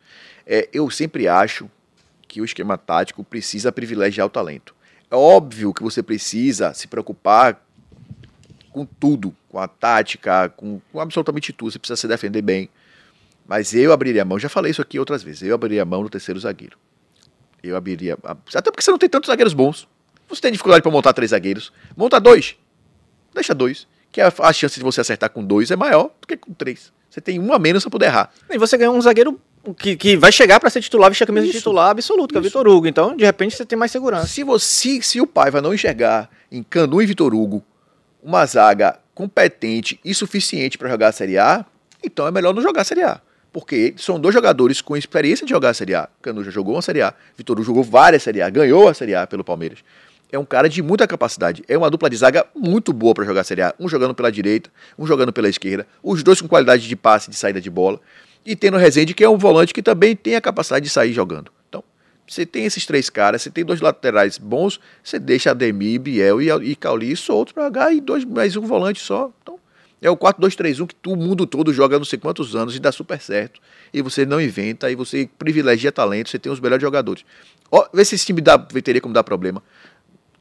É, 0.47 0.69
eu 0.73 0.89
sempre 0.89 1.27
acho 1.27 1.69
que 2.29 2.41
o 2.41 2.45
esquema 2.45 2.79
tático 2.79 3.25
precisa 3.25 3.73
privilegiar 3.73 4.27
o 4.27 4.31
talento. 4.31 4.75
É 5.11 5.17
óbvio 5.17 5.75
que 5.75 5.83
você 5.83 6.03
precisa 6.05 6.73
se 6.73 6.87
preocupar 6.87 7.61
com 8.71 8.85
tudo, 8.85 9.35
com 9.49 9.59
a 9.59 9.67
tática, 9.67 10.49
com, 10.57 10.81
com 10.93 11.01
absolutamente 11.01 11.53
tudo. 11.53 11.73
Você 11.73 11.79
precisa 11.79 11.97
se 11.97 12.07
defender 12.07 12.43
bem. 12.43 12.69
Mas 13.49 13.73
eu 13.75 13.93
abriria 13.93 14.23
a 14.23 14.25
mão, 14.25 14.39
já 14.39 14.49
falei 14.49 14.71
isso 14.71 14.83
aqui 14.83 14.99
outras 14.99 15.23
vezes, 15.23 15.43
eu 15.43 15.55
abriria 15.55 15.83
a 15.83 15.85
mão 15.85 16.03
no 16.03 16.09
terceiro 16.11 16.39
zagueiro. 16.41 16.77
Eu 17.63 17.77
abriria. 17.77 18.19
a- 18.25 18.37
Até 18.55 18.71
porque 18.71 18.83
você 18.83 18.91
não 18.91 18.99
tem 18.99 19.09
tantos 19.09 19.29
zagueiros 19.29 19.55
bons. 19.55 19.89
Você 20.29 20.41
tem 20.41 20.51
dificuldade 20.53 20.83
para 20.83 20.91
montar 20.91 21.13
três 21.13 21.31
zagueiros. 21.31 21.73
Monta 21.97 22.19
dois. 22.21 22.57
Deixa 23.35 23.55
dois. 23.55 23.87
Que 24.13 24.21
a, 24.21 24.33
a 24.41 24.53
chance 24.53 24.77
de 24.79 24.83
você 24.85 25.01
acertar 25.01 25.31
com 25.31 25.45
dois 25.45 25.71
é 25.71 25.77
maior 25.77 26.11
do 26.21 26.27
que 26.27 26.37
com 26.37 26.53
três. 26.53 26.93
Você 27.11 27.21
tem 27.21 27.39
um 27.41 27.53
a 27.53 27.59
menos 27.59 27.83
para 27.85 27.91
poder 27.91 28.07
errar. 28.07 28.33
E 28.51 28.59
você 28.59 28.77
ganhou 28.77 28.95
um 28.97 29.01
zagueiro 29.01 29.41
que, 29.79 29.97
que 29.97 30.17
vai 30.17 30.31
chegar 30.33 30.59
para 30.61 30.71
ser 30.71 30.81
titular, 30.81 31.09
vestir 31.11 31.25
a 31.25 31.27
camisa 31.27 31.47
de 31.47 31.53
titular 31.53 31.91
absoluto, 31.91 32.33
que 32.33 32.37
é 32.37 32.41
o 32.41 32.43
Vitor 32.43 32.67
Hugo. 32.69 32.87
Então, 32.87 33.17
de 33.17 33.25
repente, 33.25 33.57
você 33.57 33.65
tem 33.65 33.79
mais 33.79 33.91
segurança. 33.91 34.27
Se, 34.27 34.43
você, 34.45 35.01
se 35.03 35.21
o 35.21 35.27
Paiva 35.27 35.61
não 35.61 35.73
enxergar 35.75 36.31
em 36.51 36.63
Canu 36.63 37.01
e 37.03 37.07
Vitor 37.07 37.35
Hugo 37.35 37.65
uma 38.23 38.45
zaga 38.47 38.99
competente 39.15 39.99
e 40.05 40.15
suficiente 40.15 40.77
para 40.79 40.89
jogar 40.89 41.09
a 41.09 41.13
Série 41.13 41.39
A, 41.39 41.65
então 42.05 42.27
é 42.27 42.31
melhor 42.31 42.55
não 42.55 42.63
jogar 42.63 42.83
a 42.83 42.85
Série 42.85 43.03
A. 43.03 43.21
Porque 43.57 43.95
são 43.97 44.21
dois 44.21 44.35
jogadores 44.35 44.83
com 44.83 44.95
experiência 44.99 45.47
de 45.47 45.51
jogar 45.51 45.71
a 45.71 45.73
Série 45.73 45.95
A. 45.95 46.11
Canu 46.21 46.45
já 46.45 46.51
jogou 46.51 46.75
uma 46.75 46.83
Série 46.83 47.01
A, 47.01 47.15
Vitor 47.39 47.59
jogou 47.63 47.83
várias 47.83 48.23
Série 48.23 48.43
A, 48.43 48.51
ganhou 48.51 48.87
a 48.87 48.93
Série 48.93 49.15
A 49.15 49.27
pelo 49.27 49.43
Palmeiras. 49.43 49.79
É 50.31 50.39
um 50.39 50.45
cara 50.45 50.69
de 50.69 50.83
muita 50.83 51.07
capacidade. 51.07 51.65
É 51.67 51.75
uma 51.75 51.89
dupla 51.89 52.11
de 52.11 52.17
zaga 52.19 52.45
muito 52.55 52.93
boa 52.93 53.15
para 53.15 53.25
jogar 53.25 53.41
a 53.41 53.45
Série 53.45 53.63
A. 53.63 53.75
Um 53.81 53.89
jogando 53.89 54.15
pela 54.15 54.31
direita, 54.31 54.69
um 54.99 55.07
jogando 55.07 55.33
pela 55.33 55.49
esquerda. 55.49 55.87
Os 56.03 56.23
dois 56.23 56.39
com 56.43 56.47
qualidade 56.47 56.87
de 56.87 56.95
passe, 56.95 57.31
de 57.31 57.37
saída 57.37 57.59
de 57.59 57.71
bola. 57.71 57.99
E 58.45 58.55
tendo 58.55 58.77
o 58.77 58.79
Rezende, 58.79 59.15
que 59.15 59.25
é 59.25 59.29
um 59.31 59.39
volante 59.39 59.73
que 59.73 59.83
também 59.83 60.15
tem 60.15 60.37
a 60.37 60.41
capacidade 60.43 60.85
de 60.85 60.91
sair 60.91 61.15
jogando. 61.15 61.51
Então, 61.67 61.83
você 62.29 62.45
tem 62.45 62.67
esses 62.67 62.85
três 62.85 63.09
caras, 63.09 63.41
você 63.41 63.49
tem 63.49 63.65
dois 63.65 63.81
laterais 63.81 64.37
bons, 64.37 64.79
você 65.03 65.19
deixa 65.19 65.53
Ademir, 65.53 65.99
Biel 65.99 66.43
e, 66.43 66.51
e 66.73 66.77
Cauli 66.77 67.17
soltos 67.17 67.55
para 67.55 67.65
jogar 67.65 67.91
e 67.91 68.03
dois, 68.03 68.23
mais 68.23 68.55
um 68.55 68.67
volante 68.67 69.01
só. 69.01 69.33
Então, 69.43 69.59
é 70.01 70.11
o 70.11 70.17
4-2-3-1 70.17 70.87
que 70.87 71.09
o 71.09 71.17
mundo 71.17 71.47
todo 71.47 71.73
joga 71.73 71.97
há 71.97 71.99
não 71.99 72.05
sei 72.05 72.19
quantos 72.19 72.55
anos 72.55 72.77
e 72.77 72.79
dá 72.81 72.93
super 72.93 73.21
certo. 73.21 73.61
E 73.93 74.03
você 74.03 74.27
não 74.27 74.41
inventa, 74.41 74.91
e 74.91 74.95
você 74.95 75.29
privilegia 75.39 75.91
talento, 75.91 76.29
você 76.29 76.39
tem 76.39 76.53
os 76.53 76.61
melhores 76.61 76.83
jogadores. 76.83 77.25
Ó, 77.71 77.87
vê 77.93 78.05
se 78.05 78.15
esse 78.15 78.27
time 78.27 78.41
dá, 78.41 78.59
teria 78.59 79.01
como 79.01 79.15
dar 79.15 79.25
problema. 79.25 79.63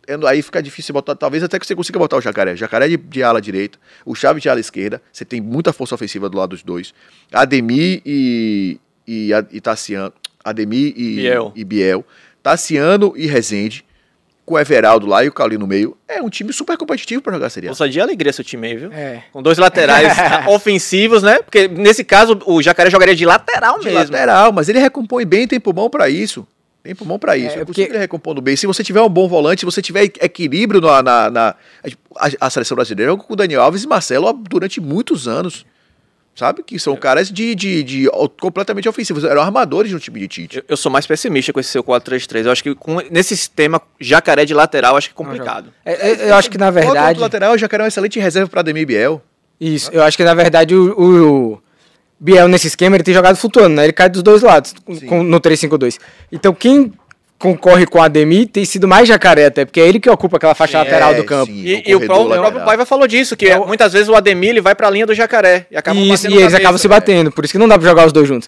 é, 0.07 0.13
aí 0.27 0.41
fica 0.41 0.61
difícil 0.61 0.93
botar, 0.93 1.15
talvez 1.15 1.43
até 1.43 1.57
que 1.57 1.65
você 1.65 1.75
consiga 1.75 1.97
botar 1.97 2.17
o 2.17 2.21
Jacaré. 2.21 2.55
Jacaré 2.55 2.87
de, 2.87 2.97
de 2.97 3.23
ala 3.23 3.41
direita, 3.41 3.79
o 4.05 4.13
Chaves 4.13 4.43
de 4.43 4.49
ala 4.49 4.59
esquerda, 4.59 5.01
você 5.11 5.23
tem 5.23 5.39
muita 5.41 5.71
força 5.71 5.95
ofensiva 5.95 6.29
do 6.29 6.37
lado 6.37 6.49
dos 6.49 6.61
dois. 6.63 6.93
Ademir 7.31 8.01
e, 8.05 8.79
e, 9.07 9.31
e 9.51 9.61
Tassiano, 9.61 10.13
Ademir 10.43 10.93
e 10.97 11.15
Biel. 11.15 11.51
e 11.55 11.63
Biel. 11.63 12.05
Tassiano 12.43 13.13
e 13.15 13.25
Rezende, 13.25 13.83
com 14.45 14.53
o 14.53 14.59
Everaldo 14.59 15.07
lá 15.07 15.23
e 15.23 15.27
o 15.27 15.31
Cauli 15.33 15.57
no 15.57 15.65
meio. 15.65 15.97
É 16.07 16.21
um 16.21 16.29
time 16.29 16.53
super 16.53 16.77
competitivo 16.77 17.21
pra 17.21 17.33
jogar 17.33 17.49
Série 17.49 17.67
A. 17.67 17.71
Ousadia 17.71 17.99
e 17.99 18.03
alegria 18.03 18.31
seu 18.31 18.43
time 18.43 18.67
aí, 18.67 18.75
viu? 18.77 18.91
É. 18.93 19.23
Com 19.33 19.41
dois 19.41 19.57
laterais 19.57 20.13
ofensivos, 20.47 21.23
né? 21.23 21.39
Porque 21.41 21.67
nesse 21.67 22.03
caso 22.03 22.39
o 22.45 22.61
Jacaré 22.61 22.89
jogaria 22.89 23.15
de 23.15 23.25
lateral 23.25 23.79
de 23.79 23.85
mesmo. 23.85 23.99
lateral, 23.99 24.51
mas 24.51 24.69
ele 24.69 24.79
recompõe 24.79 25.25
bem, 25.25 25.47
tem 25.47 25.59
pulmão 25.59 25.89
pra 25.89 26.09
isso. 26.09 26.47
Tem 26.83 26.93
pulmão 26.93 27.17
pra 27.17 27.35
isso. 27.35 27.57
É, 27.57 27.61
É, 27.61 27.65
porque- 27.65 27.81
possível 27.81 27.91
ele 27.93 27.97
recompondo 27.97 28.39
bem. 28.41 28.55
Se 28.55 28.67
você 28.67 28.83
tiver 28.83 29.01
um 29.01 29.09
bom 29.09 29.27
volante, 29.27 29.61
se 29.61 29.65
você 29.65 29.81
tiver 29.81 30.03
equ- 30.03 30.23
equilíbrio 30.23 30.79
na. 30.79 31.01
na, 31.01 31.29
na- 31.31 31.55
a, 32.17 32.29
a 32.45 32.49
seleção 32.51 32.75
brasileira 32.75 33.11
jogou 33.11 33.25
com 33.25 33.33
o 33.33 33.35
Daniel 33.35 33.63
Alves 33.63 33.83
e 33.83 33.87
Marcelo 33.87 34.31
durante 34.33 34.79
muitos 34.79 35.27
anos. 35.27 35.65
Sabe? 36.35 36.63
Que 36.63 36.75
É. 36.75 36.79
são 36.79 36.95
caras 36.97 37.31
de, 37.31 37.55
de, 37.55 37.81
de- 37.81 38.09
completamente 38.41 38.89
ofensivos. 38.89 39.23
Eram 39.23 39.41
armadores 39.41 39.91
no 39.93 39.99
time 40.01 40.19
de 40.19 40.27
Tite. 40.27 40.57
Eu, 40.57 40.63
eu 40.69 40.77
sou 40.77 40.91
mais 40.91 41.07
pessimista 41.07 41.53
com 41.53 41.61
esse 41.61 41.69
seu 41.69 41.81
4-3-3. 41.81 42.45
Eu 42.45 42.51
acho 42.51 42.61
que 42.61 42.75
com, 42.75 42.97
nesse 43.09 43.37
sistema, 43.37 43.81
Jacaré 44.01 44.43
de 44.43 44.53
lateral, 44.53 44.97
acho 44.97 45.07
que 45.07 45.13
é 45.13 45.15
complicado. 45.15 45.71
É, 45.85 45.93
é, 45.93 46.29
eu 46.29 46.35
acho 46.35 46.51
que 46.51 46.57
na 46.57 46.65
é 46.65 46.69
o 46.69 46.73
verdade. 46.73 47.07
outro 47.07 47.21
lateral 47.21 47.57
já 47.57 47.69
quer 47.69 47.79
uma 47.79 47.87
excelente 47.87 48.19
reserva 48.19 48.49
para 48.49 48.59
Ademir 48.59 48.85
Biel. 48.85 49.21
Isso, 49.61 49.89
eu 49.93 50.03
acho 50.03 50.17
que 50.17 50.23
na 50.25 50.33
verdade 50.33 50.75
o, 50.75 50.91
o 51.53 51.61
Biel 52.19 52.49
nesse 52.49 52.67
esquema 52.67 52.97
ele 52.97 53.03
tem 53.05 53.13
jogado 53.13 53.37
flutuando, 53.37 53.75
né? 53.75 53.85
Ele 53.85 53.93
cai 53.93 54.09
dos 54.09 54.21
dois 54.21 54.41
lados 54.41 54.73
com- 55.07 55.23
no 55.23 55.39
3-5-2. 55.39 55.97
Então 56.29 56.53
quem 56.53 56.91
concorre 57.37 57.85
com 57.85 57.99
o 57.99 58.01
Ademir 58.01 58.47
tem 58.47 58.63
sido 58.65 58.87
mais 58.87 59.07
jacaré 59.07 59.45
até, 59.47 59.65
porque 59.65 59.79
é 59.81 59.87
ele 59.87 59.99
que 59.99 60.09
ocupa 60.09 60.37
aquela 60.37 60.55
faixa 60.55 60.77
lateral 60.77 61.11
é, 61.11 61.15
do 61.15 61.23
campo. 61.23 61.51
sim. 61.51 61.63
E, 61.65 61.73
o 61.75 61.81
e 61.85 61.95
o, 61.95 61.99
próprio, 61.99 62.15
o 62.25 62.29
lateral. 62.29 62.41
próprio 62.51 62.65
Paiva 62.65 62.85
falou 62.85 63.07
disso, 63.07 63.35
que 63.35 63.53
muitas 63.59 63.93
vezes 63.93 64.07
o 64.09 64.15
Ademir 64.15 64.51
ele 64.51 64.61
vai 64.61 64.73
pra 64.73 64.89
linha 64.89 65.05
do 65.05 65.13
Jacaré 65.13 65.67
e 65.69 65.75
acaba 65.77 65.99
Isso, 65.99 66.09
batendo 66.23 66.31
e 66.31 66.33
eles 66.35 66.43
cabeça. 66.45 66.57
acabam 66.57 66.77
se 66.77 66.87
batendo, 66.87 67.31
por 67.31 67.43
isso 67.43 67.51
que 67.51 67.57
não 67.57 67.67
dá 67.67 67.77
pra 67.77 67.87
jogar 67.89 68.05
os 68.07 68.13
dois 68.13 68.27
juntos. 68.27 68.47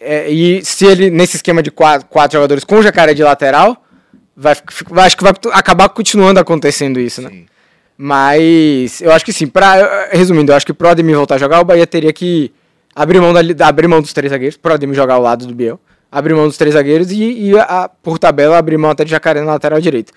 É, 0.00 0.30
e 0.30 0.64
se 0.64 0.86
ele, 0.86 1.10
nesse 1.10 1.36
esquema 1.36 1.62
de 1.62 1.70
quatro, 1.72 2.06
quatro 2.08 2.36
jogadores 2.38 2.62
com 2.64 2.80
jacaré 2.80 3.12
de 3.14 3.22
lateral, 3.22 3.84
vai, 4.36 4.54
vai- 4.88 5.06
acho 5.06 5.16
que 5.16 5.24
vai 5.24 5.32
acabar 5.52 5.88
continuando 5.88 6.38
acontecendo 6.38 7.00
isso, 7.00 7.20
né? 7.20 7.30
Sim. 7.30 7.46
Mas 8.00 9.00
eu 9.02 9.10
acho 9.10 9.24
que 9.24 9.32
sim, 9.32 9.48
pra, 9.48 10.08
resumindo, 10.12 10.52
eu 10.52 10.56
acho 10.56 10.64
que 10.64 10.72
pro 10.72 10.88
Ademir 10.88 11.16
voltar 11.16 11.34
a 11.34 11.38
jogar, 11.38 11.60
o 11.60 11.64
Bahia 11.64 11.84
teria 11.86 12.12
que 12.12 12.52
abrir 12.94 13.20
mão, 13.20 13.32
da, 13.32 13.66
abrir 13.66 13.88
mão 13.88 14.00
dos 14.00 14.12
três 14.12 14.30
zagueiros, 14.30 14.56
pro 14.56 14.72
Ademir 14.72 14.94
jogar 14.94 15.14
ao 15.14 15.22
lado 15.22 15.44
do 15.46 15.52
Biel, 15.54 15.80
abrir 16.10 16.34
mão 16.34 16.46
dos 16.46 16.56
três 16.56 16.74
zagueiros 16.74 17.10
e, 17.10 17.22
e 17.50 17.58
a- 17.58 17.88
por 18.02 18.18
tabela, 18.18 18.56
abrir 18.58 18.76
mão 18.78 18.90
até 18.90 19.04
de 19.04 19.10
Jacaré 19.10 19.40
na 19.40 19.52
lateral 19.52 19.80
direita. 19.80 20.12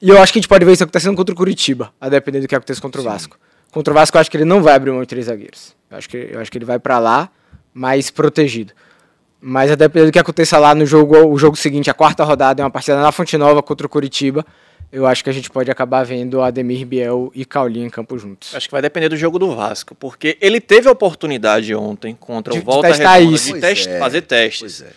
E 0.00 0.08
eu 0.10 0.20
acho 0.20 0.32
que 0.32 0.38
a 0.38 0.40
gente 0.42 0.48
pode 0.48 0.64
ver 0.64 0.72
isso 0.72 0.82
acontecendo 0.84 1.16
contra 1.16 1.32
o 1.32 1.36
Curitiba, 1.36 1.92
a 2.00 2.08
depender 2.08 2.40
do 2.40 2.48
que 2.48 2.54
aconteça 2.54 2.80
contra 2.80 3.00
o 3.00 3.04
Vasco. 3.04 3.38
Contra 3.72 3.92
o 3.92 3.94
Vasco, 3.94 4.16
eu 4.16 4.20
acho 4.20 4.30
que 4.30 4.36
ele 4.36 4.44
não 4.44 4.62
vai 4.62 4.74
abrir 4.74 4.90
mão 4.90 5.00
de 5.00 5.06
três 5.08 5.26
zagueiros. 5.26 5.74
Eu 5.90 5.96
acho 5.96 6.08
que, 6.08 6.28
eu 6.32 6.40
acho 6.40 6.50
que 6.50 6.58
ele 6.58 6.64
vai 6.64 6.78
pra 6.78 6.98
lá 6.98 7.28
mais 7.72 8.10
protegido. 8.10 8.72
Mas 9.40 9.70
a 9.70 9.74
depender 9.74 10.06
do 10.06 10.12
que 10.12 10.18
aconteça 10.18 10.58
lá 10.58 10.74
no 10.74 10.86
jogo, 10.86 11.16
o 11.26 11.36
jogo 11.38 11.56
seguinte, 11.56 11.90
a 11.90 11.94
quarta 11.94 12.24
rodada, 12.24 12.62
é 12.62 12.64
uma 12.64 12.70
partida 12.70 13.00
na 13.00 13.12
Fonte 13.12 13.36
Nova 13.36 13.62
contra 13.62 13.86
o 13.86 13.90
Curitiba. 13.90 14.44
Eu 14.92 15.06
acho 15.06 15.24
que 15.24 15.30
a 15.30 15.32
gente 15.32 15.50
pode 15.50 15.70
acabar 15.70 16.04
vendo 16.04 16.40
Ademir 16.40 16.86
Biel 16.86 17.30
e 17.34 17.44
Caulinho 17.44 17.86
em 17.86 17.90
campo 17.90 18.16
juntos. 18.16 18.54
Acho 18.54 18.68
que 18.68 18.72
vai 18.72 18.80
depender 18.80 19.08
do 19.08 19.16
jogo 19.16 19.38
do 19.38 19.54
Vasco, 19.54 19.94
porque 19.96 20.38
ele 20.40 20.60
teve 20.60 20.88
a 20.88 20.92
oportunidade 20.92 21.74
ontem 21.74 22.14
contra 22.18 22.52
De- 22.52 22.58
o 22.58 22.62
de 22.62 22.66
Volta 22.66 22.88
testar 22.88 23.14
Redonda 23.16 23.34
isso. 23.34 23.52
de 23.54 23.60
test- 23.60 23.88
é, 23.88 23.98
fazer 23.98 24.22
testes. 24.22 24.60
Pois 24.60 24.82
é. 24.82 24.92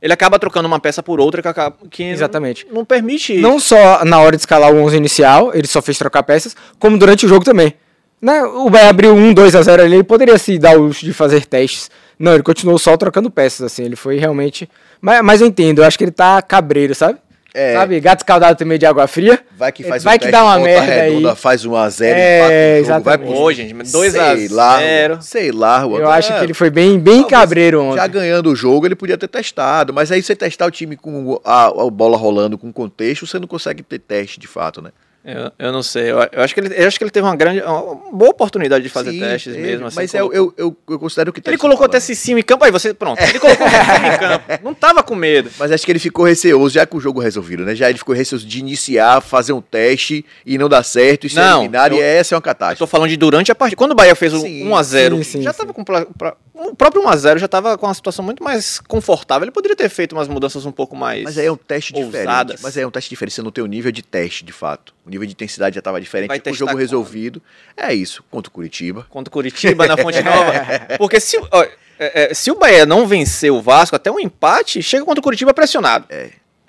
Ele 0.00 0.12
acaba 0.12 0.38
trocando 0.38 0.66
uma 0.68 0.78
peça 0.78 1.02
por 1.02 1.20
outra 1.20 1.42
que, 1.42 1.48
acaba, 1.48 1.76
que 1.90 2.04
não- 2.04 2.12
Exatamente. 2.12 2.66
Não, 2.72 2.84
permite 2.84 3.32
isso. 3.32 3.42
Não 3.42 3.58
só 3.58 4.04
na 4.04 4.20
hora 4.20 4.36
de 4.36 4.42
escalar 4.42 4.72
o 4.72 4.76
11 4.82 4.96
inicial, 4.96 5.50
ele 5.54 5.66
só 5.66 5.82
fez 5.82 5.98
trocar 5.98 6.22
peças, 6.22 6.54
como 6.78 6.96
durante 6.96 7.26
o 7.26 7.28
jogo 7.28 7.44
também. 7.44 7.74
Né? 8.22 8.42
O 8.42 8.70
Bahia 8.70 8.90
abriu 8.90 9.14
1, 9.14 9.32
2 9.34 9.54
a 9.56 9.62
0 9.62 9.82
ali, 9.82 9.94
ele 9.94 10.04
poderia 10.04 10.38
se 10.38 10.58
dar 10.58 10.76
o 10.78 10.82
luxo 10.82 11.04
de 11.04 11.12
fazer 11.12 11.46
testes. 11.46 11.90
Não, 12.18 12.34
ele 12.34 12.42
continuou 12.42 12.78
só 12.78 12.96
trocando 12.96 13.30
peças, 13.30 13.62
assim, 13.72 13.84
ele 13.84 13.94
foi 13.96 14.18
realmente... 14.18 14.68
Mas, 15.00 15.22
mas 15.22 15.40
eu 15.40 15.46
entendo, 15.46 15.80
eu 15.80 15.84
acho 15.84 15.96
que 15.96 16.02
ele 16.04 16.10
tá 16.10 16.42
cabreiro, 16.42 16.94
sabe? 16.94 17.18
É. 17.54 17.72
Sabe, 17.72 17.98
gato 17.98 18.20
escaldado 18.20 18.56
tem 18.56 18.66
meio 18.66 18.78
de 18.78 18.84
água 18.86 19.06
fria. 19.06 19.40
Vai 19.56 19.72
que 19.72 19.82
faz 19.82 20.04
Vai 20.04 20.16
um 20.16 20.18
que 20.18 20.26
teste, 20.26 20.32
dá 20.32 20.44
uma 20.44 20.58
merda 20.58 20.92
aí. 20.92 21.10
Redonda, 21.14 21.34
faz 21.34 21.64
um 21.64 21.74
a 21.74 21.88
0 21.88 22.14
É, 22.18 22.80
empata 22.80 23.00
vai 23.00 23.18
pro- 23.18 23.32
Ô, 23.32 23.52
gente, 23.52 23.72
mas 23.74 23.90
2 23.90 24.14
a 24.14 24.36
Sei 24.36 24.48
lá, 24.48 24.78
0. 24.78 25.18
sei 25.22 25.50
lá, 25.52 25.80
Juan. 25.80 25.98
Eu 25.98 26.10
acho 26.10 26.32
É, 26.32 26.38
que 26.38 26.44
ele 26.44 26.54
foi 26.54 26.70
bem, 26.70 26.98
bem 26.98 27.22
talvez 27.22 27.30
cabreiro 27.40 27.82
ontem. 27.82 27.96
Já 27.96 28.06
ganhando 28.06 28.50
o 28.50 28.54
jogo, 28.56 28.86
ele 28.86 28.94
podia 28.94 29.16
ter 29.18 29.28
testado, 29.28 29.92
mas 29.92 30.12
aí 30.12 30.22
você 30.22 30.36
testar 30.36 30.66
o 30.66 30.70
time 30.70 30.96
com 30.96 31.40
a, 31.44 31.66
a 31.66 31.90
bola 31.90 32.16
rolando 32.16 32.56
com 32.58 32.72
contexto, 32.72 33.26
você 33.26 33.38
não 33.38 33.48
consegue 33.48 33.82
ter 33.82 33.98
teste 33.98 34.38
de 34.38 34.46
fato, 34.46 34.80
né? 34.82 34.90
Eu, 35.24 35.52
eu 35.58 35.72
não 35.72 35.82
sei. 35.82 36.10
Eu, 36.10 36.18
eu 36.32 36.42
acho 36.42 36.54
que 36.54 36.60
ele, 36.60 36.74
eu 36.74 36.86
acho 36.88 36.96
que 36.96 37.04
ele 37.04 37.10
teve 37.10 37.26
uma 37.26 37.36
grande, 37.36 37.60
uma 37.60 37.96
boa 38.12 38.30
oportunidade 38.30 38.82
de 38.82 38.88
fazer 38.88 39.10
Sim, 39.10 39.20
testes 39.20 39.54
mesmo. 39.56 39.86
Assim, 39.86 39.96
mas 39.96 40.10
colocou- 40.12 40.34
eu, 40.34 40.54
eu, 40.56 40.76
eu 40.88 40.98
considero 40.98 41.32
que 41.32 41.42
Ele 41.46 41.58
colocou 41.58 41.84
até 41.84 42.00
Cicinho 42.00 42.38
em 42.38 42.42
campo, 42.42 42.64
aí 42.64 42.70
você, 42.70 42.94
pronto. 42.94 43.20
Ele 43.20 43.38
colocou 43.38 43.66
Cicinho 43.68 44.14
em 44.14 44.18
campo. 44.18 44.44
Não 44.64 44.72
tava 44.74 45.02
com 45.02 45.14
medo. 45.14 45.50
Mas 45.58 45.70
acho 45.72 45.84
que 45.84 45.92
ele 45.92 45.98
ficou 45.98 46.24
receoso, 46.24 46.72
já 46.74 46.86
com 46.86 46.96
o 46.96 47.00
jogo 47.00 47.20
resolvido, 47.20 47.64
né? 47.64 47.74
Já 47.74 47.90
ele 47.90 47.98
ficou 47.98 48.14
receoso 48.14 48.46
de 48.46 48.58
iniciar, 48.58 49.20
fazer 49.20 49.52
um 49.52 49.60
teste 49.60 50.24
e 50.46 50.56
não 50.56 50.68
dar 50.68 50.82
certo, 50.82 51.26
e 51.26 51.30
ser 51.30 51.40
Não, 51.40 51.58
eliminado, 51.60 51.94
e 51.96 52.00
essa 52.00 52.34
é 52.34 52.36
uma 52.36 52.38
Eu 52.38 52.42
catástrofe. 52.42 52.78
tô 52.78 52.86
falando 52.86 53.10
de 53.10 53.16
durante 53.16 53.52
a 53.52 53.54
partida. 53.54 53.76
Quando 53.76 53.92
o 53.92 53.94
Bahia 53.94 54.14
fez 54.14 54.32
o 54.32 54.40
Sim, 54.40 54.64
1x0, 54.66 55.16
sim, 55.18 55.22
sim, 55.24 55.42
já 55.42 55.52
tava 55.52 55.74
com. 55.74 55.84
pra- 55.84 56.06
pra- 56.16 56.36
o 56.54 56.74
próprio 56.74 57.02
1x0 57.02 57.38
já 57.38 57.46
tava 57.46 57.76
com 57.78 57.86
uma 57.86 57.94
situação 57.94 58.24
muito 58.24 58.42
mais 58.42 58.80
confortável. 58.80 59.44
Ele 59.44 59.52
poderia 59.52 59.76
ter 59.76 59.88
feito 59.88 60.14
umas 60.16 60.26
mudanças 60.26 60.66
um 60.66 60.72
pouco 60.72 60.96
mais. 60.96 61.22
Mas 61.22 61.38
aí 61.38 61.46
é 61.46 61.52
um 61.52 61.56
teste 61.56 61.92
diferente. 61.92 62.16
ousadas. 62.26 62.60
Mas 62.62 62.76
aí 62.76 62.82
é 62.82 62.86
um 62.86 62.90
teste 62.90 63.10
diferente, 63.10 63.34
você 63.34 63.42
não 63.42 63.52
tem 63.52 63.62
o 63.62 63.66
nível 63.68 63.92
de 63.92 64.02
teste, 64.02 64.44
de 64.44 64.52
fato. 64.52 64.92
O 65.08 65.10
nível 65.10 65.26
de 65.26 65.32
intensidade 65.32 65.74
já 65.74 65.78
estava 65.78 65.98
diferente, 65.98 66.28
Vai 66.28 66.52
o 66.52 66.54
jogo 66.54 66.76
resolvido. 66.76 67.42
É 67.74 67.94
isso, 67.94 68.22
contra 68.30 68.50
o 68.50 68.52
Curitiba. 68.52 69.06
contra 69.08 69.30
o 69.30 69.32
Curitiba 69.32 69.86
na 69.86 69.96
Fonte 69.96 70.20
Nova. 70.22 70.52
Porque 70.98 71.18
se, 71.18 71.38
ó, 71.50 71.62
é, 71.98 72.30
é, 72.30 72.34
se 72.34 72.50
o 72.50 72.54
Bahia 72.54 72.84
não 72.84 73.06
vencer 73.06 73.50
o 73.50 73.62
Vasco, 73.62 73.96
até 73.96 74.10
um 74.12 74.20
empate, 74.20 74.82
chega 74.82 75.06
contra 75.06 75.20
o 75.20 75.22
Curitiba 75.22 75.54
pressionado. 75.54 76.04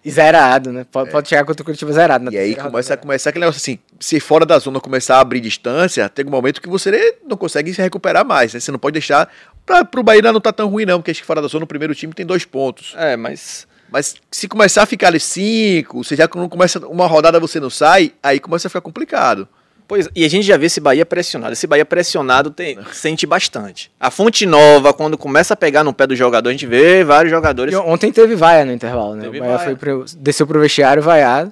Zerado, 0.10 0.72
né? 0.72 0.86
Pode, 0.90 1.12
pode 1.12 1.28
chegar 1.28 1.44
contra 1.44 1.62
o 1.62 1.66
Curitiba 1.66 1.92
zerado. 1.92 2.24
na 2.24 2.32
É. 2.32 2.36
E 2.36 2.38
aí 2.38 2.56
começa 2.56 2.94
a 2.94 2.98
começar 2.98 3.30
aquele 3.32 3.44
negócio 3.44 3.60
assim, 3.60 3.78
se 4.00 4.22
fora 4.22 4.46
da 4.46 4.58
zona 4.58 4.80
começar 4.80 5.18
a 5.18 5.20
abrir 5.20 5.42
distância, 5.42 6.08
tem 6.08 6.26
um 6.26 6.30
momento 6.30 6.62
que 6.62 6.70
você 6.70 7.18
não 7.28 7.36
consegue 7.36 7.74
se 7.74 7.82
recuperar 7.82 8.26
mais, 8.26 8.54
né? 8.54 8.62
Você 8.62 8.72
não 8.72 8.80
pode 8.80 8.94
deixar. 8.94 9.30
Pra, 9.66 9.84
pro 9.84 10.02
Bahia 10.02 10.22
não 10.22 10.40
tá 10.40 10.54
tão 10.54 10.70
ruim, 10.70 10.86
não, 10.86 11.00
porque 11.00 11.12
acho 11.12 11.20
que 11.20 11.28
fora 11.28 11.42
da 11.42 11.50
zona 11.50 11.66
o 11.66 11.68
primeiro 11.68 11.94
time 11.94 12.14
tem 12.14 12.26
dois 12.26 12.46
pontos. 12.46 12.94
É, 12.98 13.18
mas. 13.18 13.68
Mas 13.92 14.16
se 14.32 14.48
começar 14.48 14.84
a 14.84 14.86
ficar 14.86 15.08
ali 15.08 15.20
cinco, 15.20 16.04
você 16.04 16.16
já 16.16 16.30
não 16.36 16.48
começa. 16.50 16.80
Uma 16.88 17.08
rodada 17.08 17.40
você 17.40 17.60
não 17.60 17.70
sai, 17.70 18.14
aí 18.22 18.40
começa 18.40 18.68
a 18.68 18.70
ficar 18.70 18.82
complicado. 18.82 19.48
Pois, 19.88 20.08
e 20.16 20.24
a 20.24 20.30
gente 20.30 20.46
já 20.46 20.56
vê 20.56 20.68
esse 20.68 20.80
Bahia 20.80 21.04
pressionado. 21.04 21.54
Esse 21.54 21.66
Bahia 21.66 21.84
pressionado 21.84 22.52
tem- 22.52 22.78
sente 22.94 23.26
bastante. 23.26 23.92
A 24.00 24.12
Fonte 24.12 24.46
Nova, 24.46 24.94
quando 24.94 25.18
começa 25.18 25.56
a 25.56 25.58
pegar 25.58 25.84
no 25.84 25.92
pé 25.92 26.06
do 26.06 26.16
jogador, 26.16 26.50
a 26.50 26.52
gente 26.52 26.68
vê 26.68 27.04
vários 27.04 27.32
jogadores. 27.32 27.74
E 27.74 27.78
ontem 27.78 28.12
teve 28.12 28.36
vaia 28.36 28.64
no 28.64 28.72
intervalo, 28.72 29.16
né? 29.16 29.24
Teve 29.24 29.38
o 29.38 29.42
Bahia 29.42 29.56
vaia. 29.58 29.66
foi 29.70 29.76
pro, 29.76 30.06
desceu 30.18 30.46
pro 30.46 30.60
vestiário 30.60 31.02
vaiado 31.02 31.52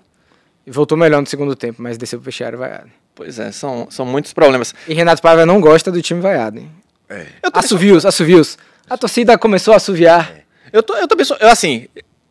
e 0.67 0.69
voltou 0.69 0.95
melhor 0.95 1.19
no 1.19 1.26
segundo 1.26 1.56
tempo, 1.56 1.82
mas 1.82 1.97
desceu 1.97 2.19
pro 2.19 2.26
vestiário 2.26 2.60
vaiado. 2.60 2.91
Pois 3.15 3.39
é, 3.39 3.52
são, 3.52 3.88
são 3.89 4.06
muitos 4.06 4.32
problemas. 4.34 4.76
E 4.88 4.93
Renato 4.93 5.19
Paiva 5.19 5.43
não 5.43 5.60
gosta 5.60 5.91
do 5.91 6.00
time 6.00 6.21
vaiado, 6.21 6.60
hein? 6.60 6.69
Tô, 7.41 7.50
Assovios, 7.58 8.06
assovios. 8.06 8.56
A 8.88 8.95
torcida 8.95 9.36
começou 9.39 9.73
a 9.73 9.78
assoviar. 9.78 10.32
eu 10.71 10.84
tô, 10.84 10.93
eu 10.95 11.08
tô 11.08 11.17
pensando, 11.17 11.39
eu, 11.41 11.50
assim, 11.50 11.88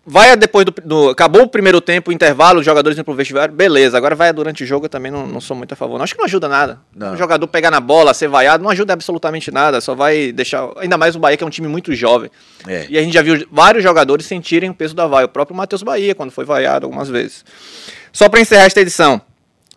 vai 0.07 0.37
depois 0.37 0.65
do, 0.65 0.73
do- 0.85 1.09
Acabou 1.11 1.43
o 1.43 1.49
primeiro 1.49 1.81
tempo, 1.81 2.11
o 2.11 2.15
intervalo, 2.15 2.61
os 2.61 2.65
jogadores 2.65 2.97
indo 2.97 3.05
pro 3.05 3.13
vestiário, 3.15 3.53
beleza. 3.53 3.97
Agora 3.97 4.15
vai 4.15 4.33
durante 4.33 4.63
o 4.63 4.67
jogo, 4.67 4.87
eu 4.87 4.89
também 4.89 5.11
não, 5.11 5.27
não 5.27 5.41
sou 5.41 5.57
muito 5.57 5.73
a 5.73 5.77
favor. 5.77 5.97
Não, 5.99 6.05
acho 6.05 6.15
que 6.15 6.19
não 6.19 6.27
ajuda 6.27 6.49
nada. 6.49 6.81
Não. 6.95 7.15
O 7.15 7.17
jogador 7.17 7.47
pegar 7.49 7.71
na 7.71 7.81
bola, 7.81 8.15
ser 8.15 8.29
vaiado, 8.29 8.63
não 8.63 8.71
ajuda 8.71 8.93
absolutamente 8.93 9.51
nada. 9.51 9.81
Só 9.81 9.95
vai 9.95 10.31
deixar. 10.33 10.69
Ainda 10.77 10.97
mais 10.97 11.17
o 11.17 11.19
Bahia, 11.19 11.37
que 11.37 11.43
é 11.45 11.47
um 11.47 11.51
time 11.51 11.67
muito 11.69 11.93
jovem. 11.95 12.31
É. 12.67 12.87
E 12.89 12.97
a 12.97 13.03
gente 13.03 13.15
já 13.15 13.23
viu 13.23 13.47
vários 13.51 13.83
jogadores 13.83 14.27
sentirem 14.27 14.71
o 14.71 14.75
peso 14.75 14.95
da 14.95 15.07
vaia. 15.07 15.27
O 15.27 15.29
próprio 15.29 15.57
Matheus 15.57 15.83
Bahia, 15.83 16.15
quando 16.15 16.31
foi 16.31 16.45
vaiado 16.45 16.87
algumas 16.87 17.09
vezes. 17.09 17.45
Só 18.13 18.29
pra 18.29 18.41
encerrar 18.41 18.65
esta 18.65 18.81
edição, 18.81 19.21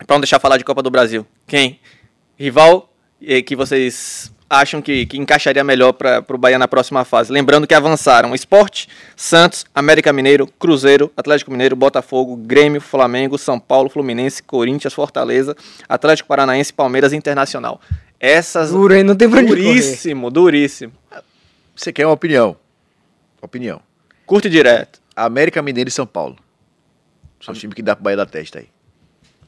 pra 0.06 0.16
não 0.16 0.22
deixar 0.22 0.40
falar 0.40 0.58
de 0.58 0.64
Copa 0.64 0.82
do 0.84 0.90
Brasil. 0.92 1.26
Quem? 1.48 1.80
Rival 2.38 2.94
eh, 3.22 3.42
que 3.42 3.56
vocês 3.56 4.32
acham 4.50 4.82
que, 4.82 5.06
que 5.06 5.18
encaixaria 5.18 5.64
melhor 5.64 5.94
para 5.94 6.24
o 6.28 6.38
Bahia 6.38 6.58
na 6.58 6.68
próxima 6.68 7.06
fase? 7.06 7.32
Lembrando 7.32 7.68
que 7.68 7.74
avançaram 7.74 8.34
Esporte, 8.34 8.90
Santos, 9.16 9.66
América 9.76 10.12
Mineiro, 10.12 10.48
Cruzeiro, 10.48 11.12
Atlético 11.16 11.52
Mineiro, 11.52 11.76
Botafogo, 11.76 12.36
Grêmio, 12.36 12.82
Flamengo, 12.82 13.38
São 13.38 13.60
Paulo, 13.60 13.90
Fluminense, 13.90 14.42
Corinthians, 14.42 14.94
Fortaleza, 14.94 15.56
Atlético 15.88 16.28
Paranaense, 16.28 16.74
Palmeiras 16.74 17.14
e 17.14 17.16
Internacional. 17.16 17.80
Essas. 18.20 18.72
Duro, 18.72 18.94
hein? 18.96 19.04
Não 19.04 19.16
tem 19.16 19.30
pra 19.30 19.42
duríssimo, 19.42 20.32
duríssimo. 20.32 20.94
Você 21.76 21.94
quer 21.94 22.06
uma 22.06 22.14
opinião? 22.14 22.58
Opinião. 23.42 23.82
Curto 24.26 24.48
e 24.48 24.50
direto. 24.50 25.00
América 25.16 25.62
Mineiro 25.62 25.90
e 25.90 25.92
São 25.92 26.06
Paulo. 26.06 26.38
São 27.40 27.54
os 27.54 27.60
times 27.60 27.74
que 27.74 27.82
dá 27.82 27.96
pro 27.96 28.04
Bahia 28.04 28.18
da 28.18 28.26
testa 28.26 28.60
aí. 28.60 28.68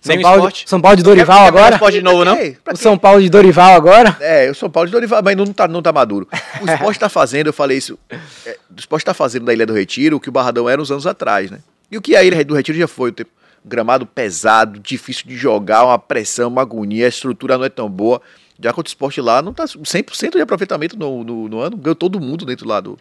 São 0.01 0.19
Paulo, 0.21 0.37
esporte. 0.39 0.63
São 0.69 0.81
Paulo 0.81 0.97
de 0.97 1.03
Dorival 1.03 1.37
Quer- 1.37 1.43
quer 1.43 1.47
agora? 1.59 1.75
esporte 1.75 1.93
de 1.97 2.01
novo, 2.03 2.25
não? 2.25 2.35
O? 2.35 2.75
São 2.77 2.97
Paulo 2.97 3.21
de 3.21 3.29
Dorival 3.29 3.75
agora? 3.75 4.17
É, 4.19 4.49
o 4.49 4.55
São 4.55 4.69
Paulo 4.69 4.87
de 4.87 4.91
Dorival, 4.91 5.21
mas 5.23 5.35
não 5.37 5.45
tá, 5.47 5.67
não 5.67 5.81
tá 5.81 5.93
maduro. 5.93 6.27
O 6.61 6.65
esporte 6.71 6.99
tá 6.99 7.07
fazendo, 7.09 7.47
eu 7.47 7.53
falei 7.53 7.77
isso. 7.77 7.99
é, 8.45 8.57
o 8.75 8.79
esporte 8.79 9.05
tá 9.05 9.13
fazendo 9.13 9.45
da 9.45 9.53
Ilha 9.53 9.65
do 9.65 9.73
Retiro 9.73 10.17
o 10.17 10.19
que 10.19 10.29
o 10.29 10.31
Barradão 10.31 10.67
era 10.67 10.81
uns 10.81 10.89
anos 10.91 11.05
atrás, 11.05 11.51
né? 11.51 11.59
E 11.91 11.97
o 11.97 12.01
que 12.01 12.15
a 12.15 12.23
Ilha 12.23 12.43
do 12.43 12.55
Retiro 12.55 12.77
já 12.77 12.87
foi 12.87 13.09
o 13.11 13.13
tempo. 13.13 13.29
gramado 13.63 14.05
pesado, 14.07 14.79
difícil 14.79 15.25
de 15.27 15.37
jogar, 15.37 15.85
uma 15.85 15.99
pressão, 15.99 16.47
uma 16.49 16.61
agonia, 16.63 17.05
a 17.05 17.09
estrutura 17.09 17.57
não 17.57 17.65
é 17.65 17.69
tão 17.69 17.87
boa. 17.89 18.19
Já 18.59 18.71
contra 18.73 18.87
o 18.89 18.91
esporte 18.91 19.19
lá, 19.21 19.41
não 19.41 19.53
tá 19.53 19.65
100% 19.65 20.31
de 20.35 20.41
aproveitamento 20.41 20.97
no, 20.97 21.23
no, 21.23 21.47
no 21.49 21.59
ano, 21.59 21.77
ganhou 21.77 21.95
todo 21.95 22.19
mundo 22.19 22.45
dentro 22.45 22.67
lá 22.67 22.79
do, 22.79 22.91
do 22.91 22.99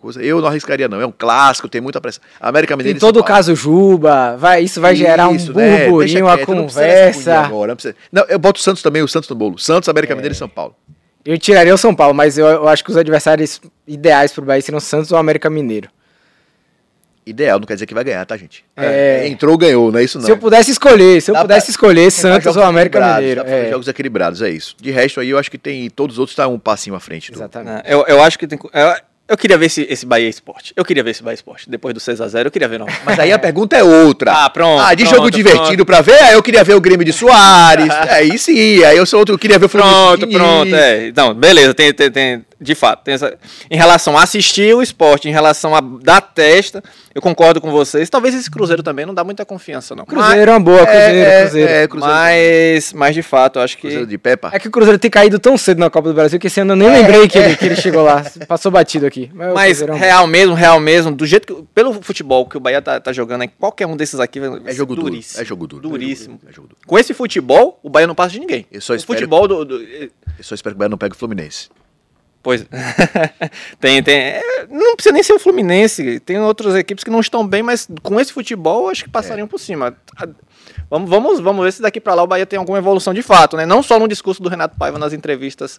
coisa. 0.00 0.22
Eu 0.22 0.40
não 0.40 0.48
arriscaria, 0.48 0.88
não. 0.88 1.00
É 1.00 1.06
um 1.06 1.12
clássico, 1.16 1.68
tem 1.68 1.80
muita 1.80 2.00
pressão. 2.00 2.22
América 2.40 2.74
Em 2.74 2.76
Mineiro 2.76 2.98
e 2.98 3.00
todo 3.00 3.22
caso, 3.24 3.54
Juba, 3.54 4.36
vai, 4.36 4.62
isso 4.62 4.80
vai 4.80 4.94
gerar 4.94 5.28
um 5.28 5.34
Isso, 5.34 5.52
né? 5.54 5.86
burburinho, 5.86 6.24
dessa 6.26 6.42
agonia 6.42 6.62
conversa. 6.62 7.34
Agora, 7.40 7.68
não, 7.68 7.76
precisa- 7.76 7.96
não, 8.12 8.24
eu 8.28 8.38
boto 8.38 8.60
o 8.60 8.62
Santos 8.62 8.82
também, 8.82 9.02
o 9.02 9.08
Santos 9.08 9.28
no 9.28 9.36
bolo. 9.36 9.58
Santos, 9.58 9.88
América 9.88 10.14
Mineiro 10.14 10.34
e 10.34 10.36
São 10.38 10.48
Paulo. 10.48 10.74
Eu 11.24 11.36
tiraria 11.38 11.74
o 11.74 11.78
São 11.78 11.94
Paulo, 11.94 12.14
mas 12.14 12.38
eu, 12.38 12.46
eu 12.46 12.68
acho 12.68 12.82
que 12.84 12.90
os 12.90 12.96
adversários 12.96 13.60
ideais 13.86 14.32
pro 14.32 14.42
Bahia 14.44 14.62
seriam 14.62 14.80
Santos 14.80 15.10
ou 15.12 15.18
América 15.18 15.50
Mineiro. 15.50 15.88
Ideal, 17.26 17.58
não 17.60 17.66
quer 17.66 17.74
dizer 17.74 17.84
que 17.84 17.92
vai 17.92 18.02
ganhar, 18.04 18.24
tá, 18.24 18.38
gente? 18.38 18.64
É. 18.74 19.26
Entrou, 19.28 19.58
ganhou, 19.58 19.92
não 19.92 19.98
é 19.98 20.04
isso 20.04 20.16
não. 20.18 20.24
Se 20.24 20.30
eu 20.30 20.38
pudesse 20.38 20.70
escolher, 20.70 21.20
se 21.20 21.30
eu 21.30 21.34
Dá 21.34 21.42
pudesse 21.42 21.66
pra- 21.66 21.70
escolher 21.72 22.10
Santos 22.10 22.56
ou 22.56 22.62
América 22.62 23.16
Mineiro. 23.16 23.42
É, 23.44 23.68
jogos 23.68 23.86
equilibrados, 23.86 24.40
é 24.40 24.48
isso. 24.48 24.74
De 24.80 24.90
resto 24.90 25.20
aí, 25.20 25.28
eu 25.28 25.38
acho 25.38 25.50
que 25.50 25.58
tem 25.58 25.90
todos 25.90 26.14
os 26.14 26.18
outros 26.20 26.34
tá 26.34 26.48
um 26.48 26.58
passinho 26.58 26.96
à 26.96 27.00
frente. 27.00 27.30
Do... 27.30 27.34
exatamente. 27.36 27.74
Né? 27.74 27.82
Eu, 27.84 28.06
eu 28.08 28.22
acho 28.22 28.38
que 28.38 28.46
tem. 28.46 28.58
Eu, 28.72 28.94
eu 29.28 29.36
queria 29.36 29.58
ver 29.58 29.66
esse, 29.66 29.86
esse 29.90 30.06
Bahia 30.06 30.28
Esporte. 30.28 30.72
Eu 30.74 30.84
queria 30.84 31.02
ver 31.04 31.10
esse 31.10 31.22
Bahia 31.22 31.34
Esporte. 31.34 31.68
Depois 31.68 31.92
do 31.94 32.00
6x0, 32.00 32.46
eu 32.46 32.50
queria 32.50 32.66
ver, 32.68 32.78
não. 32.78 32.86
Mas 33.04 33.18
aí 33.18 33.30
a 33.32 33.38
pergunta 33.38 33.76
é 33.76 33.82
outra. 33.84 34.32
Ah, 34.32 34.50
pronto, 34.50 34.82
Ah, 34.82 34.94
de 34.94 35.04
pronto, 35.04 35.16
jogo 35.16 35.30
divertido 35.30 35.84
pra 35.84 36.00
ver, 36.00 36.32
eu 36.32 36.42
queria 36.42 36.64
ver 36.64 36.74
o 36.74 36.80
Grêmio 36.80 37.04
de 37.04 37.12
Soares. 37.12 37.92
aí 38.10 38.38
sim, 38.38 38.82
aí 38.84 38.96
eu 38.96 39.04
sou 39.06 39.20
outro, 39.20 39.34
eu 39.34 39.38
queria 39.38 39.58
ver 39.58 39.66
o 39.66 39.68
Pronto, 39.68 40.20
Diniz. 40.20 40.36
pronto. 40.36 40.74
É. 40.74 41.12
Não, 41.14 41.34
beleza, 41.34 41.74
tem, 41.74 41.92
tem, 41.92 42.10
tem- 42.10 42.44
de 42.60 42.74
fato. 42.74 43.04
Tem 43.04 43.14
essa, 43.14 43.36
em 43.70 43.76
relação 43.76 44.16
a 44.18 44.22
assistir 44.22 44.74
o 44.74 44.82
esporte, 44.82 45.28
em 45.28 45.32
relação 45.32 45.74
a 45.74 45.80
dar 45.80 46.20
testa, 46.20 46.82
eu 47.14 47.22
concordo 47.22 47.60
com 47.60 47.70
vocês. 47.70 48.10
Talvez 48.10 48.34
esse 48.34 48.50
Cruzeiro 48.50 48.82
também 48.82 49.06
não 49.06 49.14
dá 49.14 49.22
muita 49.24 49.44
confiança, 49.44 49.94
não. 49.94 50.04
Cruzeiro 50.04 50.50
é 50.50 50.54
uma 50.54 50.60
boa, 50.60 50.84
Cruzeiro, 50.86 51.18
é, 51.18 51.40
Cruzeiro. 51.42 51.70
É, 51.70 51.88
Cruzeiro, 51.88 52.14
Mas, 52.14 52.92
mas 52.92 53.14
de 53.14 53.22
fato, 53.22 53.58
eu 53.58 53.62
acho 53.62 53.76
que. 53.76 53.82
Cruzeiro 53.82 54.06
de 54.06 54.18
Peppa. 54.18 54.50
É 54.52 54.58
que 54.58 54.68
o 54.68 54.70
Cruzeiro 54.70 54.98
tem 54.98 55.10
caído 55.10 55.38
tão 55.38 55.56
cedo 55.56 55.78
na 55.78 55.88
Copa 55.90 56.08
do 56.08 56.14
Brasil 56.14 56.38
que 56.38 56.46
esse 56.48 56.60
ano 56.60 56.72
eu 56.72 56.76
nem 56.76 56.90
lembrei 56.90 57.28
que, 57.28 57.38
ele, 57.38 57.56
que 57.56 57.64
ele 57.66 57.76
chegou 57.76 58.02
lá. 58.02 58.24
Passou 58.46 58.70
batido 58.72 59.06
aqui. 59.06 59.30
Mas, 59.32 59.54
Mas 59.54 59.82
é 59.82 59.92
um- 59.92 59.96
real 59.96 60.26
mesmo, 60.26 60.54
real 60.54 60.80
mesmo, 60.80 61.12
do 61.12 61.26
jeito 61.26 61.46
que. 61.54 61.62
Pelo 61.74 61.94
futebol 62.02 62.46
que 62.46 62.56
o 62.56 62.60
Bahia 62.60 62.82
tá, 62.82 63.00
tá 63.00 63.12
jogando, 63.12 63.44
em 63.44 63.48
qualquer 63.48 63.86
um 63.86 63.96
desses 63.96 64.18
aqui 64.20 64.40
vai 64.40 64.60
É 64.66 64.72
jogo 64.72 64.94
duro. 64.96 65.08
duríssimo. 65.10 65.42
É 65.42 65.44
jogo 65.44 65.66
duro. 65.66 65.88
Duríssimo. 65.88 66.40
É 66.48 66.52
jogo 66.52 66.68
duro. 66.68 66.80
Com 66.86 66.98
esse 66.98 67.14
futebol, 67.14 67.78
o 67.82 67.88
Bahia 67.88 68.06
não 68.06 68.14
passa 68.14 68.30
de 68.30 68.40
ninguém. 68.40 68.66
Eu 68.70 68.80
só 68.80 68.94
o 68.94 69.00
futebol 69.00 69.46
do. 69.46 69.64
do- 69.64 69.80
Eu 69.82 70.10
só 70.42 70.54
espero 70.54 70.74
que 70.74 70.78
o 70.78 70.80
Bahia 70.80 70.88
não 70.88 70.98
pegue 70.98 71.14
o 71.14 71.18
Fluminense. 71.18 71.68
Pois. 72.48 72.64
tem, 73.78 74.02
tem. 74.02 74.14
é, 74.16 74.42
Não 74.70 74.96
precisa 74.96 75.12
nem 75.12 75.22
ser 75.22 75.34
o 75.34 75.38
Fluminense. 75.38 76.18
Tem 76.20 76.40
outras 76.40 76.74
equipes 76.76 77.04
que 77.04 77.10
não 77.10 77.20
estão 77.20 77.46
bem, 77.46 77.62
mas 77.62 77.86
com 78.02 78.18
esse 78.18 78.32
futebol 78.32 78.88
acho 78.88 79.04
que 79.04 79.10
passariam 79.10 79.46
por 79.46 79.60
cima. 79.60 79.94
Vamos, 80.88 81.10
vamos, 81.10 81.40
vamos 81.40 81.62
ver 81.62 81.72
se 81.74 81.82
daqui 81.82 82.00
pra 82.00 82.14
lá 82.14 82.22
o 82.22 82.26
Bahia 82.26 82.46
tem 82.46 82.58
alguma 82.58 82.78
evolução 82.78 83.12
de 83.12 83.20
fato, 83.20 83.54
né? 83.54 83.66
Não 83.66 83.82
só 83.82 83.98
no 83.98 84.08
discurso 84.08 84.42
do 84.42 84.48
Renato 84.48 84.78
Paiva 84.78 84.98
nas 84.98 85.12
entrevistas 85.12 85.78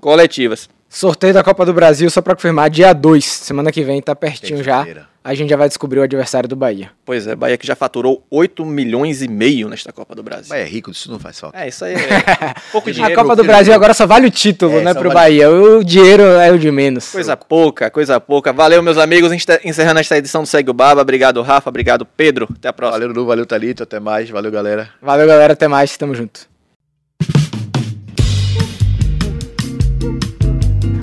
coletivas. 0.00 0.68
Sorteio 0.88 1.32
da 1.32 1.44
Copa 1.44 1.64
do 1.64 1.72
Brasil, 1.72 2.10
só 2.10 2.20
pra 2.20 2.34
confirmar, 2.34 2.68
dia 2.68 2.92
2, 2.92 3.24
semana 3.24 3.70
que 3.70 3.84
vem, 3.84 4.02
tá 4.02 4.16
pertinho 4.16 4.60
já. 4.64 4.84
A 5.22 5.34
gente 5.34 5.50
já 5.50 5.56
vai 5.56 5.68
descobrir 5.68 6.00
o 6.00 6.02
adversário 6.02 6.48
do 6.48 6.56
Bahia. 6.56 6.90
Pois 7.04 7.26
é, 7.28 7.36
Bahia 7.36 7.56
que 7.56 7.64
já 7.66 7.76
faturou 7.76 8.24
8 8.30 8.64
milhões 8.66 9.22
e 9.22 9.28
meio 9.28 9.68
nesta 9.68 9.92
Copa 9.92 10.16
do 10.16 10.22
Brasil. 10.22 10.48
Bahia 10.48 10.64
é 10.64 10.66
rico, 10.66 10.90
isso 10.90 11.12
não 11.12 11.18
faz 11.20 11.38
falta. 11.38 11.56
É, 11.62 11.68
isso 11.68 11.84
aí 11.84 11.94
é 11.94 12.54
pouco 12.72 12.88
a 12.88 12.92
dinheiro. 12.92 13.14
Copa 13.14 13.36
do 13.36 13.44
Brasil 13.44 13.72
do- 13.72 13.76
agora 13.76 13.94
só 13.94 14.04
vale 14.06 14.26
o 14.26 14.30
título, 14.30 14.78
É, 14.78 14.82
né, 14.82 14.92
pro 14.94 15.10
vale- 15.10 15.14
Bahia. 15.14 15.50
O 15.50 15.84
dinheiro 15.84 16.22
é 16.24 16.50
o 16.50 16.58
de 16.58 16.70
menos. 16.72 17.12
Coisa 17.12 17.36
pouca, 17.36 17.88
coisa 17.90 18.18
pouca. 18.18 18.52
Valeu, 18.52 18.82
meus 18.82 18.96
amigos. 18.98 19.30
A 19.30 19.36
encerrando 19.62 20.00
esta 20.00 20.16
edição 20.16 20.42
do 20.42 20.48
Segue 20.48 20.70
o 20.70 20.74
Baba. 20.74 21.02
Obrigado, 21.02 21.40
Rafa. 21.42 21.68
Obrigado, 21.68 22.04
Pedro. 22.04 22.48
Até 22.56 22.68
a 22.68 22.72
próxima. 22.72 22.98
Valeu, 22.98 23.14
Lu, 23.14 23.26
valeu, 23.26 23.46
Thalito. 23.46 23.82
Até 23.84 24.00
mais. 24.00 24.28
Valeu, 24.30 24.50
galera. 24.50 24.88
Valeu, 25.00 25.26
galera. 25.28 25.52
Até 25.52 25.68
mais. 25.68 25.96
Tamo 25.96 26.14
junto. 26.16 26.49